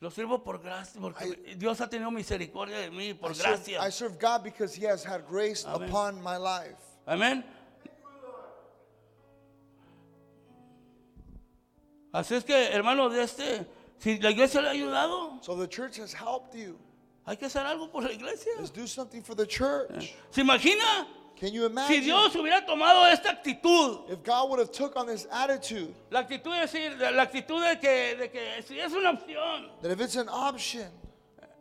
Lo 0.00 0.08
sirvo 0.10 0.42
por 0.42 0.58
gracia, 0.58 0.98
porque 1.00 1.54
Dios 1.58 1.78
ha 1.80 1.86
tenido 1.88 2.10
misericordia 2.10 2.78
de 2.78 2.90
mí, 2.90 3.12
por 3.12 3.32
I 3.32 3.34
serve, 3.34 3.50
gracia. 3.56 3.80
I 3.86 3.90
serve 3.90 4.18
God 4.18 4.42
because 4.42 4.74
He 4.74 4.86
has 4.86 5.04
had 5.04 5.26
grace 5.28 5.64
upon 5.66 6.22
my 6.22 6.36
life. 6.38 6.76
Amén. 7.06 7.44
Así 12.12 12.34
es 12.34 12.44
que, 12.44 12.54
hermano, 12.72 13.08
de 13.08 13.22
este, 13.22 13.66
si 13.98 14.18
la 14.18 14.30
iglesia 14.30 14.60
le 14.60 14.68
ha 14.68 14.72
ayudado, 14.72 15.38
So 15.42 15.54
the 15.54 15.68
church 15.68 15.96
has 15.98 16.12
helped 16.12 16.54
you. 16.54 16.78
Hay 17.30 17.36
que 17.36 17.46
hacer 17.46 17.64
algo 17.64 17.88
por 17.88 18.02
la 18.02 18.10
iglesia. 18.10 18.50
Let's 18.58 18.70
do 18.72 18.88
something 18.88 19.22
for 19.22 19.36
the 19.36 19.46
church. 19.46 20.14
¿Se 20.30 20.40
imagina? 20.40 21.06
Can 21.38 21.52
you 21.52 21.62
Si 21.62 21.70
imagine 21.70 22.00
Dios 22.00 22.34
hubiera 22.34 22.66
tomado 22.66 23.06
esta 23.06 23.30
actitud, 23.30 24.10
if 24.10 24.22
God 24.24 24.50
would 24.50 24.58
have 24.58 24.72
took 24.72 24.96
on 24.96 25.06
this 25.06 25.28
attitude 25.30 25.94
la 26.10 26.20
actitud 26.20 26.52
de 26.52 26.66
decir, 26.66 26.98
la 26.98 27.22
actitud 27.22 27.62
de 27.62 27.78
que, 27.78 28.16
de 28.16 28.30
que 28.30 28.62
si 28.66 28.78
es 28.80 28.92
una 28.92 29.12
opción, 29.12 29.70
that 29.80 29.92
if 29.92 30.00
it's 30.00 30.16
an 30.16 30.28
option, 30.28 30.88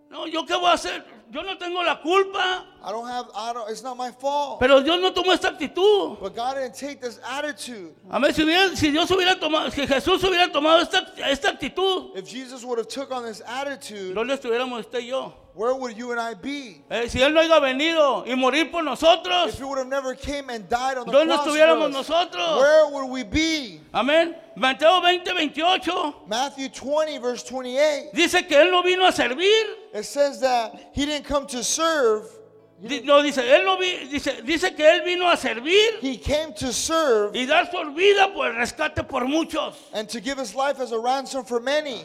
no, 0.09 0.25
yo 0.27 0.45
qué 0.45 0.55
voy 0.55 0.69
a 0.69 0.73
hacer, 0.73 1.03
yo 1.29 1.43
no 1.43 1.57
tengo 1.57 1.83
la 1.83 2.01
culpa, 2.01 2.65
I 2.83 2.91
don't 2.91 3.05
have, 3.07 3.27
I 3.35 3.53
don't, 3.53 3.69
it's 3.69 3.83
not 3.83 3.95
my 3.97 4.11
fault. 4.11 4.59
pero 4.59 4.81
Dios 4.81 4.99
no 4.99 5.11
tomó 5.13 5.31
esta 5.33 5.49
actitud. 5.49 6.17
But 6.19 6.35
God 6.35 6.55
didn't 6.55 6.73
take 6.75 6.99
this 7.01 7.19
attitude. 7.23 7.93
Amén. 8.09 8.33
Si, 8.33 8.41
hubiera- 8.43 8.75
si 8.75 8.89
Dios 8.89 9.09
hubiera 9.11 9.39
tomado, 9.39 9.69
si 9.69 9.85
Jesús 9.85 10.23
hubiera 10.23 10.51
tomado 10.51 10.79
esta, 10.81 11.05
esta 11.29 11.49
actitud, 11.49 12.11
If 12.15 12.27
Jesus 12.27 12.63
would 12.63 12.79
have 12.79 12.87
took 12.87 13.11
on 13.11 13.25
this 13.25 13.41
attitude, 13.45 14.15
le 14.15 14.33
estuviéramos 14.33 14.79
usted 14.79 14.99
y 15.01 15.07
yo. 15.09 15.33
where 15.53 15.75
would 15.75 15.95
you 15.97 16.11
and 16.11 16.19
I 16.21 16.33
be? 16.35 16.81
Eh, 16.89 17.07
si 17.09 17.19
Él 17.21 17.33
no 17.33 17.41
haya 17.41 17.59
venido 17.59 18.23
y 18.25 18.33
morir 18.35 18.71
por 18.71 18.81
nosotros, 18.81 19.49
If 19.49 19.59
He 19.59 19.63
would 19.65 19.77
have 19.77 19.87
never 19.89 20.15
came 20.15 20.49
and 20.49 20.67
died 20.69 20.97
on 20.97 21.05
the 21.05 21.11
¿dónde 21.11 21.27
cross 21.27 21.41
for 21.45 21.49
estuviéramos 21.53 21.89
us, 21.89 21.93
nosotros? 22.09 22.59
where 22.61 22.87
would 22.91 23.09
we 23.11 23.23
be? 23.23 23.81
Amén. 23.93 24.35
Mateo 24.55 25.01
20, 25.01 25.31
28 25.33 26.15
Matthew 26.27 26.69
20, 26.69 27.19
verse 27.19 27.43
28, 27.43 28.09
dice 28.13 28.47
que 28.47 28.55
Él 28.59 28.71
no 28.71 28.81
vino 28.81 29.05
a 29.05 29.11
servir. 29.11 29.78
It 29.93 30.03
says 30.03 30.39
that 30.41 30.91
He 30.93 31.05
didn't 31.05 31.25
come 31.25 31.45
to 31.47 31.63
serve, 31.63 32.25
No, 32.81 33.21
dice, 33.21 33.37
él 33.39 33.65
no 33.65 33.77
vi- 33.77 34.07
dice, 34.09 34.41
dice 34.45 34.73
que 34.75 34.85
Él 34.85 35.03
vino 35.03 35.29
a 35.29 35.35
servir 35.35 35.99
He 36.01 36.17
came 36.17 36.53
to 36.53 36.71
serve 36.71 37.33
y 37.35 37.45
dar 37.45 37.69
su 37.69 37.93
vida 37.93 38.31
por 38.33 38.47
el 38.47 38.55
rescate 38.55 39.03
por 39.07 39.25
muchos. 39.27 39.75
and 39.93 40.07
to 40.09 40.21
give 40.21 40.37
His 40.37 40.55
life 40.55 40.79
as 40.79 40.91
a 40.91 40.99
ransom 40.99 41.43
for 41.43 41.59
many. 41.59 42.03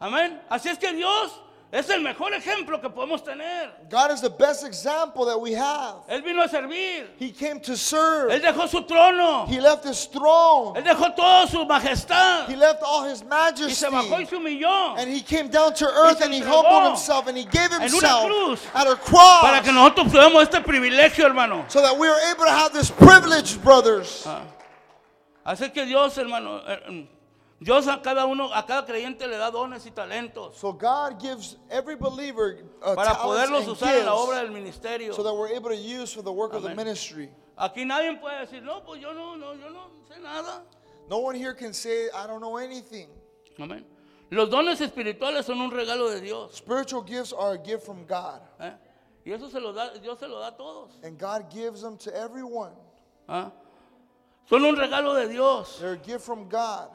Amén. 0.00 0.38
Así 0.50 0.66
es 0.70 0.78
que 0.78 0.92
Dios 0.92 1.30
es 1.72 1.88
el 1.88 2.00
mejor 2.00 2.32
ejemplo 2.34 2.80
que 2.80 2.88
podemos 2.90 3.22
tener. 3.24 3.70
God 3.88 4.10
is 4.10 4.20
the 4.20 4.30
best 4.30 4.64
example 4.64 5.24
that 5.26 5.40
we 5.40 5.52
have. 5.52 5.96
Él 6.08 6.22
vino 6.22 6.42
a 6.42 6.48
servir. 6.48 7.06
He 7.18 7.30
came 7.30 7.60
to 7.60 7.76
serve. 7.76 8.30
Él 8.32 8.40
dejó 8.40 8.68
su 8.68 8.82
trono. 8.82 9.46
He 9.46 9.60
left 9.60 9.84
His 9.84 10.06
throne. 10.06 10.74
Él 10.76 10.84
dejó 10.84 11.14
toda 11.14 11.46
su 11.46 11.64
majestad. 11.64 12.48
He 12.48 12.56
left 12.56 12.82
all 12.82 13.04
His 13.04 13.22
Y 13.22 13.70
se 13.70 13.86
bajó 13.88 14.04
y 14.04 14.10
majesty. 14.10 14.26
se 14.26 14.36
humilló. 14.36 14.98
And 14.98 15.08
He 15.10 15.20
came 15.20 15.48
down 15.48 15.72
to 15.74 15.86
earth 15.86 16.20
and 16.22 16.34
He 16.34 16.40
humbled 16.40 16.88
Himself 16.88 17.28
and 17.28 17.38
He 17.38 17.44
gave 17.44 17.70
una 17.72 17.82
Himself 17.82 18.26
cruz 18.26 18.60
at 18.74 18.86
a 18.88 18.96
Para 18.96 19.60
que 19.62 19.70
cross 19.70 19.74
nosotros 19.74 20.12
tuviéramos 20.12 20.42
este 20.42 20.60
privilegio, 20.64 21.24
hermano. 21.24 21.64
so 21.68 21.80
that 21.80 21.96
we 21.96 22.08
are 22.08 22.20
able 22.32 22.44
to 22.44 22.50
have 22.50 22.72
this 22.72 22.90
privilege, 22.90 23.62
brothers. 23.62 24.26
Así 25.46 25.72
que 25.72 25.86
Dios, 25.86 26.16
hermano, 26.18 26.60
eh, 26.66 27.06
Dios 27.62 27.86
a 27.88 28.00
cada 28.00 28.24
uno, 28.24 28.50
a 28.54 28.64
cada 28.64 28.86
creyente 28.86 29.26
le 29.28 29.36
da 29.36 29.50
dones 29.50 29.84
y 29.84 29.90
talentos 29.90 30.56
So 30.56 30.72
God 30.72 31.20
gives 31.20 31.56
every 31.70 31.94
believer 31.94 32.64
uh, 32.82 32.94
para 32.94 33.14
poderlos 33.16 33.68
usar 33.68 33.98
en 33.98 34.06
la 34.06 34.14
obra 34.14 34.42
del 34.42 34.50
ministerio. 34.50 35.12
so 35.12 35.22
that 35.22 35.34
we're 35.34 35.54
able 35.54 35.68
to 35.68 35.76
use 35.76 36.10
for 36.10 36.22
the 36.22 36.32
work 36.32 36.54
of 36.54 36.62
the 36.62 36.74
ministry. 36.74 37.28
Aquí 37.58 37.84
nadie 37.84 38.18
puede 38.18 38.46
decir, 38.46 38.62
no, 38.62 38.80
pues 38.80 39.02
yo 39.02 39.12
no, 39.12 39.36
no, 39.36 39.52
yo 39.52 39.68
no 39.68 39.90
sé 40.08 40.18
nada. 40.22 40.62
No 41.10 41.18
one 41.18 41.34
here 41.34 41.52
can 41.52 41.74
say, 41.74 42.08
I 42.14 42.26
don't 42.26 42.40
know 42.40 42.56
anything. 42.56 43.08
Amén. 43.58 43.84
Los 44.30 44.48
dones 44.48 44.80
espirituales 44.80 45.44
son 45.44 45.60
un 45.60 45.70
regalo 45.70 46.08
de 46.08 46.20
Dios. 46.22 46.54
Spiritual 46.54 47.02
gifts 47.02 47.32
are 47.34 47.54
a 47.54 47.58
gift 47.58 47.84
from 47.84 48.06
God, 48.06 48.40
¿eh? 48.60 48.72
Y 49.26 49.32
eso 49.32 49.50
se 49.50 49.60
lo 49.60 49.72
da, 49.72 49.90
Dios 50.00 50.18
se 50.18 50.26
lo 50.26 50.38
da 50.40 50.48
a 50.48 50.56
todos. 50.56 50.92
and 51.02 51.18
God 51.18 51.50
gives 51.52 51.82
them 51.82 51.98
to 51.98 52.16
everyone. 52.16 52.72
¿ah? 53.28 53.52
Son 54.48 54.64
un 54.64 54.76
regalo 54.76 55.20
de 55.20 55.28
Dios. 55.28 55.78
They're 55.78 55.92
a 55.92 55.96
gift 55.98 56.24
from 56.24 56.48
God. 56.48 56.88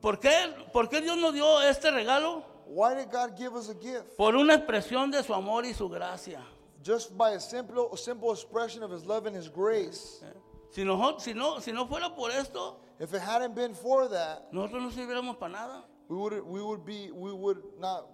¿Por 0.00 0.18
qué? 0.18 0.54
¿Por 0.72 0.88
qué 0.88 1.00
Dios 1.00 1.16
nos 1.16 1.32
dio 1.34 1.60
este 1.62 1.90
regalo? 1.90 2.44
Why 2.66 2.94
did 2.94 3.10
God 3.10 3.36
give 3.36 3.54
us 3.54 3.68
a 3.70 3.74
gift? 3.74 4.16
Por 4.16 4.36
una 4.36 4.54
expresión 4.54 5.10
de 5.10 5.22
su 5.22 5.32
amor 5.32 5.64
y 5.64 5.72
su 5.72 5.88
gracia. 5.88 6.42
Just 6.84 7.16
by 7.16 7.32
a 7.32 7.40
simple, 7.40 7.96
simple 7.96 8.30
expression 8.30 8.82
of 8.82 8.92
His 8.92 9.04
love 9.04 9.26
and 9.26 9.36
His 9.36 9.48
grace. 9.48 10.22
Si, 10.70 10.84
no, 10.84 11.18
si 11.18 11.72
no 11.72 11.86
fuera 11.86 12.14
por 12.14 12.30
esto, 12.30 12.78
If 13.00 13.14
it 13.14 13.20
hadn't 13.20 13.54
been 13.54 13.74
for 13.74 14.08
that, 14.08 14.52
nosotros 14.52 14.82
no 14.82 14.90
sirviéramos 14.90 15.38
para 15.38 15.52
nada. 15.52 15.84
we 16.08 16.16
would 16.16 16.42
we 16.44 16.60
would 16.60 16.84
be 16.84 17.10
we 17.12 17.32
would 17.32 17.62
not 17.78 18.06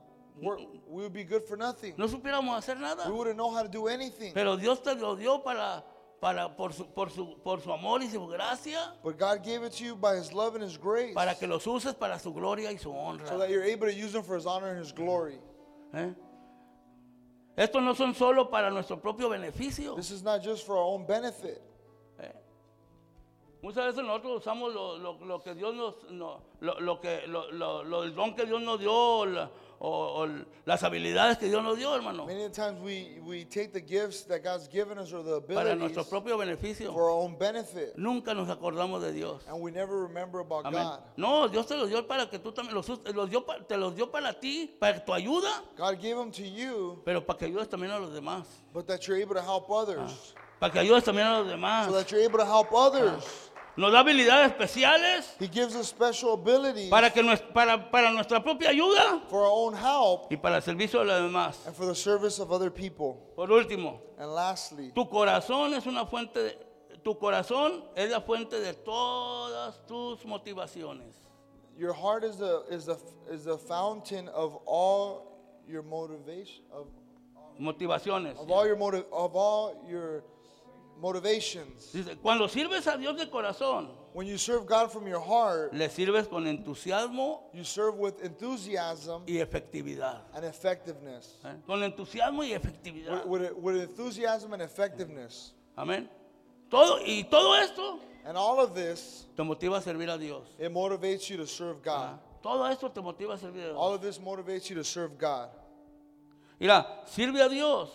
work. 0.42 0.60
We 0.86 1.02
would 1.02 1.12
be 1.12 1.24
good 1.24 1.46
for 1.46 1.56
nothing. 1.56 1.94
No 1.96 2.06
supiéramos 2.06 2.54
hacer 2.56 2.78
nada. 2.78 3.04
We 3.08 3.14
wouldn't 3.14 3.36
know 3.36 3.50
how 3.50 3.62
to 3.62 3.68
do 3.68 3.88
anything. 3.88 4.34
Pero 4.34 4.56
Dios 4.56 4.80
te 4.80 4.94
lo 4.94 5.16
dio 5.16 5.38
para, 5.38 5.82
para, 6.24 6.48
por, 6.56 6.72
su, 6.72 6.86
por, 6.86 7.10
su, 7.10 7.36
por 7.42 7.60
su 7.60 7.70
amor 7.70 8.02
y 8.02 8.08
su 8.08 8.26
gracia, 8.26 8.94
But 9.02 9.18
God 9.18 9.44
gave 9.44 9.62
it 9.62 9.72
to 9.74 9.84
you 9.84 9.94
by 9.94 10.16
His 10.16 10.32
love 10.32 10.54
and 10.54 10.64
His 10.64 10.78
grace, 10.78 11.12
para 11.14 11.34
que 11.34 11.46
los 11.46 11.66
uses 11.66 11.92
para 11.94 12.18
su 12.18 12.32
gloria 12.32 12.70
y 12.72 12.78
su 12.78 12.90
honra. 12.90 13.28
so 13.28 13.36
that 13.38 13.50
you're 13.50 13.62
able 13.62 13.86
to 13.86 13.92
use 13.94 14.12
them 14.12 14.22
for 14.22 14.34
His 14.34 14.46
honor 14.46 14.70
and 14.70 14.80
His 14.80 14.90
glory. 14.92 15.38
¿eh? 15.92 16.14
Estos 17.58 17.82
no 17.82 17.92
son 17.94 18.14
solo 18.14 18.48
para 18.50 18.70
nuestro 18.70 18.96
propio 18.98 19.28
beneficio. 19.28 19.94
This 19.96 20.10
is 20.12 20.22
not 20.22 20.42
just 20.42 20.64
for 20.66 20.76
our 20.76 20.84
own 20.94 21.06
benefit. 21.06 21.60
¿eh? 22.18 22.32
Muchas 23.62 23.84
veces 23.94 24.02
nosotros 24.02 24.40
usamos 24.44 24.72
lo, 24.74 24.96
lo- 24.96 25.18
lo 25.26 25.40
que 25.42 25.54
Dios 25.54 25.74
nos, 25.74 25.94
no- 26.10 26.40
lo, 26.60 26.80
lo 26.80 27.00
que, 27.00 27.26
lo, 27.26 27.50
lo- 27.52 27.84
lo- 27.84 28.02
el 28.02 28.14
don 28.14 28.34
que 28.34 28.46
Dios 28.46 28.62
nos 28.62 28.80
dio, 28.80 29.26
la- 29.26 29.50
o, 29.86 30.22
o 30.24 30.28
las 30.64 30.82
habilidades 30.82 31.36
que 31.38 31.46
Dios 31.48 31.62
nos 31.62 31.76
dio, 31.76 31.94
hermano, 31.94 32.24
Many 32.26 32.48
times 32.50 32.80
we 32.80 33.20
we 33.22 33.44
take 33.44 33.68
the 33.72 33.80
gifts 33.82 34.24
that 34.24 34.42
God's 34.42 34.66
given 34.68 34.98
us 34.98 35.12
or 35.12 35.22
the 35.22 35.40
para 35.42 35.72
abilities 35.72 35.94
nuestro 35.96 36.04
propio 36.04 36.38
beneficio. 36.38 36.92
for 36.92 37.02
our 37.10 37.10
own 37.22 37.36
benefit, 37.36 37.94
Nunca 37.96 38.32
nos 38.34 38.48
acordamos 38.48 39.02
de 39.02 39.12
Dios. 39.12 39.42
and 39.46 39.60
we 39.60 39.70
never 39.70 40.02
remember 40.02 40.40
about 40.40 40.64
Amén. 40.64 40.82
God. 40.82 41.00
No, 41.16 41.48
Dios 41.48 41.66
te 41.66 41.76
los 41.76 41.88
dio 41.90 42.06
para 42.06 42.28
que 42.30 42.38
tú 42.38 42.50
también 42.52 42.74
los, 42.74 42.88
los 42.88 43.28
dio 43.30 43.44
pa- 43.44 43.58
te 43.66 43.76
los 43.76 43.94
dio 43.94 44.10
para 44.10 44.32
ti, 44.32 44.74
para 44.80 45.04
tu 45.04 45.12
ayuda, 45.12 45.62
God 45.76 45.96
gave 46.00 46.16
them 46.16 46.30
to 46.30 46.42
you, 46.42 47.02
pero 47.04 47.20
para 47.24 47.38
que 47.38 47.44
ayudes 47.46 47.68
también 47.68 47.92
a 47.92 47.98
los 47.98 48.12
demás. 48.14 48.46
but 48.72 48.86
that 48.86 49.06
you're 49.06 49.20
able 49.20 49.34
to 49.34 49.42
help 49.42 49.68
others, 49.70 50.34
Para 50.58 50.72
que 50.72 50.78
ayudes 50.80 51.04
también 51.04 51.26
a 51.26 51.40
los 51.40 51.48
demás. 51.48 51.86
so 51.88 51.92
that 51.92 52.10
you're 52.10 52.24
able 52.24 52.38
to 52.38 52.46
help 52.46 52.72
others. 52.72 53.50
Nos 53.76 53.90
da 53.92 54.00
habilidades 54.00 54.52
especiales 54.52 55.34
He 55.40 55.48
gives 55.48 55.74
us 55.74 55.88
special 55.88 56.34
abilities 56.34 56.88
para, 56.90 57.10
que 57.10 57.22
nues- 57.22 57.42
para, 57.52 57.90
para 57.90 58.10
nuestra 58.12 58.40
propia 58.42 58.70
ayuda 58.70 59.20
for 59.28 59.40
our 59.40 59.50
own 59.52 59.74
help 59.74 60.30
y 60.30 60.36
para 60.36 60.56
el 60.56 60.62
servicio 60.62 61.00
de 61.00 61.06
los 61.06 61.22
demás. 61.22 61.66
and 61.66 61.74
for 61.74 61.84
the 61.86 61.94
service 61.94 62.38
of 62.40 62.52
other 62.52 62.70
people. 62.70 63.16
Por 63.34 63.48
último, 63.50 64.00
And 64.18 64.32
lastly, 64.32 64.92
tu 64.94 65.08
corazón 65.08 65.74
es 65.74 65.86
una 65.86 66.06
fuente 66.06 66.40
de, 66.40 66.58
tu 67.02 67.18
corazón 67.18 67.82
es 67.96 68.10
la 68.10 68.20
fuente 68.20 68.60
de 68.60 68.74
todas 68.74 69.84
tus 69.86 70.24
motivaciones. 70.24 71.14
your 71.76 71.92
heart 71.92 72.22
is 72.22 72.36
the 72.36 72.62
is 72.70 72.86
the 72.86 72.96
is 73.32 73.44
the 73.44 73.58
fountain 73.58 74.28
of 74.28 74.56
all 74.66 75.32
your 75.66 75.82
motivation 75.82 76.62
of, 76.72 76.86
Motivaciones. 77.58 78.36
of 78.38 78.48
all 78.50 78.64
your 78.66 78.76
motive 78.76 79.04
of 79.12 79.34
all 79.34 79.84
your 79.88 80.22
motivations. 81.00 81.92
Dice, 81.92 82.16
cuando 82.22 82.46
sirves 82.48 82.86
a 82.86 82.96
Dios 82.96 83.16
de 83.16 83.26
corazón, 83.30 83.88
When 84.12 84.28
you 84.28 84.38
serve 84.38 84.64
God 84.66 84.92
from 84.92 85.08
your 85.08 85.20
heart, 85.20 85.74
le 85.74 85.88
sirves 85.88 86.28
con 86.28 86.44
entusiasmo 86.46 87.40
you 87.52 87.64
serve 87.64 87.96
with 87.96 88.22
enthusiasm 88.24 89.22
y 89.26 89.38
efectividad. 89.40 90.20
and 90.34 90.44
effectiveness. 90.44 91.34
¿eh? 91.44 91.54
Con 91.66 91.82
entusiasmo 91.82 92.44
y 92.44 92.52
efectividad. 92.52 93.26
With, 93.26 93.42
with, 93.42 93.56
with 93.56 93.82
enthusiasm 93.82 94.52
and 94.52 94.62
effectiveness. 94.62 95.52
Amén. 95.76 96.08
Todo, 96.70 97.00
y 97.04 97.24
todo 97.30 97.54
esto 97.56 98.00
And 98.26 98.38
all 98.38 98.58
of 98.60 98.74
this, 98.74 99.26
te 99.36 99.42
motiva 99.42 99.76
a 99.78 99.82
servir 99.82 100.08
a 100.08 100.16
Dios. 100.16 100.46
it 100.58 100.72
motivates 100.72 101.28
you 101.28 101.36
to 101.36 101.46
serve 101.46 101.82
God. 101.82 102.14
¿ah? 102.14 102.18
Todo 102.42 102.64
esto 102.70 102.88
te 102.90 103.00
motiva 103.00 103.34
a 103.34 103.38
servir 103.38 103.62
a 103.64 103.66
Dios. 103.72 103.76
All 103.76 103.92
of 103.94 104.00
this 104.00 104.18
motivates 104.18 104.68
you 104.70 104.76
to 104.76 104.84
serve 104.84 105.18
God. 105.18 105.48
Mira, 106.60 106.86
sirve 107.06 107.44
a 107.44 107.48
Dios 107.48 107.90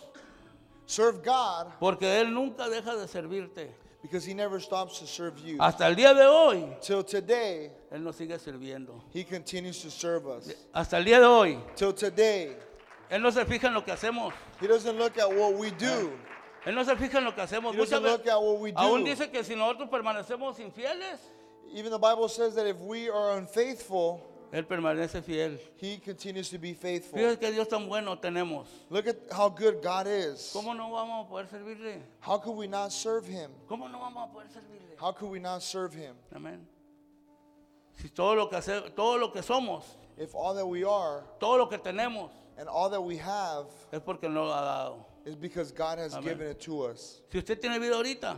Serve 0.89 1.21
God 1.23 1.67
porque 1.80 2.02
Él 2.19 2.34
nunca 2.34 2.67
deja 2.67 2.95
de 2.95 3.08
servirte. 3.08 3.69
because 4.02 4.25
He 4.25 4.34
never 4.34 4.60
stops 4.60 4.97
to 4.99 5.06
serve 5.06 5.38
you. 5.45 5.58
Hasta 5.60 5.86
el 5.86 5.95
día 5.95 6.15
de 6.15 6.25
hoy, 6.25 6.75
Till 6.82 7.04
today, 7.04 7.69
Él 7.91 8.02
nos 8.02 8.15
sigue 8.15 8.39
sirviendo. 8.39 8.99
He 9.13 9.23
continues 9.23 9.82
to 9.84 9.91
serve 9.91 10.25
us. 10.25 10.52
Hasta 10.73 10.97
el 10.97 11.06
día 11.06 11.19
de 11.19 11.25
hoy, 11.28 11.60
Till 11.75 11.93
today, 11.93 12.56
Él 13.12 13.21
no 13.21 13.30
se 13.30 13.45
fija 13.45 13.65
en 13.67 13.75
lo 13.75 13.84
que 13.84 13.91
hacemos. 13.93 14.34
He 14.60 14.65
doesn't 14.67 14.97
look 14.97 15.17
at 15.19 15.30
what 15.32 15.54
we 15.54 15.69
do. 15.69 16.12
Él 16.65 16.73
no 16.73 16.84
se 16.84 16.95
fija 16.95 17.19
en 17.19 17.25
lo 17.25 17.36
que 17.36 17.43
hacemos. 17.43 17.73
He 17.73 17.78
Muchas 17.78 18.02
doesn't 18.02 18.12
look 18.12 18.28
at 18.28 18.41
what 18.41 18.60
we 18.60 18.71
aún 18.71 19.04
do. 19.04 19.12
dice 19.12 19.30
que 19.30 19.43
si 19.43 19.56
nosotros 19.56 19.89
permanecemos 19.89 20.60
infieles, 20.60 21.19
Even 21.71 21.91
the 21.91 21.99
Bible 21.99 22.28
says 22.28 22.56
that 22.56 22.65
if 22.65 22.78
we 22.78 23.10
are 23.10 23.38
unfaithful, 23.38 24.21
Él 24.52 24.66
permanece 24.66 25.22
fiel. 25.24 25.60
He 25.78 25.98
continues 25.98 26.50
to 26.50 26.58
be 26.58 26.74
faithful. 26.74 27.20
Fíjate 27.20 27.40
que 27.40 27.52
Dios 27.52 27.68
tan 27.68 27.88
bueno 27.88 28.18
tenemos. 28.18 28.68
Look 28.90 29.08
at 29.08 29.18
how 29.32 29.50
good 29.50 29.82
God 29.84 30.08
is. 30.08 30.52
¿Cómo 30.54 30.76
no 30.76 30.90
vamos 30.92 31.26
a 31.26 31.30
poder 31.30 31.48
servirle? 31.48 32.02
How 32.20 32.40
could 32.40 32.58
we 32.58 32.68
not 32.68 32.92
serve 32.92 33.28
Him? 33.28 33.52
¿Cómo 33.68 33.88
no 33.92 34.00
vamos 34.00 34.28
a 34.28 34.34
poder 34.34 34.48
servirle? 34.48 34.98
How 34.98 35.12
could 35.12 35.32
we 35.32 35.40
not 35.40 35.62
serve 35.62 35.94
Him? 35.94 36.16
Amén. 36.36 36.66
Si 38.02 38.10
todo 38.10 38.34
lo 38.36 38.48
que 38.50 38.58
hace, 38.58 38.82
todo 38.96 39.18
lo 39.18 39.32
que 39.32 39.42
somos, 39.42 39.84
If 40.18 40.36
all 40.36 40.54
that 40.56 40.66
we 40.68 40.84
are 40.84 41.24
todo 41.40 41.58
lo 41.58 41.68
que 41.68 41.78
tenemos 41.78 42.30
and 42.58 42.68
all 42.68 42.90
that 42.90 43.02
we 43.02 43.16
have 43.18 43.68
es 43.92 44.00
porque 44.02 44.24
no 44.24 44.46
lo 44.46 44.52
ha 44.52 44.62
dado. 44.66 45.06
is 45.26 45.36
because 45.36 45.72
God 45.72 46.00
has 46.00 46.14
Amén. 46.14 46.24
given 46.24 46.48
it 46.50 46.60
to 46.62 46.84
us. 46.84 47.22
Si 47.32 47.38
usted 47.38 47.62
tiene 47.62 47.80
vida 47.80 47.96
ahorita, 47.96 48.38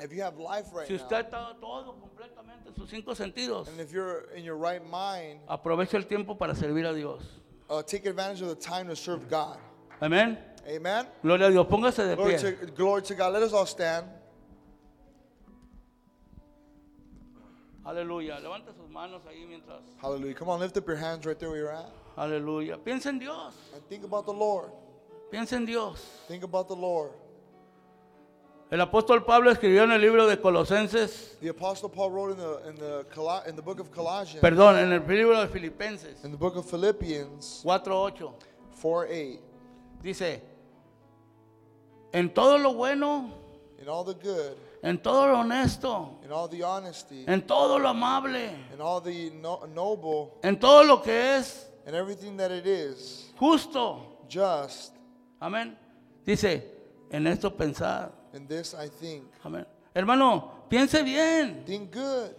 If 0.00 0.12
you 0.12 0.22
have 0.22 0.38
life 0.38 0.66
right 0.72 0.86
si 0.86 0.94
now, 0.94 1.02
usted 1.02 1.26
está 1.26 1.60
todo 1.60 1.94
completamente 2.00 2.68
en 2.68 2.74
sus 2.74 2.90
cinco 2.90 3.14
sentidos, 3.14 3.68
and 3.68 3.80
if 3.80 3.92
you're 3.92 4.26
in 4.34 4.42
your 4.44 4.56
right 4.56 4.82
mind, 4.90 5.40
aproveche 5.48 5.94
el 5.94 6.02
tiempo 6.04 6.34
para 6.36 6.54
servir 6.54 6.84
a 6.84 6.92
Dios. 6.94 7.22
uh, 7.70 7.82
take 7.82 8.04
advantage 8.06 8.42
of 8.42 8.48
the 8.48 8.54
time 8.56 8.88
to 8.88 8.96
serve 8.96 9.28
God. 9.30 9.58
Amén. 10.02 10.36
Amen. 10.68 11.06
Gloria 11.22 11.46
a 11.46 11.50
Dios. 11.50 11.66
Póngase 11.66 12.08
de 12.08 12.16
Glory 12.16 12.32
pie. 12.34 12.38
to, 12.38 12.52
glory 12.72 13.02
to 13.02 13.14
God. 13.14 13.32
Let 13.34 13.42
us 13.42 13.52
all 13.52 13.66
stand. 13.66 14.06
Aleluya. 17.86 18.40
Levante 18.42 18.72
sus 18.72 18.88
manos 18.90 19.22
ahí 19.26 19.46
mientras. 19.46 19.82
Hallelujah. 20.00 20.34
Come 20.34 20.48
on, 20.48 20.60
lift 20.60 20.76
up 20.76 20.86
your 20.86 20.96
hands 20.96 21.26
right 21.26 21.38
there 21.38 21.50
where 21.50 21.58
you're 21.58 21.72
at. 21.72 21.90
Aleluya. 22.16 22.78
Piensa 22.78 23.06
en 23.06 23.18
Dios. 23.18 23.54
And 23.74 23.86
think 23.88 24.04
about 24.04 24.24
the 24.24 24.32
Lord. 24.32 24.70
Piensa 25.30 25.52
en 25.54 25.66
Dios. 25.66 26.00
Think 26.26 26.44
about 26.44 26.68
the 26.68 26.76
Lord. 26.76 27.12
El 28.74 28.80
apóstol 28.80 29.24
Pablo 29.24 29.52
escribió 29.52 29.84
en 29.84 29.92
el 29.92 30.00
libro 30.00 30.26
de 30.26 30.40
Colosenses, 30.40 31.38
The 31.40 31.50
Apostle 31.50 31.90
Paul 31.90 32.10
wrote 32.10 32.32
in 32.32 32.38
the 32.38 32.68
in 32.70 32.74
the 32.74 33.48
in 33.48 33.54
the 33.54 33.62
book 33.62 33.78
of 33.78 33.92
Colossians, 33.92 34.40
perdón, 34.40 34.76
en 34.76 34.92
el 34.92 35.06
libro 35.06 35.40
de 35.40 35.46
Filipenses. 35.46 36.24
In 36.24 36.32
the 36.32 36.36
book 36.36 36.56
of 36.56 36.68
Philippians. 36.68 37.62
4:8. 37.64 38.34
4 38.82 39.06
8. 39.08 39.40
Dice, 40.02 40.42
en 42.12 42.34
todo 42.34 42.58
lo 42.58 42.74
bueno, 42.74 43.30
In 43.80 43.88
all 43.88 44.02
the 44.04 44.14
good, 44.14 44.56
en 44.82 44.98
todo 44.98 45.28
lo 45.28 45.38
honesto, 45.38 46.18
in 46.24 46.32
all 46.32 46.48
the 46.48 46.64
honesty, 46.64 47.24
en 47.28 47.42
todo 47.46 47.78
lo 47.78 47.90
amable, 47.90 48.56
in 48.72 48.80
all 48.80 49.00
the 49.00 49.30
no- 49.40 49.68
noble, 49.72 50.32
en 50.42 50.58
todo 50.58 50.82
lo 50.82 51.00
que 51.00 51.36
es 51.36 51.68
and 51.86 51.94
everything 51.94 52.36
that 52.36 52.50
it 52.50 52.66
is, 52.66 53.32
justo. 53.38 54.18
just, 54.28 54.96
Amén. 55.40 55.78
Dice, 56.26 56.73
en 57.10 57.26
esto 57.26 57.50
pensad. 57.54 58.10
in 58.32 58.46
this 58.46 58.74
I 58.74 58.88
think. 58.88 59.24
Amén. 59.44 59.66
Hermano, 59.94 60.50
piense 60.68 61.02
bien. 61.04 61.62
Think 61.64 61.92
good. 61.94 62.30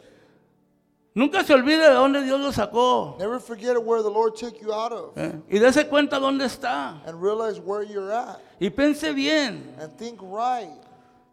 Nunca 1.13 1.45
se 1.45 1.53
olvide 1.53 1.77
de 1.87 1.93
dónde 1.93 2.21
Dios 2.23 2.41
lo 2.41 2.51
sacó. 2.51 3.15
Never 3.17 3.39
forget 3.39 3.77
where 3.81 4.03
the 4.03 4.09
Lord 4.09 4.35
took 4.35 4.59
you 4.61 4.73
out 4.73 4.91
of, 4.91 5.17
¿eh? 5.17 5.31
Y 5.49 5.59
dése 5.59 5.87
cuenta 5.87 6.19
dónde 6.19 6.43
está. 6.45 7.01
and 7.07 7.21
realize 7.21 7.57
where 7.61 7.83
you're 7.83 8.11
at, 8.11 8.39
Y 8.59 8.69
piense 8.69 9.13
bien. 9.13 9.73
and 9.79 9.95
think 9.97 10.19
right. 10.21 10.75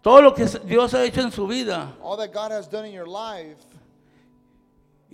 Todo 0.03 0.23
lo 0.23 0.33
que 0.35 0.45
Dios 0.65 0.95
ha 0.95 1.03
hecho 1.05 1.21
en 1.21 1.33
su 1.33 1.47
vida. 1.49 1.93
All 2.01 2.17
that 2.17 2.33
God 2.33 2.53
has 2.53 2.69
done 2.69 2.85
in 2.87 2.93
your 2.93 3.09
life, 3.09 3.57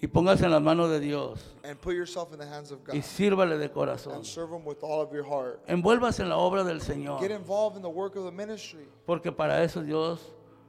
Y 0.01 0.07
póngase 0.07 0.44
en 0.44 0.53
las 0.53 0.62
manos 0.62 0.90
de 0.90 1.01
Dios. 1.01 1.40
and 1.64 1.76
put 1.80 1.94
yourself 1.94 2.32
in 2.32 2.38
the 2.38 2.46
hands 2.46 2.70
of 2.70 2.84
God, 2.84 2.94
Y 2.94 3.03
sírvale 3.03 3.59
de 3.59 3.68
corazón. 3.70 4.14
and 4.14 4.24
serve 4.24 4.53
Him 4.53 4.64
with 4.64 4.78
all 4.82 5.01
of 5.01 5.12
your 5.12 5.24
heart. 5.24 5.61
Envuélvase 5.66 6.20
en 6.22 6.28
la 6.28 6.36
obra 6.38 6.62
del 6.64 6.80
Señor. 6.80 7.20
Get 7.20 7.30
involved 7.32 7.76
in 7.76 7.82
the 7.82 7.88
work 7.90 8.14
of 8.16 8.24
the 8.24 8.30
ministry, 8.30 8.86
Porque 9.07 9.32
para 9.32 9.62
eso 9.64 9.82
Dios 9.82 10.20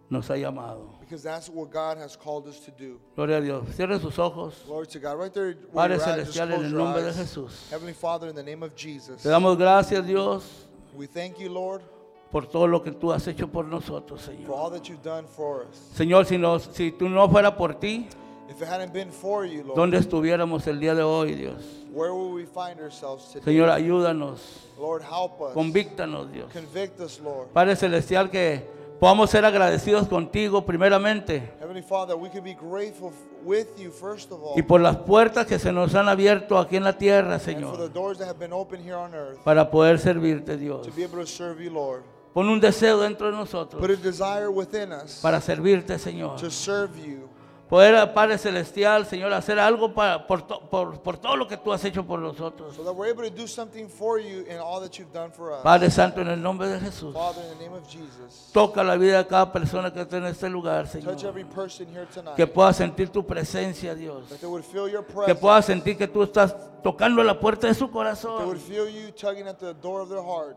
nos 0.10 0.28
ha 0.32 0.36
llamado. 0.36 0.98
because 1.00 1.22
that's 1.22 1.48
what 1.48 1.70
God 1.72 1.98
has 2.00 2.16
called 2.18 2.48
us 2.48 2.60
to 2.62 2.72
do. 2.72 3.00
Gloria 3.16 3.38
a 3.38 3.42
Dios. 3.42 3.68
Cierre 3.76 4.00
sus 4.00 4.18
ojos. 4.18 4.64
Glory 4.66 4.88
to 4.88 5.00
God. 5.00 5.20
Right 5.20 5.32
there 5.32 5.54
Padre 5.74 6.00
Celestial, 6.00 6.52
en 6.52 6.66
el 6.66 6.72
nombre 6.74 7.04
de. 7.04 7.14
Jesús. 7.14 7.70
Heavenly 7.70 7.94
Father, 7.94 8.30
in 8.30 8.36
the 8.36 8.42
name 8.44 8.64
of 8.64 8.76
Jesus, 8.76 9.22
Te 9.22 9.30
damos 9.30 9.56
gracias, 9.60 10.04
Dios, 10.08 10.66
we 10.96 11.06
thank 11.06 11.38
you, 11.38 11.50
Lord, 11.52 11.84
por 12.32 12.48
todo 12.48 12.66
lo 12.66 12.82
que 12.82 12.92
tú 12.92 13.12
has 13.14 13.28
hecho 13.28 13.48
por 13.48 13.66
nosotros, 13.66 14.22
for 14.24 14.34
Señor. 14.34 14.50
all 14.50 14.72
that 14.72 14.90
you've 14.90 15.04
done 15.04 15.28
for 15.28 15.68
us. 15.70 15.78
Señor, 15.96 16.26
si, 16.26 16.38
si 16.74 16.92
tú 16.92 17.08
no 17.08 17.30
fuera 17.30 17.56
por 17.56 17.76
ti, 17.76 18.08
If 18.50 18.64
it 18.64 18.68
hadn't 18.68 18.92
been 18.92 19.12
for 19.12 19.46
you, 19.46 19.64
Lord, 19.64 19.76
¿dónde 19.76 19.98
estuviéramos 19.98 20.66
el 20.66 20.80
día 20.80 20.96
de 20.96 21.04
hoy, 21.04 21.36
Dios? 21.36 21.64
where 21.94 22.12
would 22.14 22.34
we 22.34 22.46
find 22.46 22.80
ourselves 22.80 23.26
today? 23.32 23.46
Señor, 23.46 23.70
ayúdanos, 23.70 24.40
Lord, 24.80 25.04
help 25.04 25.40
us. 25.42 25.54
convíctanos, 25.54 26.32
Dios. 26.32 26.52
Convict 26.52 27.00
us, 27.00 27.20
Lord. 27.20 27.50
Padre 27.54 27.76
Celestial, 27.76 28.30
que 28.32 28.66
podamos 29.00 29.30
ser 29.30 29.46
agradecidos 29.46 30.08
contigo 30.08 30.66
primeramente 30.66 31.54
Heavenly 31.60 31.84
Father, 31.84 32.16
we 32.16 32.30
can 32.30 32.44
be 32.44 32.56
grateful 32.56 33.12
with 33.44 33.68
you, 33.78 33.92
first 33.92 34.32
of 34.32 34.42
all, 34.44 34.58
y 34.58 34.64
por 34.64 34.82
las 34.82 34.98
puertas 34.98 35.46
que 35.46 35.60
se 35.60 35.72
nos 35.72 35.94
han 35.94 36.10
abierto 36.10 36.58
aquí 36.58 36.76
en 36.76 36.84
la 36.84 36.98
tierra, 36.98 37.36
and 37.36 37.42
for 37.42 37.54
the 37.54 37.60
Señor, 37.60 37.94
doors 37.94 38.18
that 38.18 38.28
have 38.28 38.40
been 38.40 38.54
opened 38.54 38.84
here 38.84 38.96
on 38.96 39.14
earth 39.14 39.38
para 39.44 39.70
poder 39.70 40.00
servirte, 40.00 40.58
Dios. 40.58 40.88
to 40.88 40.92
be 40.94 41.04
able 41.04 41.20
to 41.20 41.28
serve 41.28 41.64
you, 41.64 41.70
Lord. 41.70 42.04
Pon 42.34 42.48
un 42.48 42.60
deseo 42.60 43.00
dentro 43.00 43.32
de 43.32 43.34
nosotros 43.36 43.82
Put 43.82 43.90
a 43.90 43.96
desire 43.96 44.50
within 44.50 44.92
us 44.92 45.20
para 45.22 45.42
servirte, 45.42 45.98
Señor. 45.98 46.40
Poder, 47.70 48.14
Padre 48.16 48.40
Celestial, 48.40 49.06
Señor, 49.06 49.32
hacer 49.32 49.60
algo 49.60 49.94
para, 49.94 50.26
por, 50.26 50.42
to- 50.42 50.60
por, 50.72 51.00
por 51.04 51.18
todo 51.18 51.36
lo 51.36 51.48
que 51.48 51.56
tú 51.56 51.72
has 51.72 51.86
hecho 51.86 52.04
por 52.04 52.20
nosotros. 52.20 52.76
so. 52.76 52.84
Padre 55.64 55.92
Santo, 55.92 56.22
en 56.22 56.30
el 56.30 56.42
nombre 56.42 56.68
de 56.68 56.80
Jesús, 56.80 57.14
Father, 57.14 57.44
in 57.46 57.58
the 57.60 57.66
name 57.66 57.78
of 57.78 57.88
Jesus, 57.88 58.50
toca 58.52 58.84
la 58.84 58.96
vida 58.96 59.20
de 59.20 59.28
cada 59.28 59.52
persona 59.52 59.94
que 59.94 60.02
está 60.02 60.18
en 60.18 60.26
este 60.26 60.50
lugar, 60.50 60.88
Señor. 60.88 61.12
touch 61.16 61.24
every 61.26 61.44
person 61.46 61.88
here 61.96 62.08
tonight. 62.08 62.36
Que 62.36 62.48
pueda 62.48 62.74
sentir 62.74 63.10
tu 63.10 63.24
presencia, 63.24 63.94
Dios. 63.94 64.24
Que 65.26 65.36
pueda 65.36 65.62
sentir 65.62 65.96
que 65.96 66.08
tú 66.08 66.24
estás 66.24 66.56
tocando 66.82 67.24
la 67.24 67.40
puerta 67.40 67.68
de 67.68 67.76
su 67.76 67.92
corazón 67.92 68.58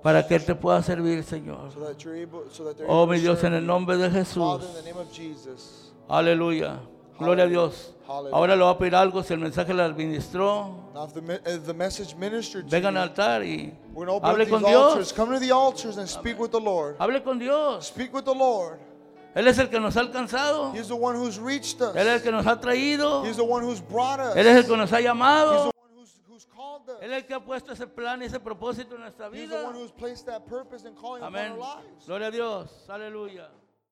para 0.03 0.27
que 0.27 0.35
Él 0.37 0.45
te 0.47 0.55
pueda 0.55 0.83
servir, 0.83 1.25
Señor. 1.25 1.71
So 1.73 1.81
that 1.81 1.99
you're 1.99 2.19
able, 2.23 2.51
so 2.51 2.65
Oh, 2.89 3.07
mi 3.07 3.19
Dios, 3.19 3.45
en 3.45 3.53
el 3.53 3.67
nombre 3.67 3.99
de 3.99 4.11
Jesús. 4.11 4.43
Father. 4.43 4.95
Aleluya. 6.09 6.81
Gloria 7.25 7.45
a 7.45 7.47
Dios. 7.49 7.95
Ahora 8.33 8.55
le 8.57 8.63
voy 8.63 8.75
a 8.75 8.79
pedir 8.79 8.95
algo 8.95 9.23
si 9.23 9.33
el 9.33 9.39
mensaje 9.41 9.73
le 9.73 9.83
administró. 9.83 10.91
Vengan 12.71 12.97
al 12.97 13.09
altar 13.09 13.43
y 13.45 13.73
hable 14.23 14.49
con. 14.49 14.63
Dios. 14.71 15.15
Hable 16.99 17.23
con 17.23 17.39
Dios. 17.39 17.93
Él 19.35 19.49
es 19.49 19.59
el 19.59 19.71
que 19.71 19.81
nos 19.81 19.97
ha 19.97 20.01
alcanzado. 20.01 20.73
Él 21.97 22.07
es 22.07 22.17
el 22.17 22.23
que 22.23 22.31
nos 22.33 22.47
ha 22.47 22.61
traído. 22.61 23.23
Él 24.37 24.47
es 24.47 24.57
el 24.57 24.67
que 24.67 24.77
nos 24.77 24.93
ha 24.93 25.01
llamado. 25.01 25.71
Él 27.01 27.13
es 27.13 27.19
el 27.19 27.27
que 27.27 27.35
ha 27.35 27.41
puesto 27.41 27.73
ese 27.73 27.87
plan 27.87 28.21
y 28.23 28.27
ese 28.27 28.39
propósito 28.41 28.95
en 28.97 29.01
nuestra 29.03 29.29
vida. 29.31 29.57
Amén. 31.27 31.55
Gloria 32.07 32.27
a 32.27 32.31
Dios. 32.31 32.85
Aleluya. 32.91 33.49